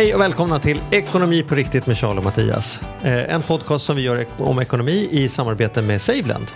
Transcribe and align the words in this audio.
Hej 0.00 0.14
och 0.14 0.20
välkomna 0.20 0.58
till 0.58 0.80
Ekonomi 0.90 1.42
på 1.42 1.54
riktigt 1.54 1.86
med 1.86 1.98
Charles 1.98 2.18
och 2.18 2.24
Mattias. 2.24 2.82
Eh, 3.02 3.34
En 3.34 3.42
podcast 3.42 3.84
som 3.84 3.96
vi 3.96 4.02
gör 4.02 4.26
om 4.38 4.58
ekonomi 4.58 5.08
i 5.10 5.28
samarbete 5.28 5.82
med 5.82 6.02
Saveland. 6.02 6.46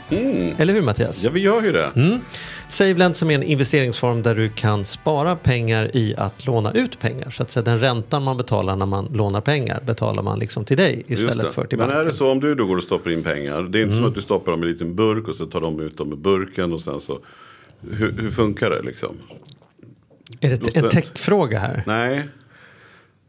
Eller 0.59 0.73
hur 0.73 0.83
Mattias? 0.83 1.25
Ja, 1.25 1.31
vi 1.31 1.41
gör 1.41 1.63
ju 1.63 1.73
det. 1.73 1.91
Mm. 1.97 2.19
Saveland 2.69 3.17
som 3.17 3.31
är 3.31 3.35
en 3.35 3.43
investeringsform 3.43 4.23
där 4.23 4.35
du 4.35 4.49
kan 4.49 4.85
spara 4.85 5.37
pengar 5.37 5.91
i 5.97 6.15
att 6.19 6.47
låna 6.47 6.73
ut 6.73 6.99
pengar. 7.01 7.31
Så 7.31 7.43
att 7.43 7.51
säga, 7.51 7.63
den 7.65 7.79
räntan 7.81 8.23
man 8.23 8.37
betalar 8.37 8.77
när 8.77 8.87
man 8.87 9.09
lånar 9.15 9.41
pengar 9.41 9.81
betalar 9.87 10.23
man 10.23 10.39
liksom 10.39 10.65
till 10.65 10.77
dig 10.77 11.05
istället 11.07 11.55
för 11.55 11.65
till 11.65 11.79
Men 11.79 11.87
banken. 11.89 12.01
är 12.07 12.11
det 12.11 12.17
så 12.17 12.31
om 12.31 12.41
du 12.41 12.55
då 12.55 12.67
går 12.67 12.77
och 12.77 12.85
stoppar 12.85 13.11
in 13.11 13.23
pengar. 13.23 13.63
Det 13.63 13.79
är 13.79 13.83
inte 13.83 13.93
Mm. 13.93 13.95
som 13.95 14.05
att 14.05 14.15
du 14.15 14.23
stoppar 14.23 14.53
dem 14.53 14.61
i 14.63 14.67
en 14.67 14.73
liten 14.73 14.95
burk 14.95 15.29
och 15.29 15.37
så 15.37 15.47
tar 15.47 15.61
de 15.61 15.81
ut 15.81 15.97
dem 15.97 16.13
i 16.13 16.17
burken 16.17 16.73
och 16.73 16.81
sen 16.81 17.01
så. 17.01 17.19
Hur, 17.91 18.13
hur 18.13 18.31
funkar 18.31 18.71
det 18.71 18.83
liksom? 18.83 19.17
Är 20.41 20.51
det 20.51 20.77
en 20.77 20.89
techfråga 20.89 21.59
här? 21.59 21.83
Nej. 21.87 22.29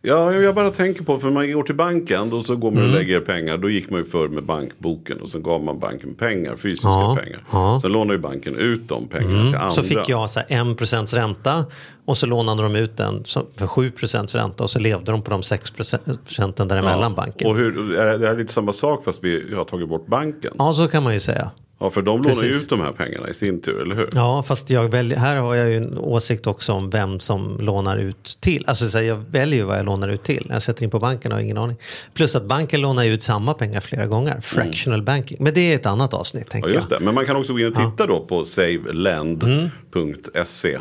Ja, 0.08 0.34
jag 0.34 0.56
bara 0.56 0.72
tänker 0.72 1.04
på, 1.04 1.20
för 1.20 1.30
man 1.30 1.52
går 1.52 1.64
till 1.64 1.76
banken 1.76 2.34
och 2.34 2.46
så 2.46 2.56
går 2.56 2.72
man 2.72 2.84
och 2.84 2.90
Mm. 2.90 3.00
lägger 3.00 3.20
pengar. 3.20 3.58
Då 3.58 3.70
gick 3.70 3.90
man 3.90 4.00
ju 4.00 4.06
förr 4.06 4.28
med 4.28 4.44
bankboken 4.44 5.22
och 5.22 5.30
så 5.30 5.40
gav 5.40 5.64
man 5.64 5.80
banken 5.80 6.14
pengar, 6.16 6.56
fysiska 6.56 6.88
Ja, 6.88 7.18
pengar. 7.24 7.40
ja. 7.52 7.68
Mm. 7.70 7.80
Sen 7.80 7.92
lånar 7.92 8.14
ju 8.14 8.20
banken 8.20 8.56
ut 8.56 8.88
de 8.88 9.08
pengarna 9.08 9.46
till 9.50 9.56
andra. 9.56 9.70
Så 9.70 9.84
fick 9.84 10.10
jag 10.10 10.30
så 10.30 10.40
här 10.40 10.48
1% 10.50 11.14
ränta 11.16 11.66
och 12.06 12.18
så 12.18 12.26
lånade 12.26 12.64
de 12.64 12.76
ut 12.76 12.98
den 12.98 13.24
för 13.58 13.68
7% 13.68 14.36
ränta 14.36 14.64
och 14.64 14.70
så 14.70 14.80
levde 14.80 15.12
de 15.12 15.22
på 15.22 15.32
de 15.32 15.42
6% 15.42 16.66
däremellan 16.70 17.14
banken. 17.16 17.48
Och 17.50 17.56
hur, 17.58 17.96
är 17.96 18.18
det- 18.18 18.28
här 18.28 18.34
är 18.34 18.38
lite 18.38 18.54
samma 18.54 18.74
sak 18.74 19.04
fast 19.06 19.24
vi 19.24 19.56
har 19.56 19.64
tagit 19.66 19.90
bort 19.90 20.08
banken. 20.08 20.54
Ja, 20.58 20.74
så 20.74 20.88
kan 20.88 21.04
man 21.04 21.14
ju 21.14 21.20
säga. 21.20 21.52
Ja, 21.80 21.90
för 21.90 22.02
de 22.02 22.18
lånar 22.22 22.44
ju 22.44 22.50
Precis. 22.50 22.64
ut 22.64 22.70
de 22.70 22.82
här 22.82 22.92
pengarna 22.92 23.30
i 23.30 23.34
sin 23.34 23.62
tur, 23.62 23.82
eller 23.82 23.96
hur? 23.96 24.10
Ja, 24.14 24.44
fast 24.44 24.70
jag 24.70 24.90
väljer, 24.92 25.18
här 25.18 25.36
har 25.36 25.56
jag 25.56 25.70
ju 25.70 25.78
en 25.78 25.98
åsikt 25.98 26.48
också 26.48 26.74
om 26.74 26.90
vem 26.90 27.20
som 27.20 27.58
lånar 27.60 27.98
ut 27.98 28.38
till. 28.40 28.64
Alltså 28.68 28.90
så 28.90 28.98
här, 28.98 29.06
jag 29.06 29.16
väljer 29.32 29.60
ju 29.60 29.66
vad 29.66 29.78
jag 29.78 29.86
lånar 29.86 30.10
ut 30.10 30.24
till. 30.24 30.48
Jag 30.50 30.62
sätter 30.64 30.84
in 30.84 30.90
på 30.90 31.00
banken 31.00 31.32
har 31.32 31.40
jag 31.40 31.44
ingen 31.46 31.58
aning. 31.58 31.78
Plus 32.14 32.36
att 32.36 32.46
banken 32.46 32.82
lånar 32.82 33.06
ut 33.06 33.24
samma 33.24 33.54
pengar 33.54 33.80
flera 33.80 34.06
gånger. 34.06 34.42
Fractional 34.42 35.02
banking. 35.04 35.38
Men 35.40 35.54
det 35.54 35.72
är 35.72 35.76
ett 35.76 35.86
annat 35.86 36.14
avsnitt 36.14 36.50
tänker 36.50 36.70
Ja, 36.70 36.76
just 36.76 36.92
jag. 36.92 37.02
det. 37.02 37.06
Men 37.06 37.16
man 37.16 37.26
kan 37.26 37.36
också 37.36 37.54
gå 37.54 37.60
in 37.60 37.68
och 37.68 37.76
titta 37.76 38.06
då 38.08 38.26
på 38.26 38.46
savelend.se. 38.46 40.80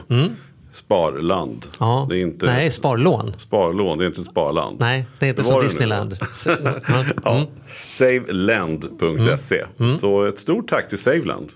Sparland. 0.74 1.66
Ja. 1.80 2.06
Det 2.10 2.16
är 2.18 2.20
inte 2.20 2.46
Nej, 2.46 2.70
sparlån. 2.70 3.34
sparlån, 3.38 3.98
det 3.98 4.04
är 4.04 4.06
inte 4.06 4.20
ett 4.20 4.26
sparland. 4.26 4.76
Nej, 4.80 5.06
det 5.18 5.26
är 5.26 5.30
inte 5.30 5.42
Det 5.42 5.48
som 5.48 5.62
Disneyland. 5.62 6.16
Så- 6.32 6.50
ja. 6.88 7.04
Ja. 7.24 7.46
Savelend.se. 7.88 9.64
Mm. 9.80 9.98
Så 9.98 10.24
ett 10.24 10.38
stort 10.38 10.68
tack 10.68 10.88
till 10.88 10.98
Saveland. 10.98 11.48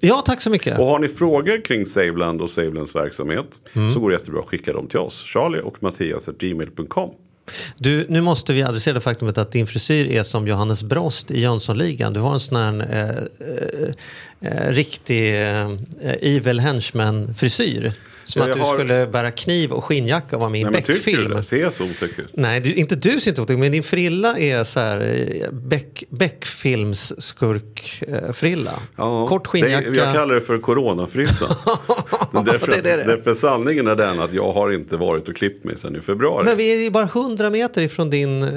ja, 0.00 0.22
tack 0.26 0.40
så 0.40 0.50
mycket. 0.50 0.78
Och 0.78 0.86
har 0.86 0.98
ni 0.98 1.08
frågor 1.08 1.64
kring 1.64 1.86
Saveland 1.86 2.42
och 2.42 2.50
Savelands 2.50 2.94
verksamhet 2.94 3.46
Mm. 3.72 3.92
så 3.92 4.00
går 4.00 4.10
det 4.10 4.16
jättebra 4.16 4.40
att 4.40 4.46
skicka 4.48 4.72
dem 4.72 4.86
till 4.86 4.98
oss. 4.98 5.22
Charlie 5.24 5.60
och 5.60 5.82
Mattias 5.82 6.28
gmail.com. 6.38 7.10
Du, 7.76 8.06
nu 8.08 8.20
måste 8.20 8.52
vi 8.52 8.62
adressera 8.62 8.94
det 8.94 9.00
faktumet 9.00 9.38
att 9.38 9.52
din 9.52 9.66
frisyr 9.66 10.06
är 10.10 10.22
som 10.22 10.46
Johannes 10.46 10.82
Brost 10.82 11.30
i 11.30 11.40
Jönssonligan. 11.40 12.12
Du 12.12 12.20
har 12.20 12.32
en 12.32 12.40
sån 12.40 12.56
här 12.56 12.86
eh, 12.90 13.08
eh, 13.48 14.58
eh, 14.66 14.72
riktig 14.72 15.42
eh, 15.42 15.70
evil 16.20 16.60
henchman-frisyr. 16.60 17.92
Som 18.24 18.40
Ja, 18.40 18.44
att 18.44 18.48
jag 18.48 18.56
du 18.58 18.62
har- 18.62 18.74
skulle 18.74 19.06
bära 19.06 19.30
kniv 19.30 19.72
och 19.72 19.84
skinnjacka 19.84 20.36
och 20.36 20.40
vara 20.40 20.50
med 20.50 20.60
i 20.60 20.64
en 20.64 20.72
Beck-film. 20.72 21.30
det? 21.30 21.42
Ser 21.42 21.70
så 21.70 21.84
otäck 21.84 22.18
ut? 22.18 22.30
Nej, 22.32 22.60
du, 22.60 22.74
inte 22.74 22.96
du 22.96 23.20
ser 23.20 23.30
inte 23.30 23.42
otäck 23.42 23.58
men 23.58 23.72
din 23.72 23.82
frilla 23.82 24.38
är 24.38 24.64
så 24.64 24.80
här 24.80 25.00
eh, 25.00 25.50
Beck, 25.52 26.04
Beck-films 26.10 27.12
skurkfrilla. 27.22 28.72
Kort 29.28 29.46
skinnjacka. 29.46 29.90
Det, 29.90 29.96
jag 29.98 30.14
kallar 30.14 30.34
det 30.34 30.40
för 30.40 30.58
coronafrissan. 30.58 31.48
därför, 32.44 32.66
Det 32.66 32.80
det 32.82 32.96
det 32.96 33.04
därför 33.04 33.34
sanningen 33.34 33.86
är 33.86 33.96
den 33.96 34.20
att 34.20 34.32
jag 34.32 34.52
har 34.52 34.72
inte 34.72 34.96
varit 34.96 35.28
och 35.28 35.36
klippt 35.36 35.64
mig 35.64 35.76
sedan 35.78 35.96
i 35.96 36.00
februari. 36.00 36.44
Men 36.44 36.56
vi 36.56 36.72
är 36.72 36.78
ju 36.82 36.90
bara 36.90 37.04
100 37.04 37.50
meter 37.50 37.82
ifrån 37.82 38.10
din 38.10 38.42
eh, 38.42 38.48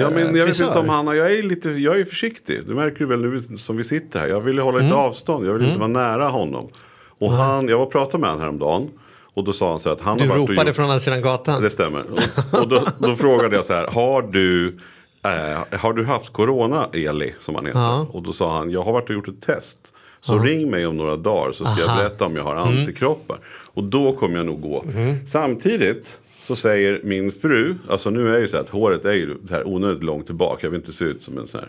Ja, 0.00 0.10
men 0.10 0.18
jag 0.26 0.32
vet 0.32 0.44
frisör. 0.44 0.64
inte 0.66 0.78
om 0.78 0.88
Hanna, 0.88 1.14
jag 1.14 1.32
är 1.34 1.42
lite, 1.42 1.70
jag 1.70 2.00
är 2.00 2.04
försiktig. 2.04 2.60
Du 2.66 2.74
märker 2.74 3.04
väl 3.04 3.20
nu 3.20 3.42
som 3.56 3.76
vi 3.76 3.84
sitter 3.84 4.18
här. 4.20 4.26
Jag 4.26 4.40
vill 4.40 4.58
hålla 4.58 4.78
lite 4.78 4.86
Mm. 4.86 4.98
avstånd, 4.98 5.46
jag 5.46 5.52
vill 5.52 5.66
inte 5.66 5.78
vara 5.78 5.88
nära 5.88 6.28
honom. 6.28 6.68
Och 7.18 7.32
han, 7.32 7.68
jag 7.68 7.78
var 7.78 7.84
och 7.86 7.92
pratade 7.92 8.18
med 8.20 8.30
honom 8.30 8.42
häromdagen. 8.42 8.88
Och 9.34 9.44
då 9.44 9.52
sa 9.52 9.70
han 9.70 9.80
så 9.80 9.88
här 9.88 9.96
att 9.96 10.02
han 10.02 10.18
Du 10.18 10.24
har 10.24 10.28
varit 10.28 10.42
och 10.42 10.48
ropade 10.48 10.68
gjort, 10.68 10.76
från 10.76 10.84
andra 10.84 10.98
sidan 10.98 11.22
gatan. 11.22 11.62
Det 11.62 11.70
stämmer. 11.70 12.04
Och, 12.10 12.60
och 12.60 12.68
då, 12.68 12.86
då 12.98 13.16
frågade 13.16 13.56
jag 13.56 13.64
så 13.64 13.72
här, 13.74 13.86
har 13.86 14.22
du, 14.22 14.78
eh, 15.24 15.78
har 15.78 15.92
du 15.92 16.04
haft 16.04 16.32
corona 16.32 16.88
Eli, 16.92 17.34
som 17.40 17.54
han 17.54 17.66
heter? 17.66 17.78
Ja. 17.78 18.06
Och 18.12 18.22
då 18.22 18.32
sa 18.32 18.56
han, 18.56 18.70
jag 18.70 18.82
har 18.82 18.92
varit 18.92 19.08
och 19.08 19.14
gjort 19.14 19.28
ett 19.28 19.42
test. 19.42 19.78
Så 20.20 20.38
ring 20.38 20.70
mig 20.70 20.86
om 20.86 20.96
några 20.96 21.16
dagar 21.16 21.52
så 21.52 21.64
ska 21.64 21.80
jag 21.80 21.90
Aha. 21.90 21.98
berätta 21.98 22.24
om 22.24 22.36
jag 22.36 22.44
har 22.44 22.54
antikroppar. 22.54 23.38
Och 23.74 23.84
då 23.84 24.12
kommer 24.12 24.36
jag 24.36 24.46
nog 24.46 24.60
gå. 24.60 24.84
Samtidigt 25.26 26.20
så 26.42 26.56
säger 26.56 27.00
min 27.04 27.32
fru, 27.32 27.74
alltså 27.88 28.10
nu 28.10 28.34
är 28.36 28.40
ju 28.40 28.48
så 28.48 28.56
här 28.56 28.64
att 28.64 28.70
håret 28.70 29.04
är 29.04 29.12
ju 29.12 29.36
så 29.48 29.54
här 29.54 29.66
onödigt 29.66 30.02
långt 30.02 30.26
tillbaka. 30.26 30.66
Jag 30.66 30.70
vill 30.70 30.80
inte 30.80 30.92
se 30.92 31.04
ut 31.04 31.22
som 31.22 31.38
en 31.38 31.46
sån 31.46 31.60
här 31.60 31.68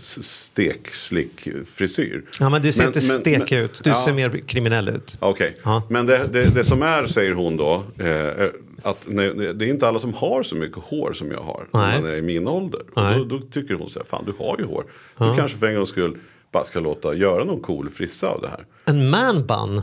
stekslick 0.00 1.48
frisyr. 1.74 2.24
Ja, 2.40 2.48
men 2.50 2.62
du 2.62 2.72
ser 2.72 2.86
inte 2.86 2.98
men- 2.98 3.20
stek 3.20 3.50
men- 3.50 3.58
ut. 3.64 3.80
Du 3.84 3.90
ja. 3.90 3.96
ser 4.04 4.12
mer 4.12 4.30
kriminell 4.46 4.88
ut. 4.88 5.16
Okej, 5.20 5.56
Ja. 5.64 5.82
men 5.88 6.06
det, 6.06 6.26
det, 6.32 6.54
det 6.54 6.64
som 6.64 6.82
är, 6.82 7.06
säger 7.06 7.32
hon 7.32 7.56
då, 7.56 7.82
eh, 7.98 8.48
att 8.82 8.98
nej, 9.06 9.34
det 9.34 9.64
är 9.64 9.68
inte 9.68 9.88
alla 9.88 9.98
som 9.98 10.14
har 10.14 10.42
så 10.42 10.54
mycket 10.56 10.78
hår 10.78 11.12
som 11.12 11.30
jag 11.30 11.40
har. 11.40 11.66
Nej. 11.70 11.92
När 11.94 12.00
man 12.02 12.10
är 12.10 12.16
i 12.16 12.22
min 12.22 12.48
ålder. 12.48 12.80
Då, 12.94 13.24
då 13.24 13.38
tycker 13.40 13.74
hon 13.74 13.90
så 13.90 13.98
här, 13.98 14.06
fan 14.06 14.24
du 14.26 14.32
har 14.38 14.56
ju 14.58 14.64
hår. 14.64 14.84
Du 15.18 15.36
kanske 15.36 15.58
för 15.58 15.66
en 15.66 15.74
gångs 15.74 15.88
skull 15.88 16.16
bara 16.52 16.64
ska 16.64 16.80
låta 16.80 17.14
göra 17.14 17.44
någon 17.44 17.60
cool 17.60 17.90
frissa 17.90 18.28
av 18.28 18.40
det 18.42 18.48
här. 18.48 18.64
En 18.84 19.10
man 19.10 19.46
bun. 19.46 19.82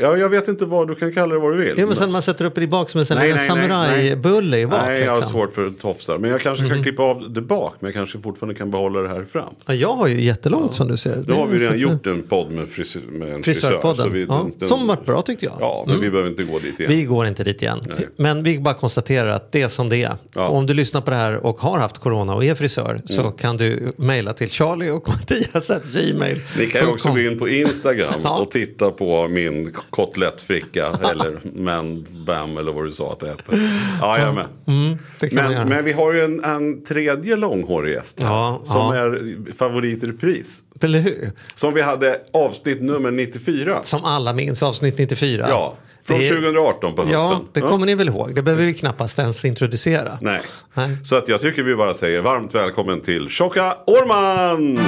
Ja, 0.00 0.16
jag 0.16 0.28
vet 0.28 0.48
inte 0.48 0.64
vad, 0.64 0.88
du 0.88 0.94
kan 0.94 1.12
kalla 1.14 1.34
det 1.34 1.40
vad 1.40 1.52
du 1.52 1.56
vill. 1.64 1.74
Ja, 1.78 1.86
men 1.86 1.96
sen 1.96 2.12
man 2.12 2.22
sätter 2.22 2.44
upp 2.44 2.54
det 2.54 2.62
i 2.62 2.66
bak 2.66 2.90
som 2.90 3.00
en 3.00 3.06
samurajbulle 3.38 4.58
i 4.58 4.66
bak. 4.66 4.80
Nej, 4.86 5.00
jag 5.00 5.08
har 5.10 5.16
liksom. 5.16 5.32
svårt 5.32 5.54
för 5.54 5.70
tofsar. 5.70 6.18
Men 6.18 6.30
jag 6.30 6.40
kanske 6.40 6.68
kan 6.68 6.82
klippa 6.82 7.02
av 7.02 7.32
det 7.32 7.40
bak. 7.40 7.74
Men 7.80 7.88
jag 7.88 7.94
kanske 7.94 8.18
fortfarande 8.20 8.54
kan 8.54 8.70
behålla 8.70 9.00
det 9.00 9.08
här 9.08 9.24
fram. 9.32 9.54
Ja, 9.66 9.74
jag 9.74 9.88
har 9.88 10.06
ju 10.06 10.20
jättelångt 10.20 10.74
som 10.74 10.88
du 10.88 10.96
ser. 10.96 11.16
Nu 11.16 11.22
Det 11.22 11.34
har 11.34 11.46
vi 11.46 11.58
redan 11.58 11.72
så 11.72 11.78
gjort 11.78 12.06
en 12.06 12.22
podd 12.22 12.52
med, 12.52 12.68
frisör, 12.68 13.00
med 13.10 13.28
en 13.34 13.42
frisör. 13.42 13.68
Frisörpodden. 13.68 14.04
så 14.04 14.10
vi- 14.10 14.26
ja, 14.28 14.46
den- 14.58 14.68
som 14.68 14.86
varit 14.86 15.06
bra 15.06 15.22
tyckte 15.22 15.44
jag. 15.44 15.54
Ja, 15.60 15.84
men 15.88 16.00
vi 16.00 16.10
behöver 16.10 16.30
inte 16.30 16.42
gå 16.42 16.58
dit 16.58 16.80
igen. 16.80 16.92
Vi 16.92 17.04
går 17.04 17.26
inte 17.26 17.44
dit 17.44 17.62
igen. 17.62 17.80
Nej. 17.88 18.08
Men 18.16 18.42
vi 18.42 18.58
bara 18.58 18.74
konstaterar 18.74 19.26
att 19.30 19.52
det 19.52 19.62
är 19.62 19.68
som 19.68 19.88
det 19.88 20.02
är. 20.02 20.12
Ja. 20.34 20.48
Om 20.48 20.66
du 20.66 20.74
lyssnar 20.74 21.00
på 21.00 21.10
det 21.10 21.16
här 21.16 21.46
och 21.46 21.60
har 21.60 21.78
haft 21.78 21.98
corona 21.98 22.34
och 22.34 22.44
är 22.44 22.54
frisör 22.54 23.00
så 23.04 23.20
Mm. 23.20 23.32
kan 23.32 23.56
du 23.56 23.92
mejla 23.96 24.32
till 24.32 24.50
Charlie 24.50 24.90
och 24.90 25.08
Mattias 25.14 25.70
at 25.70 25.84
gmail. 25.84 26.40
Ni 26.58 26.66
kan 26.66 26.80
ju 26.80 26.86
också 26.86 27.08
gå 27.12 27.18
in 27.18 27.38
på 27.38 27.48
Instagram 27.48 28.14
Ja. 28.24 28.38
och 28.38 28.50
titta 28.50 28.90
på 28.90 29.28
min 29.28 29.72
kotlettfricka 29.90 30.86
eller 31.10 31.40
man 31.62 32.06
bam 32.26 32.58
eller 32.58 32.72
vad 32.72 32.84
du 32.84 32.92
sa 32.92 33.12
att 33.12 33.20
det 33.20 33.28
hette. 33.28 33.70
Ja, 34.00 34.18
jag 34.18 34.34
med. 34.34 34.46
Mm. 34.66 34.98
Men, 35.32 35.68
men 35.68 35.84
vi 35.84 35.92
har 35.92 36.12
ju 36.12 36.24
en, 36.24 36.44
en 36.44 36.84
tredje 36.84 37.36
långhårig 37.36 37.92
gäst 37.94 38.18
Ja, 38.20 38.60
som 38.64 38.76
ja. 38.76 38.96
är 38.96 39.52
favorit 39.58 40.02
i 40.04 40.06
repris. 40.06 40.62
Eller 40.80 40.98
hur? 40.98 41.30
Som 41.54 41.74
vi 41.74 41.82
hade 41.82 42.20
avsnitt 42.32 42.82
nummer 42.82 43.10
94. 43.10 43.78
Som 43.82 44.04
alla 44.04 44.32
minns 44.32 44.62
avsnitt 44.62 44.98
94. 44.98 45.46
Ja, 45.48 45.74
från 46.04 46.18
Det 46.18 46.28
är- 46.28 46.34
2018 46.34 46.94
på 46.94 47.02
hösten. 47.02 47.20
Ja, 47.20 47.40
det 47.52 47.60
kommer 47.60 47.86
ni 47.86 47.94
väl 47.94 48.08
ihåg. 48.08 48.34
Det 48.34 48.42
behöver 48.42 48.64
vi 48.64 48.74
knappast 48.74 49.18
ens 49.18 49.44
introducera. 49.44 50.18
Nej. 50.20 50.40
Nej. 50.74 50.96
Så 51.04 51.16
att 51.16 51.28
jag 51.28 51.40
tycker 51.40 51.62
vi 51.62 51.76
bara 51.76 51.94
säger 51.94 52.20
varmt 52.22 52.54
välkommen 52.54 53.00
till 53.00 53.28
Tjocka 53.28 53.74
Årman! 53.86 54.78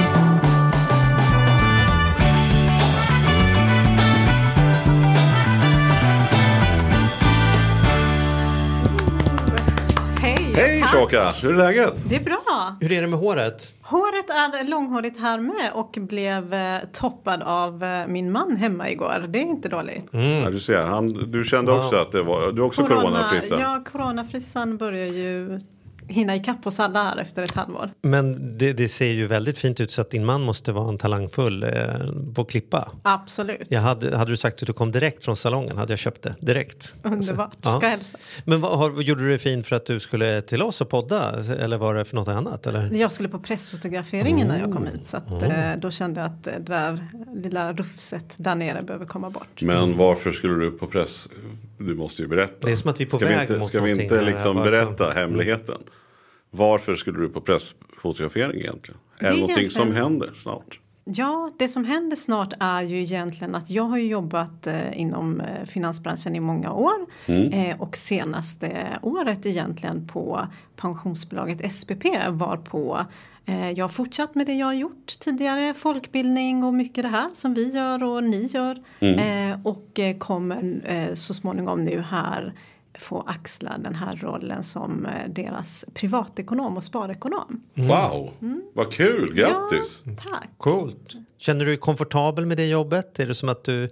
Tjocka, 10.91 11.31
hur 11.41 11.53
är 11.53 11.57
läget? 11.57 12.09
Det 12.09 12.15
är 12.15 12.23
bra. 12.23 12.75
Hur 12.81 12.91
är 12.91 13.01
det 13.01 13.07
med 13.07 13.19
håret? 13.19 13.75
Håret 13.81 14.29
är 14.29 14.69
långhårigt 14.69 15.19
här 15.19 15.39
med 15.39 15.71
och 15.73 15.97
blev 16.01 16.53
eh, 16.53 16.77
toppad 16.93 17.41
av 17.43 17.83
eh, 17.83 18.07
min 18.07 18.31
man 18.31 18.57
hemma 18.57 18.89
igår. 18.89 19.25
Det 19.29 19.39
är 19.39 19.43
inte 19.43 19.69
dåligt. 19.69 20.05
Ja, 20.11 20.49
du 20.49 20.59
ser, 20.59 20.83
han, 20.83 21.31
du 21.31 21.43
kände 21.43 21.71
också 21.71 21.95
att 21.95 22.11
det 22.11 22.23
var, 22.23 22.51
du 22.51 22.61
är 22.61 22.65
också 22.65 22.83
coronafrissa. 22.83 23.59
ja, 23.59 23.83
coronafrissan 23.91 24.77
börjar 24.77 25.05
ju 25.05 25.59
hinna 26.09 26.35
ikapp 26.35 26.67
oss 26.67 26.79
alla 26.79 27.03
här 27.03 27.17
efter 27.17 27.43
ett 27.43 27.55
halvår. 27.55 27.91
Men 28.01 28.57
det, 28.57 28.73
det 28.73 28.89
ser 28.89 29.13
ju 29.13 29.27
väldigt 29.27 29.57
fint 29.57 29.79
ut 29.79 29.91
så 29.91 30.01
att 30.01 30.11
din 30.11 30.25
man 30.25 30.41
måste 30.41 30.71
vara 30.71 30.89
en 30.89 30.97
talangfull 30.97 31.63
eh, 31.63 31.69
på 32.35 32.45
klippa. 32.45 32.91
Absolut. 33.03 33.67
Jag 33.69 33.81
hade, 33.81 34.17
hade 34.17 34.31
du 34.31 34.37
sagt 34.37 34.61
att 34.61 34.67
du 34.67 34.73
kom 34.73 34.91
direkt 34.91 35.25
från 35.25 35.35
salongen 35.35 35.77
hade 35.77 35.93
jag 35.93 35.99
köpt 35.99 36.21
det 36.21 36.35
direkt. 36.39 36.93
Underbart. 37.03 37.57
Ja. 37.61 37.77
Ska 37.77 37.87
hälsa. 37.87 38.17
Men 38.45 38.61
vad, 38.61 38.77
har, 38.79 39.01
gjorde 39.01 39.21
du 39.21 39.29
det 39.29 39.37
fint 39.37 39.67
för 39.67 39.75
att 39.75 39.85
du 39.85 39.99
skulle 39.99 40.41
till 40.41 40.61
oss 40.61 40.81
och 40.81 40.89
podda 40.89 41.43
eller 41.59 41.77
var 41.77 41.95
det 41.95 42.05
för 42.05 42.15
något 42.15 42.27
annat? 42.27 42.67
Eller? 42.67 42.89
Jag 42.93 43.11
skulle 43.11 43.29
på 43.29 43.39
pressfotograferingen 43.39 44.47
när 44.47 44.59
jag 44.59 44.73
kom 44.73 44.85
hit 44.87 45.07
så 45.07 45.17
att, 45.17 45.43
eh, 45.43 45.49
då 45.77 45.91
kände 45.91 46.19
jag 46.19 46.27
att 46.27 46.43
det 46.43 46.59
där 46.59 47.07
lilla 47.35 47.73
rufset 47.73 48.33
där 48.37 48.55
nere 48.55 48.81
behöver 48.81 49.05
komma 49.05 49.29
bort. 49.29 49.61
Men 49.61 49.97
varför 49.97 50.31
skulle 50.31 50.53
du 50.53 50.71
på 50.71 50.87
press? 50.87 51.27
Du 51.77 51.95
måste 51.95 52.21
ju 52.21 52.27
berätta. 52.27 52.67
Det 52.67 52.71
är 52.71 52.75
som 52.75 52.89
att 52.89 52.99
vi 52.99 53.05
är 53.05 53.09
på 53.09 53.17
ska 53.17 53.25
väg 53.25 53.35
vi 53.35 53.41
inte, 53.41 53.57
mot 53.57 53.67
Ska 53.67 53.81
vi 53.81 53.91
inte 53.91 54.21
liksom 54.21 54.57
alltså. 54.57 54.71
berätta 54.71 55.11
hemligheten? 55.13 55.77
Varför 56.51 56.95
skulle 56.95 57.19
du 57.19 57.29
på 57.29 57.41
pressfotografering 57.41 58.61
egentligen? 58.61 58.99
Är 59.19 59.23
det, 59.23 59.33
är 59.33 59.39
någonting 59.39 59.69
som 59.69 59.91
händer 59.91 60.31
snart? 60.35 60.79
Ja, 61.09 61.51
det 61.57 61.67
som 61.67 61.85
händer 61.85 62.15
snart 62.15 62.53
är 62.59 62.81
ju 62.81 63.01
egentligen 63.01 63.55
att 63.55 63.69
jag 63.69 63.83
har 63.83 63.97
jobbat 63.97 64.67
eh, 64.67 64.99
inom 64.99 65.41
eh, 65.41 65.65
finansbranschen 65.65 66.35
i 66.35 66.39
många 66.39 66.73
år 66.73 67.05
mm. 67.25 67.53
eh, 67.53 67.81
och 67.81 67.97
senaste 67.97 68.99
året 69.01 69.45
egentligen 69.45 70.07
på 70.07 70.47
pensionsbolaget 70.75 71.73
SPP 71.73 72.05
var 72.29 72.57
på 72.57 73.05
eh, 73.45 73.71
jag 73.71 73.83
har 73.83 73.89
fortsatt 73.89 74.35
med 74.35 74.45
det 74.45 74.53
jag 74.53 74.65
har 74.65 74.73
gjort 74.73 75.19
tidigare, 75.19 75.73
folkbildning 75.73 76.63
och 76.63 76.73
mycket 76.73 77.03
det 77.03 77.09
här 77.09 77.29
som 77.33 77.53
vi 77.53 77.69
gör 77.69 78.03
och 78.03 78.23
ni 78.23 78.45
gör. 78.45 78.77
Mm. 78.99 79.59
Och 79.63 79.99
kommer 80.19 80.81
så 81.15 81.33
småningom 81.33 81.83
nu 81.83 82.01
här 82.01 82.53
få 82.99 83.21
axla 83.27 83.77
den 83.77 83.95
här 83.95 84.15
rollen 84.15 84.63
som 84.63 85.05
eh, 85.05 85.29
deras 85.29 85.85
privatekonom 85.93 86.77
och 86.77 86.83
sparekonom. 86.83 87.61
Mm. 87.75 87.87
Wow, 87.87 88.33
mm. 88.41 88.61
vad 88.73 88.93
kul, 88.93 89.33
grattis! 89.33 90.01
Ja, 90.03 90.11
tack! 90.17 90.49
Coolt. 90.57 91.15
Känner 91.37 91.59
du 91.59 91.65
dig 91.65 91.77
komfortabel 91.77 92.45
med 92.45 92.57
det 92.57 92.65
jobbet? 92.65 93.19
Är 93.19 93.27
det 93.27 93.35
som 93.35 93.49
att 93.49 93.63
du 93.63 93.89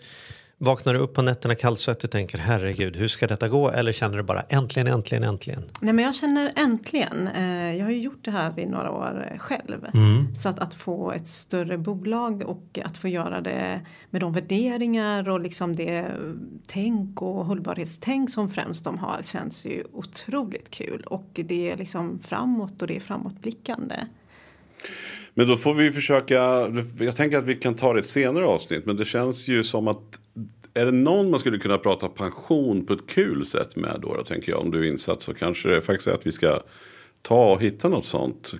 Vaknar 0.65 0.93
du 0.93 0.99
upp 0.99 1.13
på 1.13 1.21
nätterna 1.21 1.55
kallsvettig 1.55 2.07
och 2.07 2.11
tänker 2.11 2.37
herregud 2.37 2.95
hur 2.95 3.07
ska 3.07 3.27
detta 3.27 3.47
gå 3.47 3.69
eller 3.69 3.91
känner 3.91 4.17
du 4.17 4.23
bara 4.23 4.41
äntligen, 4.41 4.87
äntligen, 4.87 5.23
äntligen? 5.23 5.63
Nej 5.81 5.93
men 5.93 6.05
jag 6.05 6.15
känner 6.15 6.53
äntligen. 6.55 7.27
Eh, 7.27 7.75
jag 7.77 7.85
har 7.85 7.91
ju 7.91 8.01
gjort 8.01 8.25
det 8.25 8.31
här 8.31 8.59
i 8.59 8.65
några 8.65 8.91
år 8.91 9.27
eh, 9.31 9.37
själv. 9.37 9.85
Mm. 9.93 10.35
Så 10.35 10.49
att, 10.49 10.59
att 10.59 10.73
få 10.73 11.11
ett 11.11 11.27
större 11.27 11.77
bolag 11.77 12.43
och 12.45 12.79
att 12.83 12.97
få 12.97 13.07
göra 13.07 13.41
det 13.41 13.81
med 14.09 14.21
de 14.21 14.33
värderingar 14.33 15.29
och 15.29 15.39
liksom 15.39 15.75
det 15.75 16.05
tänk 16.67 17.21
och 17.21 17.45
hållbarhetstänk 17.45 18.29
som 18.29 18.49
främst 18.49 18.83
de 18.83 18.97
har 18.97 19.21
känns 19.21 19.65
ju 19.65 19.83
otroligt 19.93 20.69
kul 20.71 21.03
och 21.05 21.29
det 21.33 21.71
är 21.71 21.77
liksom 21.77 22.19
framåt 22.23 22.81
och 22.81 22.87
det 22.87 22.95
är 22.95 22.99
framåtblickande. 22.99 23.95
Men 25.33 25.47
då 25.47 25.57
får 25.57 25.73
vi 25.73 25.91
försöka, 25.91 26.35
jag 26.99 27.15
tänker 27.15 27.37
att 27.37 27.45
vi 27.45 27.55
kan 27.55 27.75
ta 27.75 27.93
det 27.93 27.99
i 27.99 28.01
ett 28.01 28.09
senare 28.09 28.45
avsnitt, 28.45 28.85
men 28.85 28.97
det 28.97 29.05
känns 29.05 29.47
ju 29.47 29.63
som 29.63 29.87
att 29.87 30.19
är 30.77 30.85
det 30.85 30.91
någon 30.91 31.29
man 31.29 31.39
skulle 31.39 31.57
kunna 31.57 31.77
prata 31.77 32.09
pension 32.09 32.85
på 32.85 32.93
ett 32.93 33.07
kul 33.07 33.45
sätt 33.45 33.75
med 33.75 33.99
då, 34.01 34.15
då 34.15 34.23
tänker 34.23 34.51
jag, 34.51 34.61
om 34.61 34.71
du 34.71 34.79
är 34.79 34.91
insatt 34.91 35.21
så 35.21 35.33
kanske 35.33 35.69
det 35.69 35.81
faktiskt 35.81 36.07
är 36.07 36.13
att 36.13 36.27
vi 36.27 36.31
ska 36.31 36.59
ta 37.21 37.51
och 37.51 37.61
hitta 37.61 37.89
något 37.89 38.05
sånt. 38.05 38.53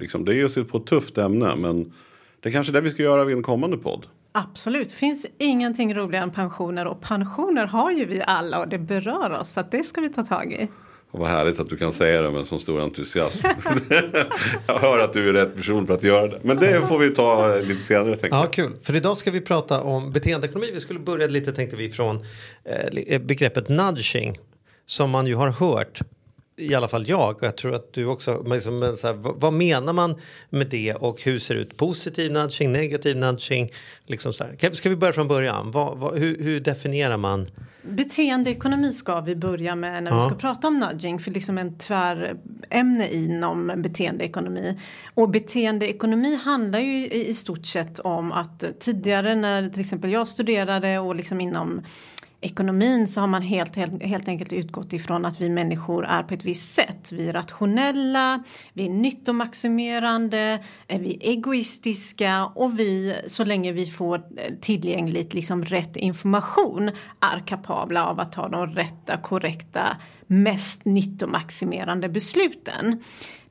Liksom, 0.00 0.24
det 0.24 0.32
är 0.32 0.58
ju 0.58 0.64
på 0.64 0.78
ett 0.78 0.86
tufft 0.86 1.18
ämne, 1.18 1.56
men 1.56 1.92
det 2.40 2.48
är 2.48 2.52
kanske 2.52 2.72
det 2.72 2.80
vi 2.80 2.90
ska 2.90 3.02
göra 3.02 3.24
vid 3.24 3.36
en 3.36 3.42
kommande 3.42 3.76
podd. 3.76 4.06
Absolut, 4.32 4.92
finns 4.92 5.26
ingenting 5.38 5.94
roligare 5.94 6.24
än 6.24 6.30
pensioner 6.30 6.86
och 6.86 7.00
pensioner 7.00 7.66
har 7.66 7.90
ju 7.90 8.04
vi 8.04 8.22
alla 8.26 8.58
och 8.58 8.68
det 8.68 8.78
berör 8.78 9.30
oss 9.30 9.52
så 9.52 9.62
det 9.70 9.82
ska 9.82 10.00
vi 10.00 10.08
ta 10.08 10.22
tag 10.22 10.52
i. 10.52 10.68
Och 11.10 11.18
vad 11.18 11.28
härligt 11.28 11.60
att 11.60 11.68
du 11.68 11.76
kan 11.76 11.92
säga 11.92 12.22
det 12.22 12.30
med 12.30 12.46
så 12.46 12.58
stor 12.58 12.80
entusiasm. 12.80 13.38
jag 14.66 14.78
hör 14.78 14.98
att 14.98 15.12
du 15.12 15.28
är 15.28 15.32
rätt 15.32 15.56
person 15.56 15.86
för 15.86 15.94
att 15.94 16.02
göra 16.02 16.28
det. 16.28 16.38
Men 16.42 16.56
det 16.56 16.86
får 16.86 16.98
vi 16.98 17.10
ta 17.10 17.56
lite 17.56 17.82
senare. 17.82 18.16
Ja, 18.30 18.46
kul. 18.52 18.72
För 18.82 18.96
idag 18.96 19.16
ska 19.16 19.30
vi 19.30 19.40
prata 19.40 19.80
om 19.80 20.12
beteendeekonomi. 20.12 20.70
Vi 20.72 20.80
skulle 20.80 21.00
börja 21.00 21.26
lite 21.26 21.52
tänkte 21.52 21.76
vi 21.76 21.90
från 21.90 22.24
eh, 22.64 23.18
begreppet 23.18 23.68
nudging. 23.68 24.38
Som 24.86 25.10
man 25.10 25.26
ju 25.26 25.34
har 25.34 25.48
hört 25.48 26.00
i 26.60 26.74
alla 26.74 26.88
fall 26.88 27.08
jag 27.08 27.36
och 27.36 27.42
jag 27.42 27.56
tror 27.56 27.74
att 27.74 27.92
du 27.92 28.06
också, 28.06 28.42
liksom, 28.42 28.96
så 28.96 29.06
här, 29.06 29.14
vad 29.14 29.52
menar 29.52 29.92
man 29.92 30.14
med 30.50 30.66
det 30.66 30.94
och 30.94 31.22
hur 31.22 31.38
ser 31.38 31.54
det 31.54 31.60
ut? 31.60 31.76
Positiv 31.76 32.32
nudging, 32.32 32.72
negativ 32.72 33.16
nudging? 33.16 33.72
Liksom 34.06 34.32
så 34.32 34.44
här. 34.44 34.74
Ska 34.74 34.88
vi 34.88 34.96
börja 34.96 35.12
från 35.12 35.28
början? 35.28 35.70
Vad, 35.70 35.98
vad, 35.98 36.18
hur, 36.18 36.42
hur, 36.42 36.60
definierar 36.60 37.16
man? 37.16 37.50
Beteendeekonomi 37.82 38.92
ska 38.92 39.20
vi 39.20 39.36
börja 39.36 39.74
med 39.74 40.02
när 40.02 40.10
ja. 40.10 40.22
vi 40.22 40.30
ska 40.30 40.38
prata 40.38 40.66
om 40.68 40.78
nudging 40.78 41.18
för 41.18 41.30
liksom 41.30 41.58
en 41.58 41.78
tvärämne 41.78 43.08
inom 43.10 43.72
beteendeekonomi. 43.76 44.78
Och 45.14 45.30
beteendeekonomi 45.30 46.36
handlar 46.44 46.78
ju 46.78 47.08
i 47.08 47.34
stort 47.34 47.66
sett 47.66 47.98
om 47.98 48.32
att 48.32 48.64
tidigare 48.80 49.34
när 49.34 49.68
till 49.68 49.80
exempel 49.80 50.12
jag 50.12 50.28
studerade 50.28 50.98
och 50.98 51.14
liksom 51.14 51.40
inom 51.40 51.82
ekonomin 52.40 53.08
så 53.08 53.20
har 53.20 53.26
man 53.26 53.42
helt, 53.42 53.76
helt, 53.76 54.02
helt 54.02 54.28
enkelt 54.28 54.52
utgått 54.52 54.92
ifrån 54.92 55.24
att 55.24 55.40
vi 55.40 55.48
människor 55.48 56.06
är 56.06 56.22
på 56.22 56.34
ett 56.34 56.44
visst 56.44 56.74
sätt. 56.74 57.12
Vi 57.12 57.28
är 57.28 57.32
rationella, 57.32 58.42
vi 58.72 58.86
är 58.86 58.90
nyttomaximerande, 58.90 60.62
eh, 60.88 61.00
vi 61.00 61.14
är 61.14 61.30
egoistiska 61.30 62.46
och 62.54 62.78
vi 62.78 63.16
så 63.26 63.44
länge 63.44 63.72
vi 63.72 63.86
får 63.86 64.22
tillgängligt 64.60 65.34
liksom 65.34 65.64
rätt 65.64 65.96
information 65.96 66.90
är 67.20 67.46
kapabla 67.46 68.06
av 68.06 68.20
att 68.20 68.32
ta 68.32 68.48
de 68.48 68.66
rätta, 68.66 69.16
korrekta, 69.16 69.96
mest 70.26 70.84
nyttomaximerande 70.84 72.08
besluten 72.08 73.02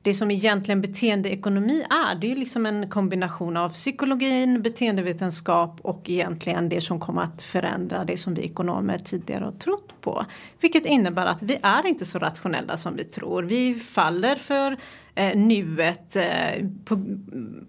det 0.02 0.14
som 0.14 0.30
egentligen 0.30 0.80
beteendeekonomi 0.80 1.82
är, 1.90 2.14
det 2.20 2.32
är 2.32 2.36
liksom 2.36 2.66
en 2.66 2.90
kombination 2.90 3.56
av 3.56 3.68
psykologin, 3.68 4.62
beteendevetenskap 4.62 5.80
och 5.82 6.10
egentligen 6.10 6.68
det 6.68 6.80
som 6.80 7.00
kommer 7.00 7.22
att 7.22 7.42
förändra 7.42 8.04
det 8.04 8.16
som 8.16 8.34
vi 8.34 8.42
ekonomer 8.42 8.98
tidigare 8.98 9.44
har 9.44 9.52
trott 9.52 10.00
på. 10.00 10.24
Vilket 10.60 10.86
innebär 10.86 11.26
att 11.26 11.42
vi 11.42 11.58
är 11.62 11.86
inte 11.86 12.06
så 12.06 12.18
rationella 12.18 12.76
som 12.76 12.96
vi 12.96 13.04
tror. 13.04 13.42
Vi 13.42 13.74
faller 13.74 14.36
för 14.36 14.76
eh, 15.14 15.38
nuet. 15.38 16.16
Eh, 16.16 16.66
på, 16.84 17.00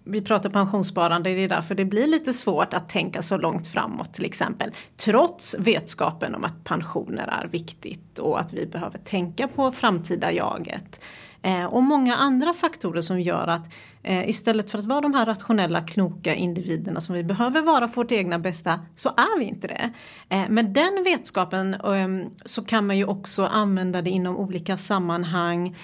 vi 0.04 0.22
pratar 0.22 0.50
pensionssparande, 0.50 1.30
det 1.30 1.44
är 1.44 1.50
därför 1.50 1.75
det 1.75 1.86
blir 1.86 2.07
lite 2.07 2.33
svårt 2.33 2.74
att 2.74 2.89
tänka 2.89 3.22
så 3.22 3.38
långt 3.38 3.68
framåt 3.68 4.13
till 4.13 4.25
exempel. 4.25 4.72
Trots 4.98 5.56
vetskapen 5.60 6.36
om 6.36 6.44
att 6.44 6.63
pensioner 6.63 7.28
är 7.42 7.48
viktigt 7.48 8.19
och 8.19 8.39
att 8.39 8.54
vi 8.54 8.66
behöver 8.66 8.98
tänka 8.98 9.48
på 9.48 9.72
framtida 9.72 10.31
jaget. 10.31 11.00
Eh, 11.44 11.66
och 11.66 11.84
många 11.84 12.16
andra 12.16 12.54
faktorer 12.54 13.02
som 13.02 13.20
gör 13.20 13.48
att 13.48 13.74
eh, 14.04 14.30
istället 14.30 14.72
för 14.72 14.78
att 14.78 14.86
vara 14.86 15.02
de 15.02 15.14
här 15.14 15.26
rationella 15.26 15.82
kloka 15.82 16.36
individerna 16.36 17.02
som 17.02 17.16
vi 17.16 17.24
behöver 17.24 17.62
vara 17.62 17.88
för 17.88 17.96
vårt 17.96 18.12
egna 18.12 18.40
bästa 18.40 18.80
så 18.96 19.10
är 19.10 19.40
vi 19.40 19.46
inte 19.46 19.68
det. 19.68 19.92
Eh, 20.30 20.50
med 20.50 20.66
den 20.66 21.04
vetskapen 21.04 21.74
ehm, 21.74 22.30
så 22.46 22.64
kan 22.64 22.88
man 22.88 22.98
ju 22.98 23.06
också 23.06 23.46
använda 23.46 24.02
det 24.02 24.10
inom 24.10 24.38
olika 24.38 24.78
sammanhang 24.78 25.76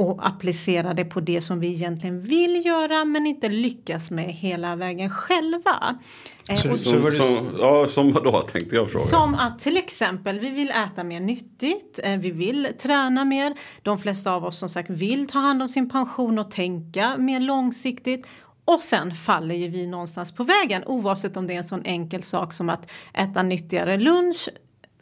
och 0.00 0.26
applicera 0.26 0.94
det 0.94 1.04
på 1.04 1.20
det 1.20 1.40
som 1.40 1.60
vi 1.60 1.66
egentligen 1.66 2.22
vill 2.22 2.66
göra 2.66 3.04
men 3.04 3.26
inte 3.26 3.48
lyckas 3.48 4.10
med 4.10 4.24
hela 4.24 4.76
vägen 4.76 5.10
själva. 5.10 5.98
Eh, 6.48 6.56
som, 6.56 6.78
som, 6.78 7.12
som, 7.12 7.56
ja, 7.58 7.88
som 7.88 8.12
då 8.12 8.40
tänkte 8.40 8.76
jag 8.76 8.90
fråga? 8.90 9.04
Som 9.04 9.34
att 9.34 9.58
till 9.58 9.76
exempel 9.76 10.40
vi 10.40 10.50
vill 10.50 10.70
äta 10.70 11.04
mer 11.04 11.20
nyttigt, 11.20 12.00
eh, 12.04 12.16
vi 12.18 12.30
vill 12.30 12.68
träna 12.82 13.24
mer. 13.24 13.54
De 13.82 13.98
flesta 13.98 14.32
av 14.32 14.44
oss 14.44 14.58
som 14.58 14.68
sagt 14.68 14.90
vill 14.90 15.26
ta 15.26 15.38
hand 15.38 15.62
om 15.62 15.68
sin 15.68 15.90
pension 15.90 16.38
och 16.38 16.50
tänka 16.50 17.16
mer 17.16 17.40
långsiktigt. 17.40 18.26
Och 18.64 18.80
sen 18.80 19.12
faller 19.12 19.54
ju 19.54 19.68
vi 19.68 19.86
någonstans 19.86 20.32
på 20.32 20.44
vägen 20.44 20.82
oavsett 20.86 21.36
om 21.36 21.46
det 21.46 21.54
är 21.54 21.58
en 21.58 21.64
sån 21.64 21.84
enkel 21.84 22.22
sak 22.22 22.52
som 22.52 22.68
att 22.68 22.90
äta 23.14 23.42
nyttigare 23.42 23.96
lunch 23.96 24.48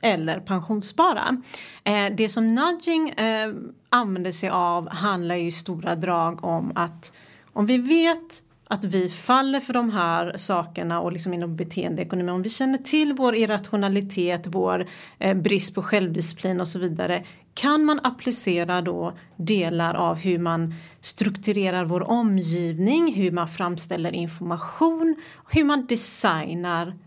eller 0.01 0.41
pensionsspara. 0.41 1.43
Eh, 1.85 2.07
det 2.17 2.29
som 2.29 2.47
nudging 2.47 3.11
eh, 3.11 3.53
använder 3.89 4.33
sig 4.33 4.49
av 4.49 4.89
handlar 4.91 5.35
ju 5.35 5.47
i 5.47 5.51
stora 5.51 5.97
drag 5.97 6.45
om 6.45 6.73
att 6.75 7.13
om 7.53 7.67
vi 7.67 7.79
vet 7.79 8.43
att 8.69 8.85
vi 8.85 9.09
faller 9.09 9.61
för 9.61 9.73
de 9.73 9.91
här 9.91 10.37
sakerna 10.37 11.01
och 11.01 11.13
liksom 11.13 11.35
inom 11.35 11.57
beteendeekonomi, 11.57 12.33
om 12.33 12.43
vi 12.43 12.49
känner 12.49 12.79
till 12.79 13.13
vår 13.13 13.37
irrationalitet, 13.37 14.47
vår 14.47 14.87
eh, 15.19 15.37
brist 15.37 15.75
på 15.75 15.83
självdisciplin 15.83 16.61
och 16.61 16.69
så 16.69 16.79
vidare, 16.79 17.25
kan 17.55 17.85
man 17.85 18.01
applicera 18.03 18.83
då 18.83 19.13
delar 19.37 19.95
av 19.95 20.17
hur 20.17 20.39
man 20.39 20.75
strukturerar 21.01 21.85
vår 21.85 22.11
omgivning, 22.11 23.15
hur 23.15 23.31
man 23.31 23.49
framställer 23.49 24.15
information, 24.15 25.17
hur 25.51 25.65
man 25.65 25.87
designar 25.87 26.99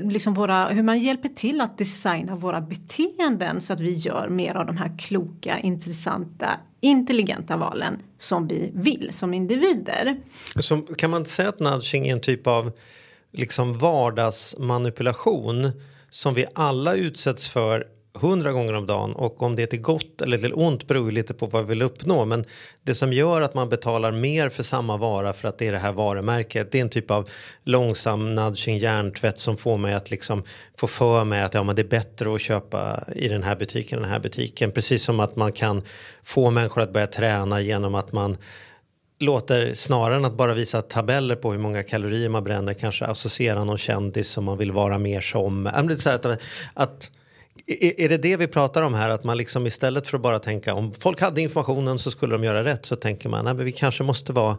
liksom 0.00 0.34
våra, 0.34 0.68
hur 0.68 0.82
man 0.82 0.98
hjälper 0.98 1.28
till 1.28 1.60
att 1.60 1.78
designa 1.78 2.36
våra 2.36 2.60
beteenden 2.60 3.60
så 3.60 3.72
att 3.72 3.80
vi 3.80 3.92
gör 3.92 4.28
mer 4.28 4.54
av 4.54 4.66
de 4.66 4.76
här 4.76 4.98
kloka, 4.98 5.58
intressanta, 5.58 6.50
intelligenta 6.80 7.56
valen 7.56 7.98
som 8.18 8.48
vi 8.48 8.70
vill 8.74 9.08
som 9.12 9.34
individer. 9.34 10.16
Så 10.56 10.78
kan 10.82 11.10
man 11.10 11.24
säga 11.24 11.48
att 11.48 11.60
nudging 11.60 12.06
är 12.06 12.12
en 12.12 12.20
typ 12.20 12.46
av 12.46 12.72
liksom 13.32 13.78
vardagsmanipulation 13.78 15.70
som 16.10 16.34
vi 16.34 16.46
alla 16.54 16.94
utsätts 16.94 17.50
för 17.50 17.84
hundra 18.14 18.52
gånger 18.52 18.74
om 18.74 18.86
dagen 18.86 19.12
och 19.12 19.42
om 19.42 19.56
det 19.56 19.62
är 19.62 19.66
till 19.66 19.80
gott 19.80 20.22
eller 20.22 20.38
till 20.38 20.54
ont 20.54 20.86
beror 20.86 21.10
lite 21.10 21.34
på 21.34 21.46
vad 21.46 21.62
vi 21.62 21.68
vill 21.68 21.82
uppnå. 21.82 22.24
Men 22.24 22.44
det 22.82 22.94
som 22.94 23.12
gör 23.12 23.42
att 23.42 23.54
man 23.54 23.68
betalar 23.68 24.10
mer 24.10 24.48
för 24.48 24.62
samma 24.62 24.96
vara 24.96 25.32
för 25.32 25.48
att 25.48 25.58
det 25.58 25.66
är 25.66 25.72
det 25.72 25.78
här 25.78 25.92
varumärket. 25.92 26.72
Det 26.72 26.78
är 26.78 26.82
en 26.82 26.88
typ 26.88 27.10
av 27.10 27.28
långsam 27.64 28.34
nudging 28.34 28.76
hjärntvätt 28.76 29.38
som 29.38 29.56
får 29.56 29.78
mig 29.78 29.94
att 29.94 30.10
liksom 30.10 30.42
få 30.76 30.86
för 30.86 31.24
mig 31.24 31.42
att 31.42 31.54
ja, 31.54 31.62
men 31.62 31.76
det 31.76 31.82
är 31.82 31.88
bättre 31.88 32.34
att 32.34 32.40
köpa 32.40 33.04
i 33.14 33.28
den 33.28 33.42
här 33.42 33.56
butiken, 33.56 34.00
den 34.00 34.10
här 34.10 34.20
butiken. 34.20 34.72
Precis 34.72 35.04
som 35.04 35.20
att 35.20 35.36
man 35.36 35.52
kan 35.52 35.82
få 36.22 36.50
människor 36.50 36.82
att 36.82 36.92
börja 36.92 37.06
träna 37.06 37.60
genom 37.60 37.94
att 37.94 38.12
man 38.12 38.36
låter 39.18 39.74
snarare 39.74 40.16
än 40.16 40.24
att 40.24 40.36
bara 40.36 40.54
visa 40.54 40.82
tabeller 40.82 41.36
på 41.36 41.52
hur 41.52 41.58
många 41.58 41.82
kalorier 41.82 42.28
man 42.28 42.44
bränner 42.44 42.74
kanske 42.74 43.04
associera 43.04 43.64
någon 43.64 43.78
kändis 43.78 44.28
som 44.28 44.44
man 44.44 44.58
vill 44.58 44.72
vara 44.72 44.98
mer 44.98 45.20
som. 45.20 45.66
Att, 45.66 46.26
att 46.74 47.10
är 47.68 48.08
det 48.08 48.16
det 48.16 48.36
vi 48.36 48.46
pratar 48.46 48.82
om 48.82 48.94
här? 48.94 49.08
Att 49.08 49.24
man 49.24 49.36
liksom 49.36 49.66
istället 49.66 50.06
för 50.06 50.16
att 50.16 50.22
bara 50.22 50.38
tänka 50.38 50.74
om 50.74 50.94
folk 50.94 51.20
hade 51.20 51.40
informationen 51.40 51.98
så 51.98 52.10
skulle 52.10 52.34
de 52.34 52.44
göra 52.44 52.64
rätt 52.64 52.86
så 52.86 52.96
tänker 52.96 53.28
man 53.28 53.46
att 53.46 53.60
vi 53.60 53.72
kanske 53.72 54.04
måste 54.04 54.32
vara 54.32 54.56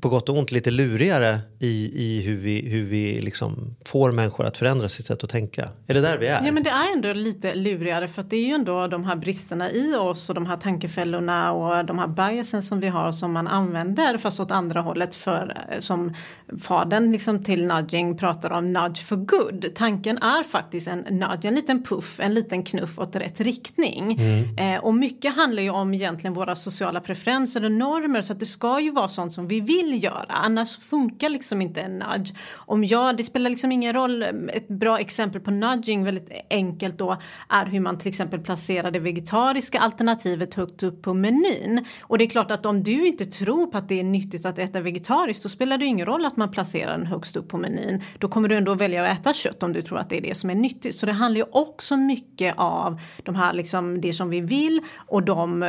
på 0.00 0.08
gott 0.08 0.28
och 0.28 0.38
ont 0.38 0.52
lite 0.52 0.70
lurigare 0.70 1.38
i, 1.58 1.90
i 1.94 2.22
hur 2.22 2.36
vi, 2.36 2.68
hur 2.68 2.84
vi 2.84 3.20
liksom 3.20 3.76
får 3.86 4.12
människor 4.12 4.46
att 4.46 4.56
förändra 4.56 4.88
sitt 4.88 5.06
sätt 5.06 5.24
att 5.24 5.30
tänka. 5.30 5.70
Är 5.86 5.94
det 5.94 6.00
där 6.00 6.18
vi 6.18 6.26
är? 6.26 6.44
Ja 6.44 6.52
men 6.52 6.62
det 6.62 6.70
är 6.70 6.92
ändå 6.92 7.12
lite 7.12 7.54
lurigare 7.54 8.08
för 8.08 8.22
att 8.22 8.30
det 8.30 8.36
är 8.36 8.46
ju 8.46 8.54
ändå 8.54 8.86
de 8.86 9.04
här 9.04 9.16
bristerna 9.16 9.70
i 9.70 9.96
oss 9.96 10.28
och 10.28 10.34
de 10.34 10.46
här 10.46 10.56
tankefällorna 10.56 11.52
och 11.52 11.84
de 11.84 11.98
här 11.98 12.06
biasen 12.06 12.62
som 12.62 12.80
vi 12.80 12.88
har 12.88 13.12
som 13.12 13.32
man 13.32 13.48
använder 13.48 14.18
fast 14.18 14.40
åt 14.40 14.50
andra 14.50 14.80
hållet 14.80 15.14
för 15.14 15.54
som 15.80 16.14
fadern 16.60 17.12
liksom 17.12 17.44
till 17.44 17.66
nudging 17.66 18.16
pratar 18.16 18.50
om 18.50 18.72
nudge 18.72 19.02
for 19.02 19.16
good. 19.16 19.74
Tanken 19.74 20.18
är 20.18 20.42
faktiskt 20.42 20.88
en 20.88 20.98
nudge, 20.98 21.44
en 21.44 21.54
liten 21.54 21.82
puff, 21.82 22.20
en 22.20 22.34
liten 22.34 22.62
knuff 22.62 22.98
åt 22.98 23.16
rätt 23.16 23.40
riktning. 23.40 24.12
Mm. 24.20 24.58
Eh, 24.58 24.84
och 24.84 24.94
mycket 24.94 25.36
handlar 25.36 25.62
ju 25.62 25.70
om 25.70 25.94
egentligen 25.94 26.34
våra 26.34 26.56
sociala 26.56 27.00
preferenser 27.00 27.64
och 27.64 27.72
normer 27.72 28.22
så 28.22 28.32
att 28.32 28.40
det 28.40 28.46
ska 28.46 28.80
ju 28.80 28.90
vara 28.90 29.08
sånt 29.08 29.32
som 29.32 29.48
vi 29.48 29.60
vill 29.60 29.75
vill 29.76 30.04
göra 30.04 30.26
annars 30.28 30.78
funkar 30.78 31.28
liksom 31.28 31.62
inte 31.62 31.80
en 31.80 31.98
nudge. 31.98 32.32
Om 32.54 32.84
jag, 32.84 33.16
det 33.16 33.22
spelar 33.22 33.50
liksom 33.50 33.72
ingen 33.72 33.92
roll, 33.92 34.22
ett 34.52 34.68
bra 34.68 34.98
exempel 34.98 35.40
på 35.40 35.50
nudging 35.50 36.04
väldigt 36.04 36.30
enkelt 36.50 36.98
då 36.98 37.16
är 37.48 37.66
hur 37.66 37.80
man 37.80 37.98
till 37.98 38.08
exempel 38.08 38.40
placerar 38.40 38.90
det 38.90 38.98
vegetariska 38.98 39.78
alternativet 39.78 40.54
högt 40.54 40.82
upp 40.82 41.02
på 41.02 41.14
menyn. 41.14 41.84
Och 42.02 42.18
det 42.18 42.24
är 42.24 42.28
klart 42.28 42.50
att 42.50 42.66
om 42.66 42.82
du 42.82 43.06
inte 43.06 43.24
tror 43.24 43.66
på 43.66 43.78
att 43.78 43.88
det 43.88 44.00
är 44.00 44.04
nyttigt 44.04 44.46
att 44.46 44.58
äta 44.58 44.80
vegetariskt 44.80 45.42
då 45.42 45.48
spelar 45.48 45.78
det 45.78 45.86
ingen 45.86 46.06
roll 46.06 46.24
att 46.24 46.36
man 46.36 46.50
placerar 46.50 46.98
den 46.98 47.06
högst 47.06 47.36
upp 47.36 47.48
på 47.48 47.58
menyn. 47.58 48.02
Då 48.18 48.28
kommer 48.28 48.48
du 48.48 48.56
ändå 48.56 48.74
välja 48.74 49.06
att 49.06 49.20
äta 49.20 49.32
kött 49.32 49.62
om 49.62 49.72
du 49.72 49.82
tror 49.82 49.98
att 49.98 50.10
det 50.10 50.16
är 50.16 50.20
det 50.20 50.36
som 50.36 50.50
är 50.50 50.54
nyttigt. 50.54 50.94
Så 50.94 51.06
det 51.06 51.12
handlar 51.12 51.38
ju 51.38 51.46
också 51.52 51.96
mycket 51.96 52.54
av 52.56 53.00
de 53.22 53.34
här 53.34 53.52
liksom 53.52 54.00
det 54.00 54.12
som 54.12 54.30
vi 54.30 54.40
vill 54.40 54.80
och 55.06 55.22
de 55.22 55.60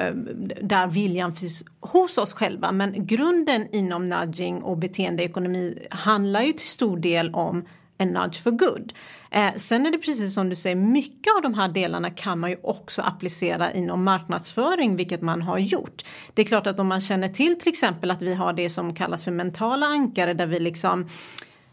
där 0.61 0.87
viljan 0.87 1.33
finns 1.33 1.63
hos 1.81 2.17
oss 2.17 2.33
själva. 2.33 2.71
Men 2.71 3.07
grunden 3.07 3.75
i 3.75 3.81
inom 3.87 4.05
nudging 4.05 4.63
och 4.63 4.77
beteendeekonomi 4.77 5.87
handlar 5.91 6.41
ju 6.41 6.51
till 6.51 6.67
stor 6.67 6.97
del 6.97 7.33
om 7.33 7.65
en 7.97 8.07
nudge 8.07 8.43
for 8.43 8.51
good. 8.51 8.93
Eh, 9.31 9.53
sen 9.55 9.85
är 9.85 9.91
det 9.91 9.97
precis 9.97 10.33
som 10.33 10.49
du 10.49 10.55
säger, 10.55 10.75
mycket 10.75 11.35
av 11.35 11.41
de 11.41 11.53
här 11.53 11.67
delarna 11.67 12.09
kan 12.09 12.39
man 12.39 12.49
ju 12.49 12.57
också 12.63 13.01
applicera 13.01 13.71
inom 13.71 14.03
marknadsföring, 14.03 14.95
vilket 14.95 15.21
man 15.21 15.41
har 15.41 15.57
gjort. 15.57 16.03
Det 16.33 16.41
är 16.41 16.45
klart 16.45 16.67
att 16.67 16.79
om 16.79 16.87
man 16.87 17.01
känner 17.01 17.27
till 17.27 17.59
till 17.59 17.69
exempel 17.69 18.11
att 18.11 18.21
vi 18.21 18.33
har 18.33 18.53
det 18.53 18.69
som 18.69 18.95
kallas 18.95 19.23
för 19.23 19.31
mentala 19.31 19.85
ankare 19.85 20.33
där 20.33 20.45
vi 20.45 20.59
liksom 20.59 21.09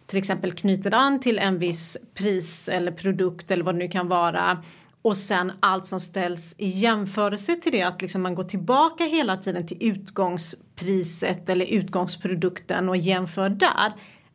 till 0.07 0.19
exempel 0.19 0.53
knyter 0.53 0.95
an 0.95 1.21
till 1.21 1.39
en 1.39 1.59
viss 1.59 1.97
pris 2.15 2.69
eller 2.69 2.93
produkt 2.93 3.51
eller 3.51 3.65
vad 3.65 3.75
det 3.75 3.79
nu 3.79 3.89
kan 3.89 4.09
vara 4.09 4.63
och 5.05 5.17
sen 5.17 5.53
allt 5.61 5.85
som 5.85 6.01
ställs 6.01 6.55
i 6.59 6.69
jämförelse 6.69 7.57
till 7.57 7.73
det 7.73 7.83
att 7.83 8.03
liksom 8.03 8.23
man 8.23 8.35
går 8.35 8.45
tillbaka 8.45 9.05
hela 9.05 9.37
tiden 9.37 9.67
till 9.67 9.77
utgångspriset 9.81 11.49
eller 11.49 11.67
utgångsprodukten 11.67 12.89
och 12.89 12.97
jämför 12.97 13.49
där 13.49 13.93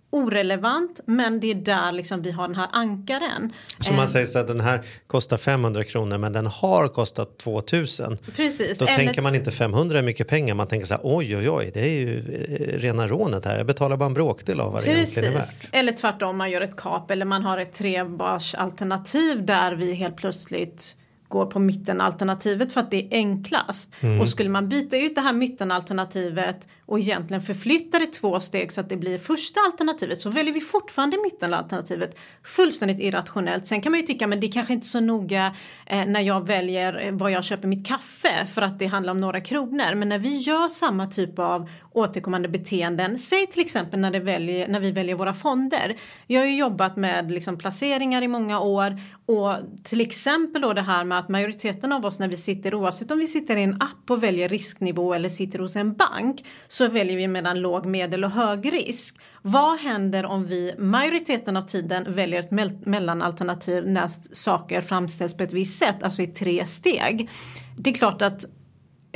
orelevant 0.09 1.01
men 1.05 1.39
det 1.39 1.51
är 1.51 1.55
där 1.55 1.91
liksom 1.91 2.21
vi 2.21 2.31
har 2.31 2.47
den 2.47 2.55
här 2.55 2.67
ankaren. 2.71 3.53
Så 3.77 3.93
man 3.93 4.03
eh, 4.03 4.07
säger 4.07 4.25
så 4.25 4.39
att 4.39 4.47
den 4.47 4.59
här 4.59 4.81
kostar 5.07 5.37
500 5.37 5.83
kronor 5.83 6.17
men 6.17 6.33
den 6.33 6.47
har 6.47 6.87
kostat 6.87 7.37
2000. 7.37 8.17
Precis. 8.35 8.79
Då 8.79 8.85
Eller... 8.85 8.95
tänker 8.95 9.21
man 9.21 9.35
inte 9.35 9.51
500 9.51 9.99
är 9.99 10.03
mycket 10.03 10.27
pengar 10.27 10.55
man 10.55 10.67
tänker 10.67 10.87
så 10.87 10.93
här 10.93 11.01
oj 11.03 11.37
oj 11.37 11.49
oj 11.49 11.71
det 11.73 11.79
är 11.79 11.99
ju 11.99 12.19
eh, 12.19 12.79
rena 12.79 13.07
rånet 13.07 13.45
här 13.45 13.57
jag 13.57 13.67
betalar 13.67 13.97
bara 13.97 14.05
en 14.05 14.13
bråkdel 14.13 14.59
av 14.59 14.73
vad 14.73 14.83
det 14.83 14.89
egentligen 14.89 15.31
är 15.31 15.35
värt. 15.35 15.69
Eller 15.71 15.91
tvärtom 15.91 16.37
man 16.37 16.51
gör 16.51 16.61
ett 16.61 16.75
kap 16.75 17.11
eller 17.11 17.25
man 17.25 17.43
har 17.43 17.57
ett 17.57 17.73
trebars 17.73 18.55
alternativ 18.55 19.45
där 19.45 19.75
vi 19.75 19.93
helt 19.93 20.17
plötsligt 20.17 20.95
går 21.29 21.45
på 21.45 21.59
mittenalternativet 21.59 22.71
för 22.71 22.81
att 22.81 22.91
det 22.91 23.05
är 23.05 23.07
enklast. 23.11 23.93
Mm. 23.99 24.21
Och 24.21 24.29
skulle 24.29 24.49
man 24.49 24.69
byta 24.69 24.97
ut 24.97 25.15
det 25.15 25.21
här 25.21 25.33
mittenalternativet 25.33 26.67
och 26.85 26.99
egentligen 26.99 27.41
förflytta 27.41 27.99
det 27.99 28.05
två 28.05 28.39
steg 28.39 28.71
så 28.71 28.81
att 28.81 28.89
det 28.89 28.97
blir 28.97 29.17
första 29.17 29.59
alternativet 29.59 30.21
så 30.21 30.29
väljer 30.29 30.53
vi 30.53 30.61
fortfarande 30.61 31.17
mittenalternativet 31.23 32.17
fullständigt 32.43 32.99
irrationellt. 32.99 33.67
Sen 33.67 33.81
kan 33.81 33.91
man 33.91 33.99
ju 33.99 34.05
tycka 34.05 34.27
men 34.27 34.39
det 34.39 34.47
är 34.47 34.51
kanske 34.51 34.73
inte 34.73 34.87
så 34.87 34.99
noga 34.99 35.55
eh, 35.85 36.05
när 36.05 36.21
jag 36.21 36.47
väljer 36.47 37.07
eh, 37.07 37.11
vad 37.13 37.31
jag 37.31 37.43
köper 37.43 37.67
mitt 37.67 37.87
kaffe 37.87 38.45
för 38.45 38.61
att 38.61 38.79
det 38.79 38.85
handlar 38.85 39.11
om 39.11 39.21
några 39.21 39.41
kronor. 39.41 39.95
Men 39.95 40.09
när 40.09 40.19
vi 40.19 40.37
gör 40.37 40.69
samma 40.69 41.07
typ 41.07 41.39
av 41.39 41.69
återkommande 41.91 42.49
beteenden, 42.49 43.17
säg 43.17 43.47
till 43.47 43.61
exempel 43.61 43.99
när, 43.99 44.19
väljer, 44.19 44.67
när 44.67 44.79
vi 44.79 44.91
väljer 44.91 45.15
våra 45.15 45.33
fonder. 45.33 45.95
Jag 46.27 46.41
har 46.41 46.47
ju 46.47 46.57
jobbat 46.57 46.97
med 46.97 47.31
liksom 47.31 47.57
placeringar 47.57 48.21
i 48.21 48.27
många 48.27 48.59
år 48.59 49.01
och 49.25 49.55
till 49.83 50.01
exempel 50.01 50.61
då 50.61 50.73
det 50.73 50.81
här 50.81 51.03
med 51.03 51.18
att 51.19 51.29
majoriteten 51.29 51.91
av 51.91 52.05
oss 52.05 52.19
när 52.19 52.27
vi 52.27 52.37
sitter 52.37 52.73
oavsett 52.73 53.11
om 53.11 53.19
vi 53.19 53.27
sitter 53.27 53.57
i 53.57 53.63
en 53.63 53.81
app 53.81 54.09
och 54.09 54.23
väljer 54.23 54.49
risknivå 54.49 55.13
eller 55.13 55.29
sitter 55.29 55.59
hos 55.59 55.75
en 55.75 55.93
bank 55.93 56.45
så 56.67 56.87
väljer 56.87 57.17
vi 57.17 57.27
mellan 57.27 57.59
låg, 57.59 57.85
medel 57.85 58.23
och 58.23 58.31
hög 58.31 58.73
risk. 58.73 59.17
Vad 59.41 59.79
händer 59.79 60.25
om 60.25 60.45
vi 60.45 60.73
majoriteten 60.77 61.57
av 61.57 61.61
tiden 61.61 62.13
väljer 62.13 62.39
ett 62.39 62.51
me 62.51 62.69
mellanalternativ 62.85 63.87
när 63.87 64.07
saker 64.35 64.81
framställs 64.81 65.37
på 65.37 65.43
ett 65.43 65.53
visst 65.53 65.79
sätt, 65.79 66.03
alltså 66.03 66.21
i 66.21 66.27
tre 66.27 66.65
steg? 66.65 67.29
Det 67.77 67.89
är 67.89 67.93
klart 67.93 68.21
att, 68.21 68.45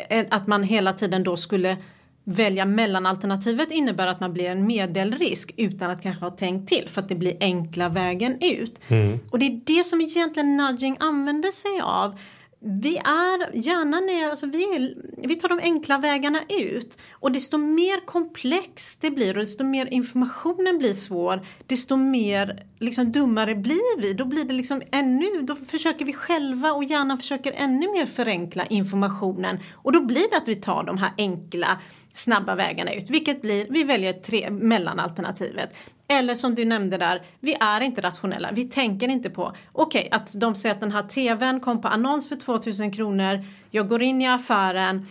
eh, 0.10 0.25
att 0.29 0.48
man 0.48 0.63
hela 0.63 0.93
tiden 0.93 1.24
då 1.24 1.38
skulle 1.38 1.77
välja 2.24 2.65
mellanalternativet 2.65 3.72
innebär 3.72 4.08
att 4.08 4.20
man 4.20 4.34
blir 4.34 4.50
en 4.50 4.68
medelrisk 4.68 5.53
utan 5.58 5.92
att 5.92 6.01
kanske 6.01 6.25
ha 6.25 6.32
tänkt 6.32 6.70
till 6.70 6.89
för 6.89 7.01
att 7.01 7.10
det 7.10 7.15
blir 7.15 7.38
enkla 7.39 7.89
vägen 7.89 8.38
ut. 8.42 8.80
Mm. 8.88 9.20
Och 9.32 9.39
det 9.39 9.46
är 9.46 9.62
det 9.65 9.84
som 9.84 10.01
egentligen 10.01 10.58
nudging 10.58 10.98
använder 11.00 11.51
sig 11.51 11.82
av 11.84 12.20
vi 12.65 12.98
är 12.98 13.56
hjärnan 13.58 14.10
är, 14.10 14.30
alltså 14.30 14.46
vi, 14.46 14.63
är, 14.63 14.94
vi 15.27 15.36
tar 15.36 15.50
de 15.50 15.60
enkla 15.60 15.98
vägarna 15.98 16.39
ut 16.50 16.98
och 17.12 17.32
desto 17.32 17.58
mer 17.58 18.06
komplext 18.06 19.01
det 19.01 19.12
blir 19.12 19.38
och 19.38 19.44
desto 19.44 19.63
mer 19.63 19.86
informationen 19.86 20.77
blir 20.77 20.94
svår 20.94 21.42
desto 21.68 21.96
mer 21.96 22.63
liksom 22.80 23.12
dummare 23.12 23.56
blir 23.56 24.01
vi. 24.01 24.13
Då 24.13 24.25
blir 24.25 24.44
det 24.44 24.53
liksom 24.53 24.82
ännu, 24.92 25.42
då 25.42 25.56
försöker 25.56 26.06
vi 26.06 26.13
själva 26.13 26.72
och 26.72 26.84
hjärnan 26.84 27.18
försöker 27.18 27.53
ännu 27.56 27.92
mer 27.92 28.06
förenkla 28.06 28.65
informationen 28.65 29.60
och 29.74 29.92
då 29.92 30.01
blir 30.01 30.32
det 30.32 30.38
att 30.38 30.48
vi 30.48 30.56
tar 30.56 30.84
de 30.84 30.98
här 30.98 31.12
enkla 31.18 31.80
snabba 32.13 32.55
vägarna 32.55 32.93
ut, 32.93 33.10
vilket 33.10 33.41
blir, 33.41 33.67
vi 33.70 33.84
väljer 33.84 34.13
tre, 34.13 34.50
mellanalternativet. 34.50 35.75
Eller 36.08 36.36
som 36.36 36.55
du 36.55 36.65
nämnde 36.65 36.98
där, 36.98 37.22
vi 37.39 37.55
är 37.60 37.82
inte 37.82 38.01
rationella. 38.01 38.50
Vi 38.51 38.65
tänker 38.65 39.08
inte 39.08 39.29
på, 39.29 39.53
okej, 39.72 40.08
okay, 40.08 40.20
att 40.20 40.39
de 40.39 40.55
säger 40.55 40.75
att 40.75 40.82
den 40.82 40.91
här 40.91 41.03
tvn 41.03 41.60
kom 41.60 41.82
på 41.82 41.88
annons 41.88 42.29
för 42.29 42.36
2000 42.36 42.91
kronor. 42.91 43.46
Jag 43.72 43.89
går 43.89 44.01
in 44.01 44.22
i 44.22 44.27
affären 44.27 45.08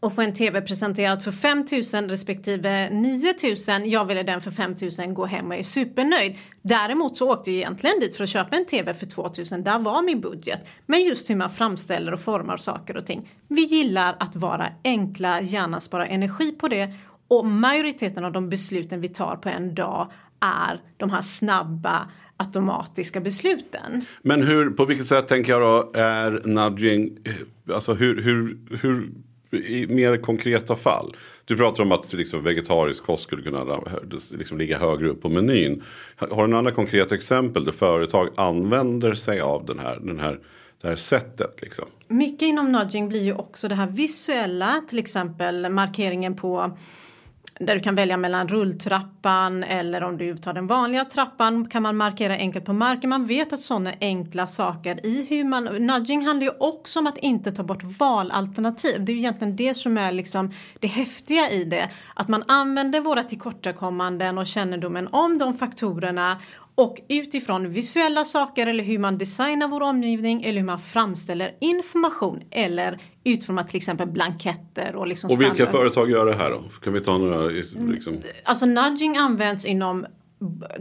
och 0.00 0.14
få 0.14 0.22
en 0.22 0.34
tv 0.34 0.60
presenterad 0.60 1.22
för 1.22 1.32
5000 1.32 2.08
respektive 2.08 2.90
9000. 2.90 3.90
Jag 3.90 4.04
väljer 4.04 4.24
den 4.24 4.40
för 4.40 4.50
5000, 4.50 5.14
gå 5.14 5.26
hem 5.26 5.46
och 5.46 5.54
är 5.54 5.62
supernöjd. 5.62 6.38
Däremot 6.62 7.16
så 7.16 7.32
åkte 7.32 7.50
jag 7.50 7.56
egentligen 7.56 8.00
dit 8.00 8.16
för 8.16 8.24
att 8.24 8.30
köpa 8.30 8.56
en 8.56 8.66
tv 8.66 8.94
för 8.94 9.06
2000. 9.06 9.64
Där 9.64 9.78
var 9.78 10.02
min 10.02 10.20
budget. 10.20 10.66
Men 10.86 11.00
just 11.00 11.30
hur 11.30 11.36
man 11.36 11.50
framställer 11.50 12.12
och 12.12 12.20
formar 12.20 12.56
saker 12.56 12.96
och 12.96 13.06
ting. 13.06 13.30
Vi 13.48 13.62
gillar 13.62 14.16
att 14.20 14.36
vara 14.36 14.68
enkla, 14.84 15.40
gärna 15.40 15.80
spara 15.80 16.06
energi 16.06 16.52
på 16.52 16.68
det 16.68 16.94
och 17.28 17.46
majoriteten 17.46 18.24
av 18.24 18.32
de 18.32 18.48
besluten 18.48 19.00
vi 19.00 19.08
tar 19.08 19.36
på 19.36 19.48
en 19.48 19.74
dag 19.74 20.12
är 20.40 20.80
de 20.96 21.10
här 21.10 21.20
snabba 21.22 22.10
automatiska 22.36 23.20
besluten. 23.20 24.04
Men 24.22 24.42
hur, 24.42 24.70
på 24.70 24.84
vilket 24.84 25.06
sätt 25.06 25.28
tänker 25.28 25.52
jag 25.52 25.60
då 25.60 26.00
är 26.00 26.42
nudging, 26.44 27.18
eh, 27.24 27.74
alltså 27.74 27.94
hur, 27.94 28.22
hur, 28.22 28.58
hur 28.82 29.10
i 29.52 29.86
mer 29.86 30.16
konkreta 30.16 30.76
fall. 30.76 31.16
Du 31.44 31.56
pratar 31.56 31.82
om 31.82 31.92
att 31.92 32.12
liksom, 32.12 32.44
vegetarisk 32.44 33.04
kost 33.04 33.22
skulle 33.22 33.42
kunna 33.42 33.80
liksom, 34.30 34.58
ligga 34.58 34.78
högre 34.78 35.08
upp 35.08 35.22
på 35.22 35.28
menyn. 35.28 35.82
Har 36.16 36.28
du 36.28 36.46
några 36.46 36.58
andra 36.58 36.72
konkreta 36.72 37.14
exempel 37.14 37.64
där 37.64 37.72
företag 37.72 38.28
använder 38.36 39.14
sig 39.14 39.40
av 39.40 39.66
den 39.66 39.78
här, 39.78 39.98
den 40.02 40.20
här, 40.20 40.38
det 40.82 40.88
här 40.88 40.96
sättet? 40.96 41.62
Liksom? 41.62 41.84
Mycket 42.08 42.42
inom 42.42 42.72
nudging 42.72 43.08
blir 43.08 43.22
ju 43.22 43.32
också 43.32 43.68
det 43.68 43.74
här 43.74 43.86
visuella, 43.86 44.82
till 44.88 44.98
exempel 44.98 45.68
markeringen 45.68 46.36
på 46.36 46.76
där 47.60 47.74
du 47.74 47.80
kan 47.80 47.94
välja 47.94 48.16
mellan 48.16 48.48
rulltrappan 48.48 49.64
eller 49.64 50.02
om 50.02 50.18
du 50.18 50.36
tar 50.36 50.52
den 50.52 50.66
vanliga 50.66 51.04
trappan 51.04 51.68
kan 51.68 51.82
man 51.82 51.96
markera 51.96 52.34
enkelt 52.34 52.64
på 52.64 52.72
marken. 52.72 53.10
Man 53.10 53.26
vet 53.26 53.52
att 53.52 53.60
sådana 53.60 53.92
enkla 54.00 54.46
saker 54.46 55.06
i 55.06 55.26
hur 55.30 55.44
man... 55.44 55.64
Nudging 55.64 56.26
handlar 56.26 56.46
ju 56.46 56.52
också 56.58 56.98
om 56.98 57.06
att 57.06 57.18
inte 57.18 57.52
ta 57.52 57.62
bort 57.62 57.82
valalternativ. 57.82 59.04
Det 59.04 59.12
är 59.12 59.14
ju 59.14 59.20
egentligen 59.20 59.56
det 59.56 59.74
som 59.74 59.98
är 59.98 60.12
liksom 60.12 60.52
det 60.80 60.88
häftiga 60.88 61.50
i 61.50 61.64
det. 61.64 61.90
Att 62.14 62.28
man 62.28 62.44
använder 62.48 63.00
våra 63.00 63.24
tillkortakommanden 63.24 64.38
och 64.38 64.46
kännedomen 64.46 65.08
om 65.12 65.38
de 65.38 65.54
faktorerna 65.54 66.40
och 66.74 67.00
utifrån 67.08 67.70
visuella 67.70 68.24
saker 68.24 68.66
eller 68.66 68.84
hur 68.84 68.98
man 68.98 69.18
designar 69.18 69.68
vår 69.68 69.80
omgivning 69.80 70.42
eller 70.42 70.60
hur 70.60 70.66
man 70.66 70.78
framställer 70.78 71.50
information 71.60 72.40
eller 72.50 72.98
utformar 73.24 73.64
till 73.64 73.76
exempel 73.76 74.08
blanketter 74.08 74.94
och 74.94 75.06
liksom 75.06 75.30
Och 75.30 75.40
vilka 75.40 75.54
standard. 75.54 75.74
företag 75.74 76.10
gör 76.10 76.26
det 76.26 76.34
här 76.34 76.50
då? 76.50 76.62
Kan 76.82 76.92
vi 76.92 77.00
ta 77.00 77.18
några 77.18 77.46
liksom? 77.46 78.20
Alltså 78.44 78.66
nudging 78.66 79.16
används 79.16 79.64
inom 79.64 80.06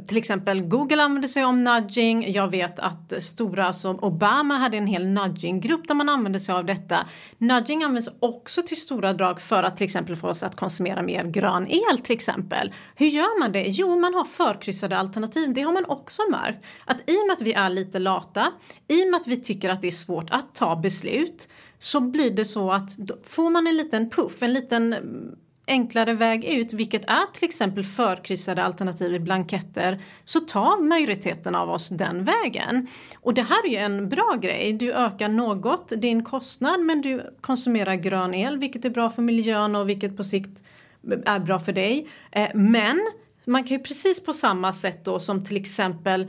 till 0.08 0.18
exempel 0.18 0.62
Google 0.62 1.04
använder 1.04 1.28
sig 1.28 1.46
om 1.46 1.64
nudging. 1.64 2.34
Jag 2.34 2.52
vet 2.52 2.80
att 2.80 3.14
stora 3.20 3.74
som 3.74 4.04
Obama 4.04 4.58
hade 4.58 4.78
en 4.78 4.88
hel 4.88 5.08
nudging-grupp 5.08 5.88
där 5.88 5.96
man 5.96 6.10
använder 6.10 6.40
sig 6.40 6.56
av 6.56 6.66
detta. 6.66 7.06
Nudging 7.38 7.84
används 7.84 8.10
också 8.20 8.62
till 8.62 8.78
stora 8.82 9.14
drag 9.14 9.42
för 9.42 9.64
att 9.64 9.78
till 9.78 9.86
exempel 9.86 10.16
få 10.16 10.28
oss 10.28 10.44
att 10.44 10.56
konsumera 10.56 11.02
mer 11.02 11.24
grön 11.24 11.68
el 11.68 12.00
till 12.00 12.16
exempel. 12.16 12.74
Hur 12.96 13.08
gör 13.08 13.40
man 13.40 13.52
det? 13.52 13.66
Jo, 13.68 14.00
man 14.00 14.14
har 14.14 14.26
förkryssade 14.26 14.98
alternativ. 14.98 15.54
Det 15.54 15.62
har 15.62 15.74
man 15.74 15.86
också 15.86 16.22
märkt. 16.32 16.66
Att 16.86 17.10
i 17.10 17.14
och 17.14 17.28
med 17.28 17.34
att 17.34 17.42
vi 17.42 17.54
är 17.54 17.70
lite 17.70 18.00
lata, 18.00 18.52
i 18.88 19.04
och 19.04 19.12
med 19.12 19.20
att 19.22 19.28
vi 19.28 19.38
tycker 19.38 19.70
att 19.70 19.82
det 19.82 19.88
är 19.88 19.92
svårt 19.92 20.30
att 20.30 20.56
ta 20.56 20.76
beslut 20.76 21.48
så 21.80 22.00
blir 22.00 22.32
det 22.32 22.46
så 22.46 22.72
att 22.72 22.98
får 23.24 23.50
man 23.50 23.68
en 23.68 23.78
liten 23.78 24.10
puff, 24.10 24.42
en 24.44 24.54
liten 24.54 24.94
mm, 24.94 25.36
enklare 25.68 26.14
väg 26.14 26.46
ut, 26.46 26.74
vilket 26.74 27.06
är 27.06 27.34
till 27.34 27.44
exempel 27.44 27.84
förkryssade 27.84 28.64
alternativ 28.64 29.14
i 29.14 29.20
blanketter, 29.20 30.02
så 30.24 30.40
tar 30.40 30.82
majoriteten 30.82 31.56
av 31.56 31.70
oss 31.70 31.90
den 31.90 32.24
vägen. 32.24 32.88
Och 33.16 33.34
det 33.34 33.42
här 33.42 33.66
är 33.66 33.70
ju 33.70 33.78
en 33.78 34.10
bra 34.10 34.38
grej. 34.42 34.74
Du 34.74 34.94
ökar 34.94 35.30
något 35.30 35.94
din 36.02 36.24
kostnad 36.24 36.80
men 36.80 37.02
du 37.02 37.36
konsumerar 37.42 37.96
grön 37.96 38.34
el, 38.34 38.58
vilket 38.58 38.86
är 38.86 38.90
bra 38.90 39.10
för 39.10 39.22
miljön 39.22 39.76
och 39.76 39.90
vilket 39.90 40.18
på 40.18 40.24
sikt 40.24 40.64
mm, 41.06 41.24
är 41.26 41.40
bra 41.40 41.60
för 41.60 41.74
dig. 41.74 42.08
Eh, 42.32 42.50
men 42.54 43.00
man 43.46 43.64
kan 43.64 43.78
ju 43.78 43.84
precis 43.84 44.24
på 44.24 44.34
samma 44.34 44.74
sätt 44.74 45.06
då 45.06 45.20
som 45.20 45.46
till 45.46 45.58
exempel 45.58 46.28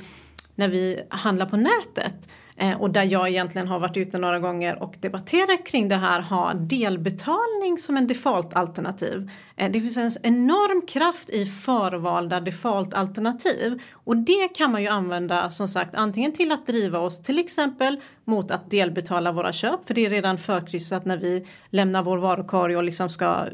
när 0.54 0.68
vi 0.68 1.00
handlar 1.10 1.46
på 1.46 1.56
nätet 1.56 2.28
Eh, 2.60 2.80
och 2.80 2.90
där 2.90 3.04
jag 3.04 3.28
egentligen 3.28 3.68
har 3.68 3.78
varit 3.80 3.96
ute 3.96 4.18
några 4.18 4.38
gånger 4.38 4.82
och 4.82 4.94
debatterat 5.00 5.66
kring 5.66 5.88
det 5.88 5.96
här, 5.96 6.20
ha 6.20 6.54
delbetalning 6.54 7.78
som 7.78 7.96
en 7.96 8.06
default-alternativ. 8.06 9.30
Eh, 9.56 9.70
det 9.70 9.80
finns 9.80 9.96
en 9.96 10.34
enorm 10.34 10.86
kraft 10.86 11.30
i 11.30 11.46
förvalda 11.46 12.40
default-alternativ 12.40 13.82
och 13.92 14.16
det 14.16 14.48
kan 14.54 14.72
man 14.72 14.82
ju 14.82 14.88
använda 14.88 15.50
som 15.50 15.68
sagt 15.68 15.94
antingen 15.94 16.32
till 16.32 16.52
att 16.52 16.66
driva 16.66 16.98
oss 16.98 17.22
till 17.22 17.38
exempel 17.38 18.00
mot 18.24 18.50
att 18.50 18.70
delbetala 18.70 19.32
våra 19.32 19.52
köp, 19.52 19.86
för 19.86 19.94
det 19.94 20.06
är 20.06 20.10
redan 20.10 20.38
förkryssat 20.38 21.04
när 21.04 21.16
vi 21.16 21.46
lämnar 21.70 22.02
vår 22.02 22.18
varukorg 22.18 22.76
och 22.76 22.84
liksom 22.84 23.08
ska 23.08 23.46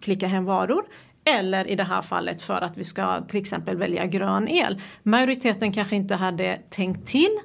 klicka 0.00 0.26
hem 0.26 0.44
varor 0.44 0.84
eller 1.24 1.70
i 1.70 1.74
det 1.76 1.84
här 1.84 2.02
fallet 2.02 2.42
för 2.42 2.60
att 2.60 2.76
vi 2.76 2.84
ska 2.84 3.20
till 3.20 3.40
exempel 3.40 3.76
välja 3.76 4.06
grön 4.06 4.48
el. 4.48 4.80
Majoriteten 5.02 5.72
kanske 5.72 5.96
inte 5.96 6.14
hade 6.14 6.58
tänkt 6.70 7.06
till 7.06 7.38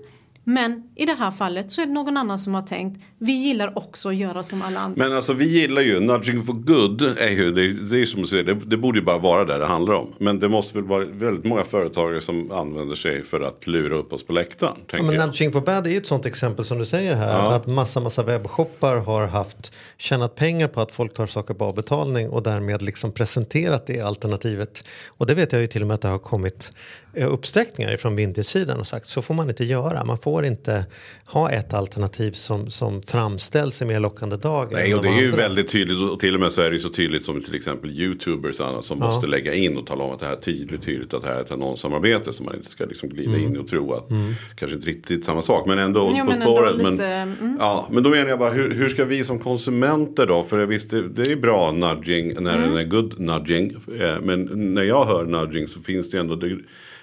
men 0.49 0.83
i 0.95 1.05
det 1.05 1.13
här 1.13 1.31
fallet 1.31 1.71
så 1.71 1.81
är 1.81 1.85
det 1.85 1.91
någon 1.91 2.17
annan 2.17 2.39
som 2.39 2.53
har 2.53 2.61
tänkt. 2.61 3.01
Vi 3.19 3.31
gillar 3.31 3.77
också 3.77 4.09
att 4.09 4.15
göra 4.15 4.43
som 4.43 4.61
alla 4.61 4.79
andra. 4.79 5.03
Men 5.03 5.17
alltså 5.17 5.33
vi 5.33 5.45
gillar 5.45 5.81
ju 5.81 5.99
nudging 5.99 6.43
for 6.43 6.53
good. 6.53 7.01
Är 7.01 7.29
ju, 7.29 7.51
det, 7.51 7.89
det 7.89 8.01
är 8.01 8.05
som 8.05 8.21
du 8.21 8.27
säger, 8.27 8.43
det, 8.43 8.53
det 8.53 8.77
borde 8.77 8.99
ju 8.99 9.05
bara 9.05 9.17
vara 9.17 9.45
det 9.45 9.57
det 9.57 9.65
handlar 9.65 9.93
om. 9.93 10.13
Men 10.17 10.39
det 10.39 10.49
måste 10.49 10.73
väl 10.77 10.83
vara 10.83 11.05
väldigt 11.05 11.45
många 11.45 11.63
företagare 11.63 12.21
som 12.21 12.51
använder 12.51 12.95
sig 12.95 13.23
för 13.23 13.41
att 13.41 13.67
lura 13.67 13.95
upp 13.95 14.13
oss 14.13 14.25
på 14.25 14.33
läktaren. 14.33 14.77
Ja, 14.91 15.03
men 15.03 15.15
nudging 15.15 15.51
for 15.51 15.61
bad 15.61 15.87
är 15.87 15.91
ju 15.91 15.97
ett 15.97 16.07
sånt 16.07 16.25
exempel 16.25 16.65
som 16.65 16.77
du 16.77 16.85
säger 16.85 17.15
här. 17.15 17.39
Ja. 17.39 17.55
Att 17.55 17.67
massa 17.67 17.99
massa 17.99 18.23
webbshoppar 18.23 18.95
har 18.97 19.27
haft 19.27 19.73
tjänat 19.97 20.35
pengar 20.35 20.67
på 20.67 20.81
att 20.81 20.91
folk 20.91 21.13
tar 21.13 21.25
saker 21.25 21.53
på 21.53 21.65
avbetalning 21.65 22.29
och 22.29 22.43
därmed 22.43 22.81
liksom 22.81 23.11
presenterat 23.11 23.87
det 23.87 24.01
alternativet. 24.01 24.83
Och 25.07 25.25
det 25.25 25.33
vet 25.33 25.51
jag 25.51 25.61
ju 25.61 25.67
till 25.67 25.81
och 25.81 25.87
med 25.87 25.95
att 25.95 26.01
det 26.01 26.07
har 26.07 26.19
kommit 26.19 26.71
Eh, 27.17 27.33
uppsträckningar 27.33 27.97
från 27.97 28.15
myndighetssidan 28.15 28.79
och 28.79 28.87
sagt 28.87 29.07
så 29.07 29.21
får 29.21 29.33
man 29.33 29.49
inte 29.49 29.63
göra. 29.63 30.05
Man 30.05 30.17
får 30.17 30.45
inte 30.45 30.85
ha 31.25 31.51
ett 31.51 31.73
alternativ 31.73 32.31
som, 32.31 32.69
som 32.69 33.01
framställs 33.01 33.81
i 33.81 33.85
mer 33.85 33.99
lockande 33.99 34.37
dagar. 34.37 34.71
Nej, 34.71 34.95
och 34.95 35.03
det 35.03 35.09
är 35.09 35.21
ju 35.21 35.31
väldigt 35.31 35.69
tydligt 35.69 35.97
och 36.11 36.19
till 36.19 36.35
och 36.35 36.41
med 36.41 36.51
så 36.51 36.61
är 36.61 36.71
det 36.71 36.79
så 36.79 36.89
tydligt 36.89 37.25
som 37.25 37.41
till 37.41 37.55
exempel 37.55 37.99
YouTubers 37.99 38.59
och 38.59 38.67
annat 38.67 38.85
som 38.85 38.99
ja. 39.01 39.07
måste 39.07 39.27
lägga 39.27 39.53
in 39.53 39.77
och 39.77 39.87
tala 39.87 40.03
om 40.03 40.11
att 40.11 40.19
det 40.19 40.25
här 40.25 40.33
är 40.33 40.41
tydligt, 40.41 40.85
tydligt 40.85 41.13
att 41.13 41.21
det 41.21 41.27
här 41.27 41.35
är 41.35 41.41
ett 41.41 41.51
annonssamarbete 41.51 42.33
så 42.33 42.43
man 42.43 42.55
inte 42.55 42.71
ska 42.71 42.85
liksom 42.85 43.09
glida 43.09 43.33
mm. 43.33 43.45
in 43.45 43.57
och 43.57 43.67
tro 43.67 43.93
att 43.93 44.09
mm. 44.09 44.33
kanske 44.55 44.75
inte 44.75 44.87
riktigt 44.87 45.25
samma 45.25 45.41
sak 45.41 45.65
men 45.65 45.79
ändå 45.79 46.11
jo, 46.13 46.25
på 46.25 46.31
men 46.31 46.41
spåret. 46.41 46.73
Ändå 46.73 46.89
lite, 46.89 47.03
men, 47.03 47.37
mm. 47.37 47.57
ja, 47.59 47.87
men 47.91 48.03
då 48.03 48.09
menar 48.09 48.29
jag 48.29 48.39
bara 48.39 48.51
hur, 48.51 48.73
hur 48.73 48.89
ska 48.89 49.05
vi 49.05 49.23
som 49.23 49.39
konsumenter 49.39 49.86
då? 50.25 50.43
För 50.43 50.65
visst 50.65 50.91
det, 50.91 51.09
det 51.09 51.31
är 51.31 51.35
bra 51.35 51.71
nudging 51.71 52.43
när 52.43 52.57
mm. 52.57 52.69
den 52.69 52.77
är 52.77 52.83
good 52.83 53.19
nudging. 53.19 53.75
Eh, 53.99 54.21
men 54.21 54.73
när 54.73 54.83
jag 54.83 55.05
hör 55.05 55.25
nudging 55.25 55.67
så 55.67 55.81
finns 55.81 56.09
det 56.09 56.19
ändå 56.19 56.35
det, 56.35 56.57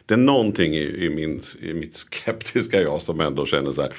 det 0.06 0.14
är 0.14 0.18
någonting 0.18 0.74
i, 0.74 1.04
i, 1.04 1.10
min, 1.10 1.42
i 1.60 1.74
mitt 1.74 1.96
skeptiska 1.96 2.82
jag 2.82 3.02
som 3.02 3.20
ändå 3.20 3.46
känner 3.46 3.72
så 3.72 3.82
här. 3.82 3.92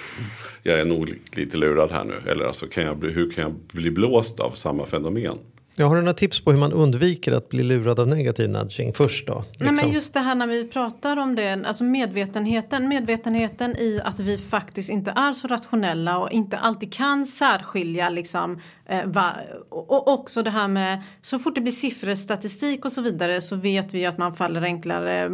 Jag 0.63 0.79
är 0.79 0.85
nog 0.85 1.13
lite 1.31 1.57
lurad 1.57 1.91
här 1.91 2.03
nu. 2.03 2.31
Eller 2.31 2.45
alltså, 2.45 2.67
kan 2.67 2.83
jag 2.83 2.97
bli, 2.97 3.11
hur 3.11 3.31
kan 3.31 3.41
jag 3.43 3.53
bli 3.53 3.91
blåst 3.91 4.39
av 4.39 4.51
samma 4.51 4.85
fenomen? 4.85 5.37
Jag 5.77 5.87
har 5.87 5.95
du 5.95 6.01
några 6.01 6.13
tips 6.13 6.41
på 6.41 6.51
hur 6.51 6.59
man 6.59 6.73
undviker 6.73 7.31
att 7.31 7.49
bli 7.49 7.63
lurad 7.63 7.99
av 7.99 8.07
negativ 8.07 8.49
nudging 8.49 8.93
först 8.93 9.27
då? 9.27 9.43
Liksom. 9.51 9.65
Nej 9.65 9.85
men 9.85 9.93
just 9.93 10.13
det 10.13 10.19
här 10.19 10.35
när 10.35 10.47
vi 10.47 10.67
pratar 10.67 11.17
om 11.17 11.35
det, 11.35 11.65
alltså 11.65 11.83
medvetenheten, 11.83 12.87
medvetenheten 12.87 13.75
i 13.75 14.01
att 14.03 14.19
vi 14.19 14.37
faktiskt 14.37 14.89
inte 14.89 15.11
är 15.11 15.33
så 15.33 15.47
rationella 15.47 16.17
och 16.17 16.31
inte 16.31 16.57
alltid 16.57 16.93
kan 16.93 17.25
särskilja 17.25 18.09
liksom 18.09 18.59
eh, 18.85 19.05
va, 19.05 19.35
och 19.69 20.07
också 20.07 20.43
det 20.43 20.49
här 20.49 20.67
med 20.67 21.03
så 21.21 21.39
fort 21.39 21.55
det 21.55 21.61
blir 21.61 21.71
siffror, 21.71 22.15
statistik 22.15 22.85
och 22.85 22.91
så 22.91 23.01
vidare 23.01 23.41
så 23.41 23.55
vet 23.55 23.93
vi 23.93 24.05
att 24.05 24.17
man 24.17 24.35
faller 24.35 24.61
enklare 24.61 25.29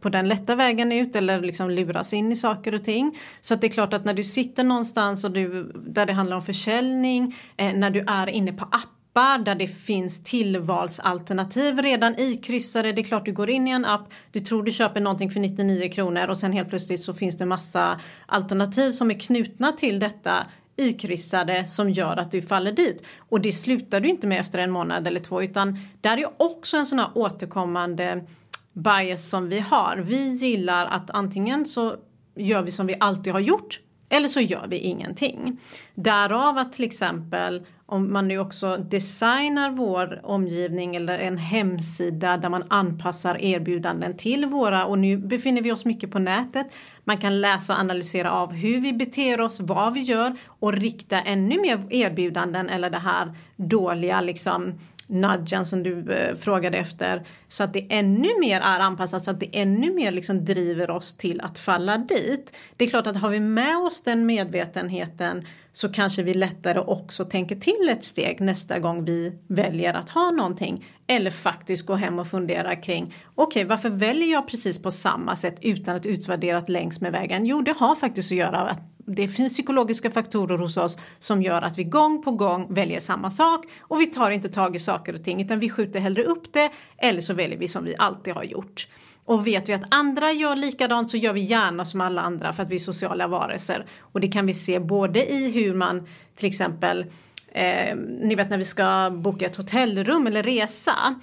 på 0.00 0.08
den 0.08 0.28
lätta 0.28 0.54
vägen 0.54 0.92
ut 0.92 1.16
eller 1.16 1.40
liksom 1.40 1.70
luras 1.70 2.12
in 2.12 2.32
i 2.32 2.36
saker 2.36 2.74
och 2.74 2.84
ting. 2.84 3.18
Så 3.40 3.54
att 3.54 3.60
det 3.60 3.66
är 3.66 3.72
klart 3.72 3.94
att 3.94 4.04
när 4.04 4.14
du 4.14 4.24
sitter 4.24 4.64
någonstans 4.64 5.24
och 5.24 5.30
du, 5.30 5.72
där 5.74 6.06
det 6.06 6.12
handlar 6.12 6.36
om 6.36 6.42
försäljning, 6.42 7.36
eh, 7.56 7.72
när 7.74 7.90
du 7.90 8.00
är 8.00 8.28
inne 8.28 8.52
på 8.52 8.64
app 8.64 8.98
appar 9.12 9.44
där 9.44 9.54
det 9.54 9.66
finns 9.66 10.22
tillvalsalternativ 10.22 11.78
redan 11.78 12.14
ikryssade. 12.18 12.92
Det 12.92 13.00
är 13.00 13.04
klart 13.04 13.24
du 13.24 13.32
går 13.32 13.50
in 13.50 13.68
i 13.68 13.70
en 13.70 13.84
app, 13.84 14.08
du 14.32 14.40
tror 14.40 14.62
du 14.62 14.72
köper 14.72 15.00
någonting 15.00 15.30
för 15.30 15.40
99 15.40 15.90
kronor 15.90 16.28
och 16.28 16.38
sen 16.38 16.52
helt 16.52 16.68
plötsligt 16.68 17.00
så 17.00 17.14
finns 17.14 17.38
det 17.38 17.46
massa 17.46 18.00
alternativ 18.26 18.92
som 18.92 19.10
är 19.10 19.18
knutna 19.18 19.72
till 19.72 19.98
detta 19.98 20.46
ikryssade 20.76 21.66
som 21.66 21.90
gör 21.90 22.16
att 22.16 22.30
du 22.30 22.42
faller 22.42 22.72
dit. 22.72 23.06
Och 23.28 23.40
det 23.40 23.52
slutar 23.52 24.00
du 24.00 24.08
inte 24.08 24.26
med 24.26 24.40
efter 24.40 24.58
en 24.58 24.70
månad 24.70 25.06
eller 25.06 25.20
två 25.20 25.42
utan 25.42 25.78
där 26.00 26.16
är 26.18 26.26
också 26.36 26.76
en 26.76 26.86
sån 26.86 26.98
här 26.98 27.10
återkommande 27.14 28.24
bias 28.72 29.28
som 29.28 29.48
vi 29.48 29.60
har. 29.60 29.96
Vi 29.96 30.34
gillar 30.34 30.86
att 30.86 31.10
antingen 31.10 31.66
så 31.66 31.96
gör 32.36 32.62
vi 32.62 32.72
som 32.72 32.86
vi 32.86 32.96
alltid 33.00 33.32
har 33.32 33.40
gjort 33.40 33.80
eller 34.12 34.28
så 34.28 34.40
gör 34.40 34.66
vi 34.68 34.78
ingenting. 34.78 35.60
Därav 35.94 36.58
att 36.58 36.72
till 36.72 36.84
exempel 36.84 37.66
om 37.86 38.12
man 38.12 38.28
nu 38.28 38.38
också 38.38 38.76
designar 38.76 39.70
vår 39.70 40.20
omgivning 40.24 40.96
eller 40.96 41.18
en 41.18 41.38
hemsida 41.38 42.36
där 42.36 42.48
man 42.48 42.64
anpassar 42.68 43.42
erbjudanden 43.44 44.16
till 44.16 44.46
våra 44.46 44.86
och 44.86 44.98
nu 44.98 45.16
befinner 45.16 45.62
vi 45.62 45.72
oss 45.72 45.84
mycket 45.84 46.10
på 46.10 46.18
nätet. 46.18 46.66
Man 47.04 47.18
kan 47.18 47.40
läsa 47.40 47.72
och 47.72 47.80
analysera 47.80 48.32
av 48.32 48.52
hur 48.52 48.80
vi 48.80 48.92
beter 48.92 49.40
oss, 49.40 49.60
vad 49.60 49.94
vi 49.94 50.00
gör 50.00 50.36
och 50.46 50.72
rikta 50.72 51.20
ännu 51.20 51.60
mer 51.60 51.86
erbjudanden 51.90 52.68
eller 52.68 52.90
det 52.90 52.98
här 52.98 53.36
dåliga 53.56 54.20
liksom 54.20 54.78
nudgen 55.12 55.66
som 55.66 55.82
du 55.82 56.12
eh, 56.12 56.36
frågade 56.36 56.78
efter 56.78 57.26
så 57.48 57.64
att 57.64 57.72
det 57.72 57.86
ännu 57.90 58.28
mer 58.40 58.60
är 58.60 58.80
anpassat 58.80 59.24
så 59.24 59.30
att 59.30 59.40
det 59.40 59.60
ännu 59.60 59.94
mer 59.94 60.12
liksom 60.12 60.44
driver 60.44 60.90
oss 60.90 61.16
till 61.16 61.40
att 61.40 61.58
falla 61.58 61.98
dit. 61.98 62.56
Det 62.76 62.84
är 62.84 62.88
klart 62.88 63.06
att 63.06 63.16
har 63.16 63.28
vi 63.28 63.40
med 63.40 63.76
oss 63.76 64.02
den 64.02 64.26
medvetenheten 64.26 65.46
så 65.72 65.88
kanske 65.88 66.22
vi 66.22 66.34
lättare 66.34 66.78
också 66.78 67.24
tänker 67.24 67.56
till 67.56 67.88
ett 67.90 68.04
steg 68.04 68.40
nästa 68.40 68.78
gång 68.78 69.04
vi 69.04 69.38
väljer 69.48 69.94
att 69.94 70.08
ha 70.08 70.30
någonting 70.30 70.84
eller 71.06 71.30
faktiskt 71.30 71.86
gå 71.86 71.94
hem 71.94 72.18
och 72.18 72.26
fundera 72.26 72.76
kring 72.76 73.04
okej 73.34 73.60
okay, 73.60 73.64
varför 73.64 73.90
väljer 73.90 74.32
jag 74.32 74.48
precis 74.48 74.82
på 74.82 74.90
samma 74.90 75.36
sätt 75.36 75.58
utan 75.62 75.96
att 75.96 76.06
utvärdera 76.06 76.62
längs 76.66 77.00
med 77.00 77.12
vägen? 77.12 77.46
Jo, 77.46 77.62
det 77.62 77.76
har 77.78 77.94
faktiskt 77.94 78.32
att 78.32 78.38
göra 78.38 78.60
att 78.60 78.91
det 79.06 79.28
finns 79.28 79.52
psykologiska 79.52 80.10
faktorer 80.10 80.58
hos 80.58 80.76
oss 80.76 80.98
som 81.18 81.42
gör 81.42 81.62
att 81.62 81.78
vi 81.78 81.84
gång 81.84 82.22
på 82.22 82.30
gång 82.30 82.74
väljer 82.74 83.00
samma 83.00 83.30
sak 83.30 83.66
och 83.80 84.00
vi 84.00 84.06
tar 84.06 84.30
inte 84.30 84.48
tag 84.48 84.76
i 84.76 84.78
saker 84.78 85.14
och 85.14 85.24
ting 85.24 85.42
utan 85.42 85.58
vi 85.58 85.70
skjuter 85.70 86.00
hellre 86.00 86.24
upp 86.24 86.52
det 86.52 86.70
eller 86.98 87.20
så 87.20 87.34
väljer 87.34 87.58
vi 87.58 87.68
som 87.68 87.84
vi 87.84 87.94
alltid 87.98 88.34
har 88.34 88.44
gjort. 88.44 88.88
Och 89.24 89.46
vet 89.46 89.68
vi 89.68 89.72
att 89.72 89.82
andra 89.90 90.32
gör 90.32 90.56
likadant 90.56 91.10
så 91.10 91.16
gör 91.16 91.32
vi 91.32 91.40
gärna 91.40 91.84
som 91.84 92.00
alla 92.00 92.22
andra 92.22 92.52
för 92.52 92.62
att 92.62 92.70
vi 92.70 92.74
är 92.74 92.80
sociala 92.80 93.26
varelser. 93.26 93.86
Och 94.00 94.20
det 94.20 94.28
kan 94.28 94.46
vi 94.46 94.54
se 94.54 94.80
både 94.80 95.32
i 95.32 95.50
hur 95.50 95.74
man 95.74 96.06
till 96.34 96.48
exempel, 96.48 97.06
eh, 97.52 97.96
ni 97.96 98.34
vet 98.34 98.50
när 98.50 98.58
vi 98.58 98.64
ska 98.64 99.10
boka 99.10 99.46
ett 99.46 99.56
hotellrum 99.56 100.26
eller 100.26 100.42
resa 100.42 101.14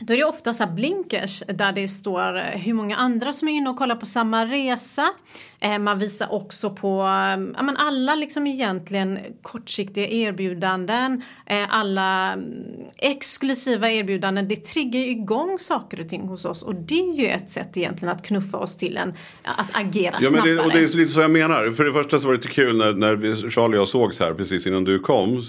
då 0.00 0.12
är 0.12 0.16
det 0.16 0.24
ofta 0.24 0.54
så 0.54 0.66
blinkers 0.66 1.42
där 1.48 1.72
det 1.72 1.88
står 1.88 2.56
hur 2.58 2.74
många 2.74 2.96
andra 2.96 3.32
som 3.32 3.48
är 3.48 3.52
inne 3.52 3.70
och 3.70 3.76
kollar 3.76 3.96
på 3.96 4.06
samma 4.06 4.46
resa. 4.46 5.10
Eh, 5.64 5.78
man 5.78 5.98
visar 5.98 6.32
också 6.32 6.70
på 6.70 6.98
ja, 7.56 7.62
men 7.62 7.76
alla 7.76 8.14
liksom 8.14 8.46
egentligen 8.46 9.18
kortsiktiga 9.42 10.08
erbjudanden, 10.08 11.22
eh, 11.46 11.64
alla 11.68 12.32
mm, 12.32 12.52
exklusiva 12.98 13.90
erbjudanden. 13.90 14.48
Det 14.48 14.56
triggar 14.56 15.00
igång 15.00 15.58
saker 15.58 16.00
och 16.00 16.08
ting 16.08 16.20
hos 16.20 16.44
oss 16.44 16.62
och 16.62 16.74
det 16.74 16.94
är 16.94 17.20
ju 17.20 17.26
ett 17.26 17.50
sätt 17.50 17.76
egentligen 17.76 18.14
att 18.14 18.26
knuffa 18.26 18.58
oss 18.58 18.76
till 18.76 18.96
en 18.96 19.14
att 19.42 19.70
agera 19.72 20.14
ja, 20.20 20.28
snabbare. 20.28 20.54
Det, 20.54 20.60
och 20.60 20.72
det 20.72 20.78
är 20.78 20.96
lite 20.96 21.12
så 21.12 21.20
jag 21.20 21.30
menar. 21.30 21.70
För 21.70 21.84
det 21.84 21.92
första 21.92 22.20
så 22.20 22.26
var 22.26 22.34
det 22.34 22.38
lite 22.38 22.54
kul 22.54 22.76
när, 22.76 22.92
när 22.92 23.50
Charlie 23.50 23.76
och 23.76 23.80
jag 23.80 23.88
sågs 23.88 24.20
här 24.20 24.34
precis 24.34 24.66
innan 24.66 24.84
du 24.84 24.98
kom 24.98 25.42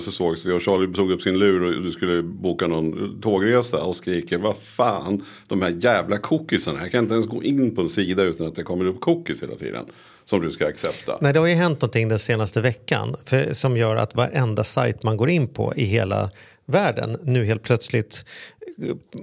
så 0.00 0.12
sågs 0.12 0.44
vi 0.44 0.52
och 0.52 0.62
Charlie 0.62 0.94
tog 0.94 1.10
upp 1.10 1.22
sin 1.22 1.38
lur 1.38 1.62
och 1.62 1.82
du 1.82 1.90
skulle 1.90 2.22
boka 2.22 2.66
någon 2.66 3.20
tågresa. 3.20 3.82
och 3.82 3.96
skriker 3.96 4.38
vad 4.38 4.56
fan 4.56 5.24
de 5.46 5.62
här 5.62 5.76
jävla 5.80 6.18
cookiesarna. 6.18 6.80
Jag 6.80 6.90
kan 6.90 7.02
inte 7.04 7.14
ens 7.14 7.26
gå 7.26 7.42
in 7.42 7.74
på 7.74 7.80
en 7.80 7.88
sida 7.88 8.22
utan 8.22 8.46
att 8.46 8.54
det 8.54 8.62
kommer 8.62 8.84
upp 8.84 9.00
cookies 9.00 9.42
hela 9.42 9.51
tiden. 9.56 9.84
Som 10.24 10.40
du 10.40 10.50
ska 10.50 10.66
accepta. 10.68 11.18
Nej, 11.20 11.32
det 11.32 11.38
har 11.38 11.46
ju 11.46 11.54
hänt 11.54 11.80
någonting 11.80 12.08
den 12.08 12.18
senaste 12.18 12.60
veckan 12.60 13.16
för, 13.24 13.52
som 13.52 13.76
gör 13.76 13.96
att 13.96 14.14
varenda 14.14 14.64
sajt 14.64 15.02
man 15.02 15.16
går 15.16 15.30
in 15.30 15.48
på 15.48 15.72
i 15.76 15.84
hela 15.84 16.30
världen 16.66 17.16
nu 17.22 17.44
helt 17.44 17.62
plötsligt 17.62 18.24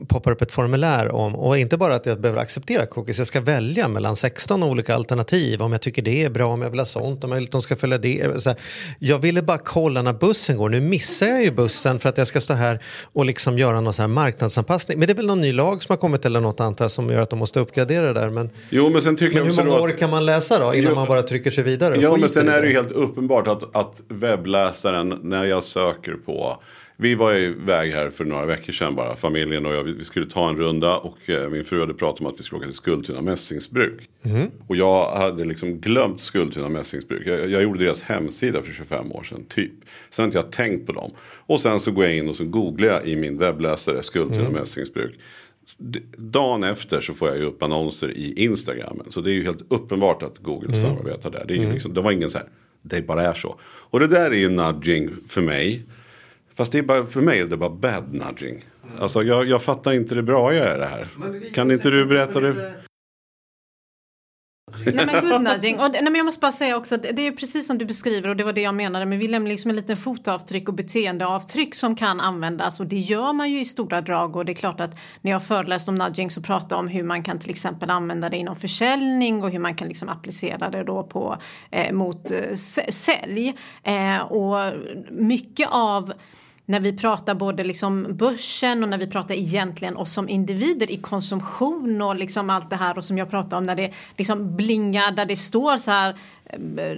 poppar 0.08 0.32
upp 0.32 0.42
ett 0.42 0.52
formulär 0.52 1.12
om, 1.12 1.36
och 1.36 1.58
inte 1.58 1.78
bara 1.78 1.96
att 1.96 2.06
jag 2.06 2.22
behöver 2.22 2.42
acceptera 2.42 2.86
cookies, 2.86 3.18
jag 3.18 3.28
ska 3.28 3.42
välja 3.42 3.88
mellan 3.88 4.16
16 4.16 4.64
olika 4.64 4.96
alternativ 4.96 5.62
om 5.62 5.72
jag 5.72 5.82
tycker 5.82 6.02
det 6.02 6.24
är 6.24 6.30
bra, 6.30 6.46
om 6.48 6.62
jag 6.62 6.70
vill 6.70 6.80
ha 6.80 6.86
sånt, 6.86 7.24
om 7.24 7.30
jag 7.32 7.36
vill 7.36 7.46
att 7.46 7.52
de 7.52 7.62
ska 7.62 7.76
följa 7.76 7.98
det. 7.98 8.42
Så 8.44 8.50
här, 8.50 8.60
jag 9.00 9.20
ville 9.20 9.42
bara 9.42 9.58
kolla 9.58 10.02
när 10.02 10.14
bussen 10.14 10.58
går, 10.58 10.70
nu 10.70 10.82
missar 10.82 11.26
jag 11.28 11.44
ju 11.44 11.52
bussen 11.52 12.00
för 12.00 12.10
att 12.10 12.18
jag 12.18 12.28
ska 12.28 12.42
stå 12.42 12.54
här 12.54 12.80
och 13.14 13.26
liksom 13.26 13.58
göra 13.58 13.82
någon 13.82 13.94
så 13.94 14.02
här 14.02 14.08
marknadsanpassning. 14.08 15.00
Men 15.00 15.08
det 15.08 15.14
är 15.14 15.16
väl 15.16 15.26
någon 15.28 15.42
ny 15.42 15.52
lag 15.54 15.84
som 15.84 15.94
har 15.94 15.98
kommit 15.98 16.26
eller 16.26 16.40
något 16.42 16.60
antar 16.60 16.88
som 16.88 17.10
gör 17.10 17.22
att 17.22 17.30
de 17.30 17.40
måste 17.40 17.60
uppgradera 17.60 18.14
det 18.14 18.20
där. 18.20 18.30
Men, 18.30 18.50
jo, 18.70 18.90
men 18.90 19.02
sen 19.02 19.16
tycker 19.16 19.36
men 19.44 19.48
jag 19.48 19.56
hur 19.56 19.64
många 19.66 19.78
att- 19.78 19.84
år 19.84 19.90
kan 19.98 20.10
man 20.10 20.26
läsa 20.26 20.60
då 20.60 20.74
innan 20.74 20.90
Jo, 20.92 20.96
man 20.96 21.08
bara 21.08 21.22
trycker 21.22 21.52
sig 21.52 21.64
vidare? 21.64 21.96
Ja, 22.02 22.16
men 22.18 22.30
sen 22.30 22.48
är 22.50 22.62
det 22.62 22.68
ju 22.68 22.74
helt 22.74 22.92
uppenbart 22.92 23.48
att, 23.48 23.76
att 23.76 24.02
webbläsaren, 24.08 25.20
när 25.24 25.46
jag 25.46 25.64
söker 25.64 26.14
på 26.26 26.64
vi 27.02 27.16
var 27.16 27.34
iväg 27.36 27.92
här 27.94 28.10
för 28.10 28.26
några 28.26 28.46
veckor 28.46 28.74
sedan 28.74 28.96
bara, 28.96 29.16
familjen 29.16 29.66
och 29.66 29.74
jag. 29.74 29.84
Vi 29.84 30.04
skulle 30.04 30.26
ta 30.26 30.50
en 30.50 30.58
runda 30.58 30.98
och 30.98 31.30
eh, 31.30 31.50
min 31.50 31.64
fru 31.66 31.80
hade 31.80 31.94
pratat 31.94 32.22
om 32.22 32.26
att 32.28 32.40
vi 32.40 32.44
skulle 32.44 32.58
åka 32.58 32.66
till 32.68 32.76
Skultuna 32.76 33.22
mässingsbruk. 33.22 34.10
Och 34.68 34.76
jag 34.76 35.16
hade 35.16 35.46
liksom 35.46 35.80
glömt 35.80 36.22
Skultuna 36.22 36.70
mässingsbruk. 36.70 37.28
Jag, 37.28 37.50
jag 37.50 37.64
gjorde 37.64 37.84
deras 37.86 38.02
hemsida 38.02 38.62
för 38.62 38.74
25 38.74 39.12
år 39.12 39.24
sedan, 39.24 39.46
typ. 39.50 39.72
Sen 40.10 40.24
har 40.24 40.28
inte 40.28 40.38
jag 40.38 40.52
tänkt 40.52 40.88
på 40.88 40.92
dem. 40.94 41.12
Och 41.22 41.60
sen 41.62 41.80
så 41.80 41.92
går 41.92 42.06
jag 42.06 42.16
in 42.16 42.30
och 42.30 42.36
så 42.36 42.46
googlar 42.46 42.88
jag 42.88 43.08
i 43.08 43.16
min 43.16 43.38
webbläsare 43.38 44.04
Skultuna 44.04 44.50
mässingsbruk. 44.50 45.16
D- 45.78 46.00
Dagen 46.18 46.64
efter 46.64 47.02
så 47.02 47.14
får 47.14 47.28
jag 47.30 47.38
ju 47.38 47.44
upp 47.44 47.64
annonser 47.64 48.12
i 48.18 48.34
Instagramen. 48.44 49.06
Så 49.10 49.22
det 49.22 49.32
är 49.32 49.34
ju 49.34 49.44
helt 49.44 49.62
uppenbart 49.70 50.24
att 50.24 50.38
Google 50.38 50.76
samarbetar 50.76 51.30
där. 51.30 51.46
Det, 51.48 51.54
är 51.54 51.58
ju 51.58 51.72
liksom, 51.74 51.94
det 51.94 52.02
var 52.02 52.12
ingen 52.12 52.30
så 52.30 52.38
här, 52.38 52.48
det 52.82 53.02
bara 53.02 53.22
är 53.22 53.34
så. 53.34 53.60
Och 53.64 54.00
det 54.00 54.08
där 54.08 54.32
är 54.32 54.36
ju 54.38 54.50
nudging 54.50 55.10
för 55.30 55.42
mig. 55.42 55.82
Fast 56.60 56.72
det 56.72 56.78
är 56.78 56.84
bara, 56.84 57.06
för 57.06 57.22
mig 57.22 57.40
är 57.40 57.46
det 57.46 57.58
bara 57.58 57.70
bad 57.70 58.14
nudging. 58.14 58.66
Alltså 59.00 59.24
jag, 59.24 59.48
jag 59.48 59.64
fattar 59.64 59.92
inte 59.92 60.16
det 60.16 60.24
bra 60.24 60.54
i 60.54 60.60
det 60.60 60.86
här. 60.86 61.08
Kan 61.54 61.72
inte 61.72 61.90
du 61.90 62.06
berätta 62.06 62.40
det? 62.40 62.74
Nej 64.86 65.06
men 65.06 65.30
good 65.30 65.42
nudging. 65.42 65.80
Och, 65.80 65.92
nej, 65.92 66.04
men 66.04 66.16
jag 66.16 66.26
måste 66.26 66.40
bara 66.40 66.52
säga 66.52 66.78
också, 66.78 66.98
det 66.98 67.12
det 67.12 67.28
är 67.28 67.32
precis 67.32 67.68
som 67.68 67.78
du 67.78 67.86
beskriver 67.86 68.30
och 68.30 68.36
det 68.36 68.44
var 68.44 68.54
det 68.54 68.62
jag 68.62 68.76
menade, 68.76 69.06
men 69.06 69.20
vi 69.20 69.28
lämnar 69.28 69.50
liksom 69.50 69.70
en 69.70 69.76
liten 69.76 69.98
fotavtryck 69.98 70.68
och 70.70 70.74
beteendeavtryck 70.76 71.76
som 71.76 71.96
kan 71.96 72.20
användas 72.20 72.80
och 72.80 72.88
det 72.88 72.96
gör 73.00 73.34
man 73.34 73.52
ju 73.52 73.60
i 73.60 73.66
stora 73.66 74.02
drag 74.02 74.36
och 74.36 74.46
det 74.46 74.52
är 74.52 74.56
klart 74.56 74.80
att 74.80 74.96
när 75.22 75.32
jag 75.32 75.44
föreläst 75.44 75.88
om 75.88 75.96
nudging 75.96 76.32
så 76.32 76.42
pratar 76.42 76.76
jag 76.76 76.80
om 76.80 76.88
hur 76.88 77.04
man 77.04 77.24
kan 77.24 77.40
till 77.40 77.50
exempel 77.50 77.90
använda 77.90 78.30
det 78.30 78.38
inom 78.38 78.56
försäljning 78.56 79.44
och 79.44 79.50
hur 79.50 79.60
man 79.60 79.76
kan 79.76 79.88
liksom 79.88 80.10
applicera 80.10 80.70
det 80.70 80.84
då 80.84 81.04
på 81.04 81.38
eh, 81.72 81.94
mot 81.94 82.32
eh, 82.32 82.38
sä- 82.54 82.92
sälj. 82.92 83.56
Eh, 83.84 84.22
och 84.22 84.74
mycket 85.12 85.68
av 85.72 86.14
när 86.70 86.80
vi 86.80 86.98
pratar 86.98 87.36
både 87.36 87.64
liksom 87.64 88.08
börsen 88.18 88.84
och 88.84 88.90
när 88.90 88.98
vi 88.98 89.08
pratar 89.08 89.36
egentligen 89.36 89.98
oss 89.98 90.14
som 90.14 90.30
individer 90.30 90.92
i 90.92 90.98
konsumtion 90.98 92.02
och 92.02 92.16
liksom 92.16 92.50
allt 92.50 92.70
det 92.70 92.76
här 92.76 92.98
och 92.98 93.06
som 93.06 93.18
jag 93.18 93.30
pratar 93.30 93.58
om 93.58 93.64
när 93.64 93.76
det 93.76 93.94
liksom 94.18 94.56
blingar 94.56 95.12
där 95.12 95.26
det 95.26 95.36
står 95.36 95.78
så 95.78 95.92
här 95.92 96.16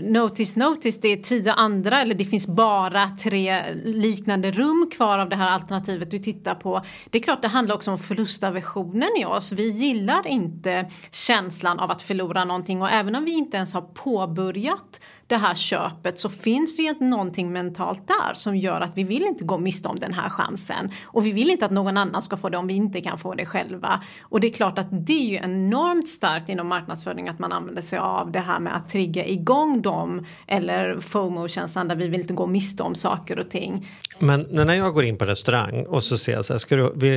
notice 0.01 0.55
notice 0.55 0.99
det 1.01 1.07
är 1.07 1.17
tio 1.17 1.53
andra 1.53 2.01
eller 2.01 2.15
det 2.15 2.25
finns 2.25 2.47
bara 2.47 3.09
tre 3.09 3.73
liknande 3.73 4.51
rum 4.51 4.89
kvar 4.93 5.19
av 5.19 5.29
det 5.29 5.35
här 5.35 5.49
alternativet 5.49 6.11
du 6.11 6.19
tittar 6.19 6.55
på. 6.55 6.81
Det 7.09 7.17
är 7.17 7.23
klart 7.23 7.41
det 7.41 7.47
handlar 7.47 7.75
också 7.75 7.91
om 7.91 7.97
förlustaversionen 7.97 9.09
i 9.19 9.25
oss. 9.25 9.51
Vi 9.51 9.71
gillar 9.71 10.27
inte 10.27 10.89
känslan 11.11 11.79
av 11.79 11.91
att 11.91 12.01
förlora 12.01 12.45
någonting 12.45 12.81
och 12.81 12.89
även 12.89 13.15
om 13.15 13.25
vi 13.25 13.31
inte 13.31 13.57
ens 13.57 13.73
har 13.73 13.81
påbörjat 13.81 14.99
det 15.31 15.37
här 15.37 15.55
köpet 15.55 16.19
så 16.19 16.29
finns 16.29 16.77
det 16.77 16.83
ju 16.83 16.93
någonting 16.93 17.51
mentalt 17.51 18.07
där 18.07 18.33
som 18.33 18.55
gör 18.55 18.81
att 18.81 18.97
vi 18.97 19.03
vill 19.03 19.23
inte 19.23 19.43
gå 19.43 19.57
miste 19.57 19.87
om 19.87 19.99
den 19.99 20.13
här 20.13 20.29
chansen. 20.29 20.91
Och 21.05 21.25
vi 21.25 21.31
vill 21.31 21.49
inte 21.49 21.65
att 21.65 21.71
någon 21.71 21.97
annan 21.97 22.21
ska 22.21 22.37
få 22.37 22.49
det 22.49 22.57
om 22.57 22.67
vi 22.67 22.73
inte 22.73 23.01
kan 23.01 23.17
få 23.17 23.35
det 23.35 23.45
själva. 23.45 24.03
Och 24.21 24.39
det 24.39 24.47
är 24.47 24.51
klart 24.51 24.79
att 24.79 24.87
det 24.91 25.13
är 25.13 25.29
ju 25.29 25.35
enormt 25.35 26.07
starkt 26.07 26.49
inom 26.49 26.67
marknadsföring 26.67 27.29
att 27.29 27.39
man 27.39 27.51
använder 27.51 27.81
sig 27.81 27.99
av 27.99 28.31
det 28.31 28.39
här 28.39 28.59
med 28.59 28.75
att 28.75 28.89
trigga 28.89 29.23
igång 29.41 29.81
dem 29.81 30.25
eller 30.47 30.99
FOMO-känslan 30.99 31.87
där 31.87 31.95
vi 31.95 32.07
vill 32.07 32.21
inte 32.21 32.33
gå 32.33 32.47
miste 32.47 32.83
om 32.83 32.95
saker 32.95 33.39
och 33.39 33.49
ting. 33.49 33.87
Men 34.19 34.47
när 34.51 34.73
jag 34.73 34.93
går 34.93 35.03
in 35.03 35.17
på 35.17 35.25
restaurang 35.25 35.85
och 35.85 36.03
så 36.03 36.17
ser 36.17 36.33
jag 36.33 36.45
så 36.45 36.53
här, 36.53 36.57
ska 36.57 36.75
du, 36.75 36.93
vi, 36.95 37.13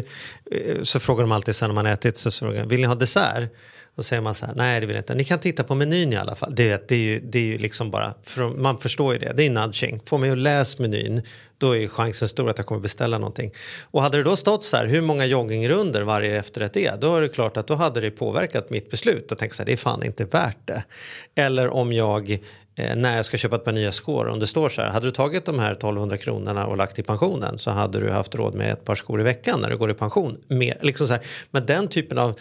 eh, 0.51 0.83
så 0.83 1.01
frågar 1.01 1.23
de 1.23 1.33
alltid 1.33 1.57
sen 1.57 1.69
när 1.69 1.75
man 1.75 1.87
ätit 1.87 2.17
så 2.17 2.31
frågar 2.31 2.67
vill 2.67 2.81
ni 2.81 2.87
ha 2.87 2.95
dessert? 2.95 3.51
Då 3.97 4.03
säger 4.03 4.23
man 4.23 4.35
så 4.35 4.47
här, 4.47 4.55
nej 4.55 4.81
det 4.81 4.87
vill 4.87 4.97
jag 4.97 5.01
inte. 5.01 5.15
Ni 5.15 5.25
kan 5.25 5.39
titta 5.39 5.65
på 5.65 5.75
menyn 5.75 6.13
i 6.13 6.17
alla 6.17 6.35
fall. 6.35 6.55
Det, 6.55 6.89
det, 6.89 6.95
är, 6.95 6.99
ju, 6.99 7.21
det 7.21 7.39
är 7.39 7.43
ju 7.43 7.59
liksom 7.59 7.91
bara, 7.91 8.15
för 8.23 8.49
man 8.49 8.79
förstår 8.79 9.13
ju 9.13 9.19
det, 9.19 9.33
det 9.33 9.47
är 9.47 9.51
nudging. 9.51 10.01
Får 10.05 10.19
mig 10.19 10.31
att 10.31 10.39
läsa 10.39 10.83
menyn, 10.83 11.23
då 11.59 11.73
är 11.73 11.79
ju 11.79 11.89
chansen 11.89 12.29
stor 12.29 12.51
att 12.51 12.59
jag 12.59 12.67
kommer 12.67 12.81
beställa 12.81 13.19
någonting. 13.19 13.51
Och 13.83 14.03
hade 14.03 14.17
det 14.17 14.23
då 14.23 14.37
stått 14.37 14.65
så 14.65 14.77
här, 14.77 14.87
hur 14.87 15.01
många 15.01 15.27
joggingrunder 15.27 16.03
varje 16.03 16.39
efterrätt 16.39 16.77
är, 16.77 16.97
då 16.97 17.17
är 17.17 17.21
det 17.21 17.29
klart 17.29 17.57
att 17.57 17.67
då 17.67 17.75
hade 17.75 18.01
det 18.01 18.11
påverkat 18.11 18.71
mitt 18.71 18.91
beslut. 18.91 19.27
Jag 19.29 19.39
tänker 19.39 19.57
så 19.57 19.63
här, 19.63 19.67
det 19.67 19.73
är 19.73 19.77
fan 19.77 20.03
inte 20.03 20.25
värt 20.25 20.59
det. 20.65 20.85
Eller 21.35 21.69
om 21.69 21.93
jag 21.93 22.31
eh, 22.75 22.97
när 22.97 23.17
jag 23.17 23.25
ska 23.25 23.37
köpa 23.37 23.57
ett 23.57 23.65
par 23.65 23.73
nya 23.73 23.93
skor, 23.93 24.29
om 24.29 24.41
det 24.41 24.47
står 24.47 24.69
så 24.69 24.83
här, 24.83 24.91
hade 24.91 25.07
du 25.07 25.11
tagit 25.11 25.45
de 25.45 25.59
här 25.59 25.73
1200 25.73 26.17
kronorna 26.17 26.67
och 26.67 26.77
lagt 26.77 26.99
i 26.99 27.03
pensionen 27.03 27.59
så 27.59 27.71
hade 27.71 28.01
du 28.01 28.11
haft 28.11 28.35
råd 28.35 28.55
med 28.55 28.73
ett 28.73 28.85
par 28.85 28.95
skor 28.95 29.21
i 29.21 29.25
veckan 29.25 29.61
när 29.61 29.71
du 29.71 29.77
går 29.77 29.91
i 29.91 29.95
pension. 29.95 30.39
Mer, 30.49 30.79
liksom 30.81 31.07
så 31.07 31.15
här. 31.15 31.23
Men 31.51 31.67
den 31.67 31.89
typen 31.89 32.19
av 32.19 32.39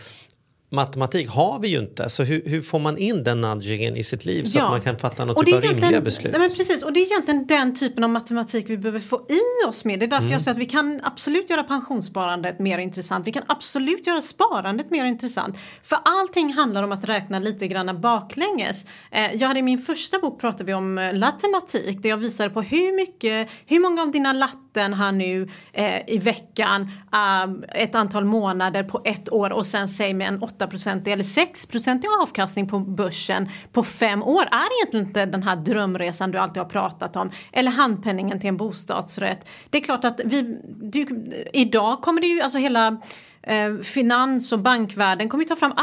matematik 0.74 1.30
har 1.30 1.60
vi 1.60 1.68
ju 1.68 1.80
inte. 1.80 2.10
Så 2.10 2.24
hur, 2.24 2.42
hur 2.46 2.62
får 2.62 2.80
man 2.80 2.98
in 2.98 3.24
den 3.24 3.42
nudgingen 3.42 3.96
i 3.96 4.04
sitt 4.04 4.26
liv 4.26 4.44
så 4.44 4.58
Ja. 4.58 4.64
att 4.66 4.72
man 4.72 4.82
kan 4.82 4.98
fatta 5.00 5.26
något 5.26 5.46
typ 5.46 5.56
av 5.56 5.62
rimliga 5.62 6.02
beslut? 6.02 6.32
Nej, 6.32 6.42
men 6.42 6.50
precis, 6.58 6.84
och 6.84 6.94
det 6.94 7.00
är 7.00 7.06
egentligen 7.06 7.46
den 7.48 7.76
typen 7.76 8.04
av 8.04 8.10
matematik 8.10 8.66
vi 8.70 8.78
behöver 8.78 9.00
få 9.00 9.16
i 9.30 9.68
oss 9.70 9.86
med. 9.86 10.00
Det 10.00 10.06
är 10.06 10.08
därför 10.08 10.22
Mm. 10.24 10.32
jag 10.34 10.42
säger 10.42 10.56
att 10.56 10.62
vi 10.62 10.66
kan 10.66 11.00
absolut 11.04 11.50
göra 11.50 11.64
pensionssparandet 11.64 12.60
mer 12.60 12.78
intressant. 12.78 13.28
Vi 13.28 13.32
kan 13.32 13.44
absolut 13.48 14.08
göra 14.08 14.22
sparandet 14.22 14.92
mer 14.92 15.06
intressant. 15.06 15.58
För 15.84 15.98
allting 16.06 16.54
handlar 16.54 16.84
om 16.84 16.92
att 16.92 17.06
räkna 17.06 17.40
lite 17.40 17.68
grann 17.68 18.02
baklänges. 18.02 18.86
Eh, 19.12 19.34
jag 19.36 19.48
hade 19.48 19.60
i 19.60 19.64
min 19.64 19.78
första 19.80 20.20
bok 20.20 20.42
pratade 20.42 20.64
vi 20.64 20.74
om 20.74 20.98
eh, 20.98 21.14
latematik 21.14 22.04
där 22.04 22.10
jag 22.10 22.18
visade 22.18 22.50
på 22.50 22.62
hur 22.62 22.96
mycket, 22.96 23.50
hur 23.66 23.80
många 23.80 24.02
av 24.02 24.12
dina 24.12 24.34
latten 24.74 24.94
här 24.94 25.12
nu 25.12 25.48
eh, 25.74 26.02
i 26.08 26.18
veckan, 26.18 26.82
eh, 27.14 27.84
ett 27.84 27.96
antal 27.96 28.26
månader 28.26 28.84
på 28.84 29.02
ett 29.06 29.34
år 29.34 29.54
och 29.54 29.66
sen 29.66 29.88
säg 29.88 30.14
med 30.14 30.28
en 30.28 30.40
8% 30.40 31.08
eller 31.08 31.24
6% 31.24 32.02
avkastning 32.22 32.68
på 32.68 32.80
börsen 32.80 33.50
på 33.72 33.84
fem 33.84 34.24
år 34.24 34.42
är 34.42 34.82
egentligen 34.82 35.08
inte 35.08 35.26
den 35.26 35.44
här 35.44 35.56
drömresan 35.56 36.32
du 36.32 36.38
alltid 36.38 36.64
har 36.64 36.70
pratat 36.70 37.16
om 37.16 37.32
eller 37.52 37.72
handpenningen 37.72 38.40
till 38.40 38.50
en 38.50 38.58
bostadsrätt. 38.58 39.48
Det 39.70 39.78
är 39.78 39.82
klart 39.82 40.06
att 40.06 40.22
vi, 40.26 40.42
du, 40.82 41.32
idag 41.54 42.02
kommer 42.02 42.22
det 42.22 42.28
ju, 42.28 42.42
alltså 42.42 42.58
hela 42.58 42.88
eh, 43.44 43.78
finans 43.84 44.52
och 44.52 44.60
bankvärlden 44.60 45.30
kommer 45.30 45.44
ju 45.44 45.48
ta 45.48 45.56
fram 45.56 45.74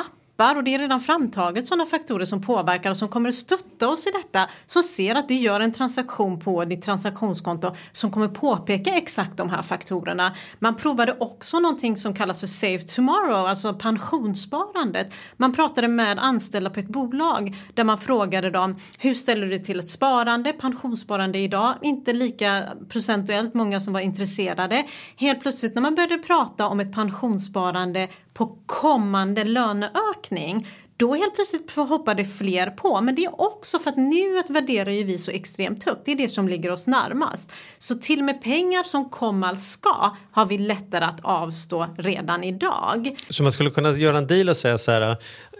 appar 0.40 0.56
och 0.56 0.64
det 0.64 0.74
är 0.74 0.78
redan 0.78 1.00
framtaget 1.00 1.66
sådana 1.66 1.86
faktorer 1.86 2.24
som 2.24 2.42
påverkar 2.42 2.90
och 2.90 2.96
som 2.96 3.08
kommer 3.08 3.28
att 3.28 3.34
stötta 3.34 3.88
oss 3.88 4.06
i 4.06 4.10
detta 4.10 4.48
som 4.66 4.82
ser 4.82 5.14
att 5.14 5.28
du 5.28 5.34
gör 5.34 5.60
en 5.60 5.72
transaktion 5.72 6.40
på 6.40 6.64
ditt 6.64 6.82
transaktionskonto 6.82 7.74
som 7.92 8.10
kommer 8.10 8.28
påpeka 8.28 8.94
exakt 8.94 9.36
de 9.36 9.50
här 9.50 9.62
faktorerna. 9.62 10.34
Man 10.58 10.76
provade 10.76 11.16
också 11.20 11.60
någonting 11.60 11.96
som 11.96 12.14
kallas 12.14 12.40
för 12.40 12.46
Save 12.46 12.78
Tomorrow, 12.78 13.46
alltså 13.46 13.74
pensionssparandet. 13.74 15.12
Man 15.36 15.52
pratade 15.52 15.88
med 15.88 16.18
anställda 16.18 16.70
på 16.70 16.80
ett 16.80 16.88
bolag 16.88 17.56
där 17.74 17.84
man 17.84 17.98
frågade 17.98 18.50
dem 18.50 18.76
hur 18.98 19.14
ställer 19.14 19.42
du 19.42 19.48
dig 19.48 19.62
till 19.62 19.78
ett 19.78 19.88
sparande, 19.88 20.52
pensionssparande 20.52 21.38
idag, 21.38 21.74
inte 21.82 22.12
lika 22.12 22.62
procentuellt 22.88 23.54
många 23.54 23.80
som 23.80 23.92
var 23.92 24.00
intresserade. 24.00 24.84
Helt 25.16 25.40
plötsligt 25.40 25.74
när 25.74 25.82
man 25.82 25.94
började 25.94 26.18
prata 26.18 26.66
om 26.66 26.80
ett 26.80 26.92
pensionssparande 26.92 28.08
på 28.34 28.58
kommande 28.66 29.44
löneökning 29.44 30.66
då 31.00 31.14
helt 31.14 31.34
plötsligt 31.34 31.70
hoppar 31.70 32.14
det 32.14 32.24
fler 32.24 32.70
på. 32.70 33.00
Men 33.00 33.14
det 33.14 33.24
är 33.24 33.40
också 33.40 33.78
för 33.78 33.90
att 33.90 33.96
nuet 33.96 34.50
värderar 34.50 34.90
ju 34.90 35.04
vi 35.04 35.18
så 35.18 35.30
extremt 35.30 35.84
högt. 35.84 36.00
Det 36.04 36.12
är 36.12 36.16
det 36.16 36.28
som 36.28 36.48
ligger 36.48 36.70
oss 36.70 36.86
närmast. 36.86 37.52
Så 37.78 37.94
till 37.94 38.18
och 38.18 38.24
med 38.24 38.42
pengar 38.42 38.82
som 38.82 39.10
komma 39.10 39.56
ska 39.56 40.16
har 40.32 40.46
vi 40.46 40.58
lättare 40.58 41.04
att 41.04 41.20
avstå 41.22 41.86
redan 41.98 42.44
idag. 42.44 43.16
Så 43.28 43.42
man 43.42 43.52
skulle 43.52 43.70
kunna 43.70 43.90
göra 43.90 44.18
en 44.18 44.26
deal 44.26 44.48
och 44.48 44.56
säga 44.56 44.78
så 44.78 44.90
här, 44.90 45.16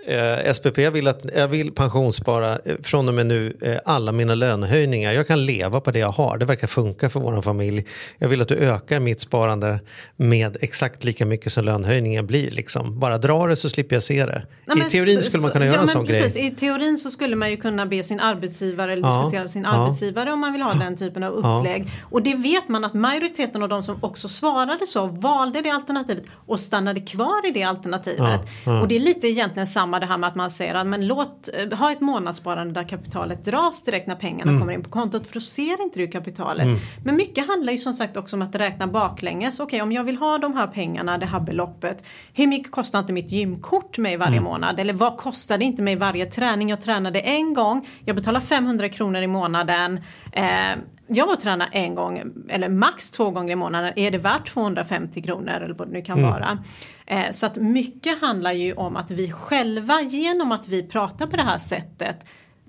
Eh, 0.06 0.52
SPP 0.52 0.78
vill 0.78 1.08
att 1.08 1.26
jag 1.36 1.48
vill 1.48 1.72
pensionsspara 1.72 2.58
eh, 2.64 2.76
från 2.82 3.08
och 3.08 3.14
med 3.14 3.26
nu 3.26 3.56
eh, 3.60 3.78
alla 3.84 4.12
mina 4.12 4.34
lönehöjningar. 4.34 5.12
Jag 5.12 5.26
kan 5.26 5.46
leva 5.46 5.80
på 5.80 5.90
det 5.90 5.98
jag 5.98 6.10
har. 6.10 6.38
Det 6.38 6.44
verkar 6.44 6.66
funka 6.66 7.10
för 7.10 7.20
vår 7.20 7.42
familj. 7.42 7.86
Jag 8.18 8.28
vill 8.28 8.40
att 8.40 8.48
du 8.48 8.54
ökar 8.54 9.00
mitt 9.00 9.20
sparande 9.20 9.80
med 10.16 10.56
exakt 10.60 11.04
lika 11.04 11.26
mycket 11.26 11.52
som 11.52 11.64
lönehöjningen 11.64 12.26
blir. 12.26 12.50
Liksom. 12.50 13.00
Bara 13.00 13.18
dra 13.18 13.46
det 13.46 13.56
så 13.56 13.70
slipper 13.70 13.96
jag 13.96 14.02
se 14.02 14.26
det. 14.26 14.46
Nej, 14.64 14.86
I 14.86 14.90
teorin 14.90 15.22
skulle 15.22 15.42
man 15.42 15.50
kunna 15.50 15.64
så, 15.64 15.66
göra 15.66 15.76
ja, 15.76 15.82
en 15.82 15.88
sån 15.88 16.06
precis. 16.06 16.34
grej. 16.34 16.46
I 16.46 16.50
teorin 16.50 16.98
så 16.98 17.10
skulle 17.10 17.36
man 17.36 17.50
ju 17.50 17.56
kunna 17.56 17.86
be 17.86 18.04
sin 18.04 18.20
arbetsgivare 18.20 18.92
eller 18.92 19.08
ja, 19.08 19.16
diskutera 19.16 19.42
med 19.42 19.50
sin 19.50 19.62
ja, 19.62 19.70
arbetsgivare 19.70 20.32
om 20.32 20.40
man 20.40 20.52
vill 20.52 20.62
ha 20.62 20.74
den 20.74 20.96
typen 20.96 21.22
av 21.22 21.32
upplägg. 21.32 21.90
Och 22.02 22.22
det 22.22 22.34
vet 22.34 22.68
man 22.68 22.84
att 22.84 22.94
majoriteten 22.94 23.62
av 23.62 23.68
de 23.68 23.82
som 23.82 23.98
också 24.00 24.28
svarade 24.28 24.86
så 24.86 25.06
valde 25.06 25.60
det 25.62 25.70
alternativet 25.70 26.24
och 26.46 26.60
stannade 26.60 27.00
kvar 27.00 27.48
i 27.48 27.50
det 27.50 27.62
alternativet. 27.62 28.40
Och 28.82 28.88
det 28.88 28.96
är 28.96 29.00
lite 29.00 29.26
egentligen 29.26 29.66
samma 29.66 29.89
det 29.98 30.07
här 30.07 30.18
med 30.18 30.29
att 30.29 30.35
man 30.35 30.50
säger 30.50 30.74
att 30.74 30.87
men 30.87 31.07
låt 31.07 31.48
eh, 31.55 31.79
ha 31.79 31.92
ett 31.92 32.00
månadssparande 32.00 32.74
där 32.74 32.88
kapitalet 32.88 33.44
dras 33.44 33.83
direkt 33.83 34.07
när 34.07 34.14
pengarna 34.14 34.50
mm. 34.50 34.61
kommer 34.61 34.72
in 34.72 34.83
på 34.83 34.90
kontot 34.90 35.26
för 35.26 35.35
då 35.35 35.40
ser 35.40 35.83
inte 35.83 35.98
du 35.98 36.07
kapitalet. 36.07 36.64
Mm. 36.64 36.79
Men 37.05 37.16
mycket 37.16 37.46
handlar 37.46 37.72
ju 37.72 37.79
som 37.79 37.92
sagt 37.92 38.16
också 38.16 38.37
om 38.37 38.42
att 38.42 38.55
räkna 38.55 38.87
baklänges. 38.87 39.61
Okej 39.61 39.64
okay, 39.64 39.81
om 39.81 39.92
jag 39.92 40.05
vill 40.05 40.16
ha 40.16 40.38
de 40.38 40.57
här 40.57 40.66
pengarna, 40.66 41.18
det 41.18 41.26
här 41.26 41.40
beloppet. 41.40 42.05
Hur 42.35 42.46
mycket 42.46 42.72
kostar 42.72 42.98
inte 42.98 43.12
mitt 43.12 43.33
gymkort 43.33 43.98
mig 43.98 44.16
varje 44.16 44.33
mm. 44.33 44.44
månad? 44.44 44.81
Eller 44.81 44.94
vad 44.94 45.16
kostar 45.16 45.59
det 45.59 45.64
inte 45.64 45.83
mig 45.83 45.96
varje 45.96 46.26
träning? 46.26 46.70
Jag 46.70 46.81
tränade 46.81 47.20
en 47.20 47.55
gång, 47.55 47.88
jag 48.05 48.16
betalar 48.16 48.40
500 48.40 48.88
kronor 48.88 49.22
i 49.22 49.26
månaden. 49.26 50.00
Eh, 50.33 50.79
jag 51.07 51.27
var 51.27 51.33
och 51.33 51.40
tränade 51.40 51.71
en 51.73 51.95
gång 51.95 52.23
eller 52.49 52.69
max 52.69 53.11
två 53.11 53.31
gånger 53.31 53.53
i 53.53 53.57
månaden. 53.57 53.93
Är 53.97 54.11
det 54.11 54.19
värt 54.19 54.47
250 54.47 55.23
kronor 55.23 55.53
eller 55.53 55.75
vad 55.75 55.88
det 55.88 55.93
nu 55.93 56.03
kan 56.03 56.19
mm. 56.19 56.31
vara? 56.31 56.64
Eh, 57.07 57.31
så 57.31 57.47
att 57.47 57.57
mycket 57.57 58.21
handlar 58.21 58.53
ju 58.53 58.73
om 58.73 58.97
att 58.97 59.11
vi 59.11 59.33
själva 59.33 60.03
genom 60.03 60.53
att 60.53 60.69
vi 60.69 60.83
pratar 60.83 61.27
på 61.27 61.37
det 61.37 61.43
här 61.43 61.59
sättet 61.59 62.16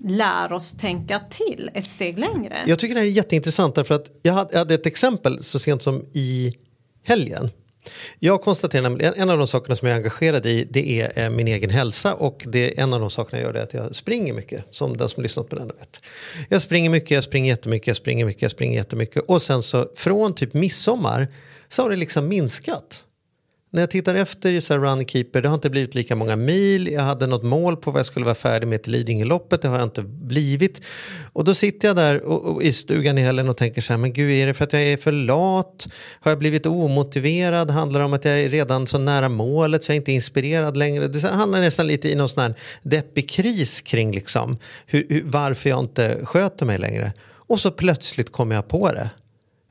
lär 0.04 0.52
oss 0.52 0.72
tänka 0.72 1.20
till 1.30 1.70
ett 1.74 1.86
steg 1.86 2.18
längre. 2.18 2.56
Jag 2.66 2.78
tycker 2.78 2.94
det 2.94 3.00
här 3.00 3.06
är 3.06 3.10
jätteintressant 3.10 3.74
därför 3.74 3.94
att 3.94 4.10
jag 4.22 4.32
hade 4.32 4.74
ett 4.74 4.86
exempel 4.86 5.42
så 5.42 5.58
sent 5.58 5.82
som 5.82 6.02
i 6.12 6.54
helgen. 7.04 7.50
Jag 8.18 8.40
konstaterar 8.40 8.82
nämligen, 8.82 9.14
en 9.14 9.30
av 9.30 9.38
de 9.38 9.46
sakerna 9.46 9.74
som 9.74 9.88
jag 9.88 9.94
är 9.94 9.98
engagerad 9.98 10.46
i 10.46 10.64
det 10.70 11.00
är 11.00 11.24
eh, 11.24 11.30
min 11.30 11.48
egen 11.48 11.70
hälsa. 11.70 12.14
Och 12.14 12.42
det, 12.46 12.78
en 12.78 12.92
av 12.92 13.00
de 13.00 13.10
sakerna 13.10 13.42
jag 13.42 13.46
gör 13.46 13.60
är 13.60 13.62
att 13.62 13.74
jag 13.74 13.96
springer 13.96 14.32
mycket, 14.32 14.64
som 14.70 14.96
den 14.96 15.08
som 15.08 15.22
lyssnat 15.22 15.48
på 15.48 15.56
den 15.56 15.66
vet. 15.66 16.00
Jag 16.48 16.62
springer 16.62 16.90
mycket, 16.90 17.10
jag 17.10 17.24
springer 17.24 17.48
jättemycket, 17.48 17.86
jag 17.86 17.96
springer 17.96 18.24
mycket, 18.24 18.42
jag 18.42 18.50
springer 18.50 18.76
jättemycket. 18.76 19.22
Och 19.28 19.42
sen 19.42 19.62
så 19.62 19.88
från 19.96 20.34
typ 20.34 20.54
midsommar 20.54 21.28
så 21.68 21.82
har 21.82 21.90
det 21.90 21.96
liksom 21.96 22.28
minskat 22.28 23.04
när 23.72 23.82
jag 23.82 23.90
tittar 23.90 24.14
efter 24.14 24.52
i 24.52 24.60
så 24.60 24.78
Runkeeper, 24.78 25.42
det 25.42 25.48
har 25.48 25.54
inte 25.54 25.70
blivit 25.70 25.94
lika 25.94 26.16
många 26.16 26.36
mil. 26.36 26.86
Jag 26.86 27.02
hade 27.02 27.26
något 27.26 27.42
mål 27.42 27.76
på 27.76 27.90
vad 27.90 27.98
jag 27.98 28.06
skulle 28.06 28.24
vara 28.24 28.34
färdig 28.34 28.66
med 28.66 28.82
till 28.82 28.92
Lidingöloppet, 28.92 29.62
det 29.62 29.68
har 29.68 29.76
jag 29.76 29.86
inte 29.86 30.02
blivit. 30.02 30.80
Och 31.32 31.44
då 31.44 31.54
sitter 31.54 31.88
jag 31.88 31.96
där 31.96 32.22
och, 32.22 32.44
och, 32.44 32.62
i 32.62 32.72
stugan 32.72 33.18
i 33.18 33.22
helgen 33.22 33.48
och 33.48 33.56
tänker 33.56 33.80
så 33.80 33.92
här, 33.92 33.98
men 33.98 34.12
gud 34.12 34.30
är 34.30 34.46
det 34.46 34.54
för 34.54 34.64
att 34.64 34.72
jag 34.72 34.82
är 34.82 34.96
för 34.96 35.12
lat? 35.12 35.88
Har 36.20 36.30
jag 36.30 36.38
blivit 36.38 36.66
omotiverad? 36.66 37.70
Handlar 37.70 38.00
det 38.00 38.06
om 38.06 38.12
att 38.12 38.24
jag 38.24 38.40
är 38.40 38.48
redan 38.48 38.86
så 38.86 38.98
nära 38.98 39.28
målet 39.28 39.84
så 39.84 39.90
jag 39.90 39.94
är 39.94 40.00
inte 40.00 40.12
inspirerad 40.12 40.76
längre? 40.76 41.08
Det 41.08 41.28
handlar 41.28 41.60
nästan 41.60 41.86
lite 41.86 42.10
i 42.10 42.14
någon 42.14 42.28
sån 42.28 42.42
här 42.42 42.54
deppig 42.82 43.30
kris 43.30 43.80
kring 43.80 44.12
liksom 44.12 44.58
hur, 44.86 45.06
hur, 45.08 45.22
varför 45.24 45.70
jag 45.70 45.80
inte 45.80 46.18
sköter 46.24 46.66
mig 46.66 46.78
längre. 46.78 47.12
Och 47.52 47.60
så 47.60 47.70
plötsligt 47.70 48.32
kommer 48.32 48.54
jag 48.54 48.68
på 48.68 48.92
det. 48.92 49.10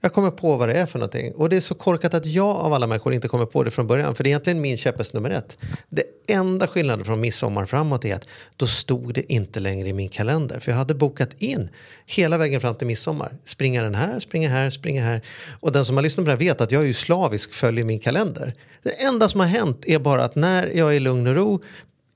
Jag 0.03 0.13
kommer 0.13 0.31
på 0.31 0.57
vad 0.57 0.69
det 0.69 0.73
är 0.73 0.85
för 0.85 0.99
någonting. 0.99 1.33
Och 1.33 1.49
det 1.49 1.55
är 1.55 1.59
så 1.59 1.75
korkat 1.75 2.13
att 2.13 2.25
jag 2.25 2.55
av 2.55 2.73
alla 2.73 2.87
människor 2.87 3.13
inte 3.13 3.27
kommer 3.27 3.45
på 3.45 3.63
det 3.63 3.71
från 3.71 3.87
början. 3.87 4.15
För 4.15 4.23
det 4.23 4.27
är 4.27 4.31
egentligen 4.31 4.61
min 4.61 4.77
käpphäst 4.77 5.13
nummer 5.13 5.29
ett. 5.29 5.57
Det 5.89 6.03
enda 6.27 6.67
skillnaden 6.67 7.05
från 7.05 7.19
midsommar 7.21 7.65
framåt 7.65 8.05
är 8.05 8.15
att 8.15 8.25
då 8.57 8.67
stod 8.67 9.13
det 9.13 9.33
inte 9.33 9.59
längre 9.59 9.89
i 9.89 9.93
min 9.93 10.09
kalender. 10.09 10.59
För 10.59 10.71
jag 10.71 10.77
hade 10.77 10.93
bokat 10.95 11.29
in 11.37 11.69
hela 12.05 12.37
vägen 12.37 12.61
fram 12.61 12.75
till 12.75 12.87
midsommar. 12.87 13.37
Springa 13.45 13.83
den 13.83 13.95
här, 13.95 14.19
springa 14.19 14.49
här, 14.49 14.69
springa 14.69 15.03
här. 15.03 15.21
Och 15.59 15.71
den 15.71 15.85
som 15.85 15.95
har 15.95 16.03
lyssnat 16.03 16.25
på 16.25 16.27
det 16.27 16.31
här 16.31 16.39
vet 16.39 16.61
att 16.61 16.71
jag 16.71 16.81
är 16.81 16.87
ju 16.87 16.93
slavisk 16.93 17.53
följer 17.53 17.85
min 17.85 17.99
kalender. 17.99 18.53
Det 18.83 19.03
enda 19.03 19.29
som 19.29 19.39
har 19.39 19.47
hänt 19.47 19.83
är 19.87 19.99
bara 19.99 20.23
att 20.23 20.35
när 20.35 20.67
jag 20.67 20.89
är 20.89 20.95
i 20.95 20.99
lugn 20.99 21.27
och 21.27 21.35
ro 21.35 21.61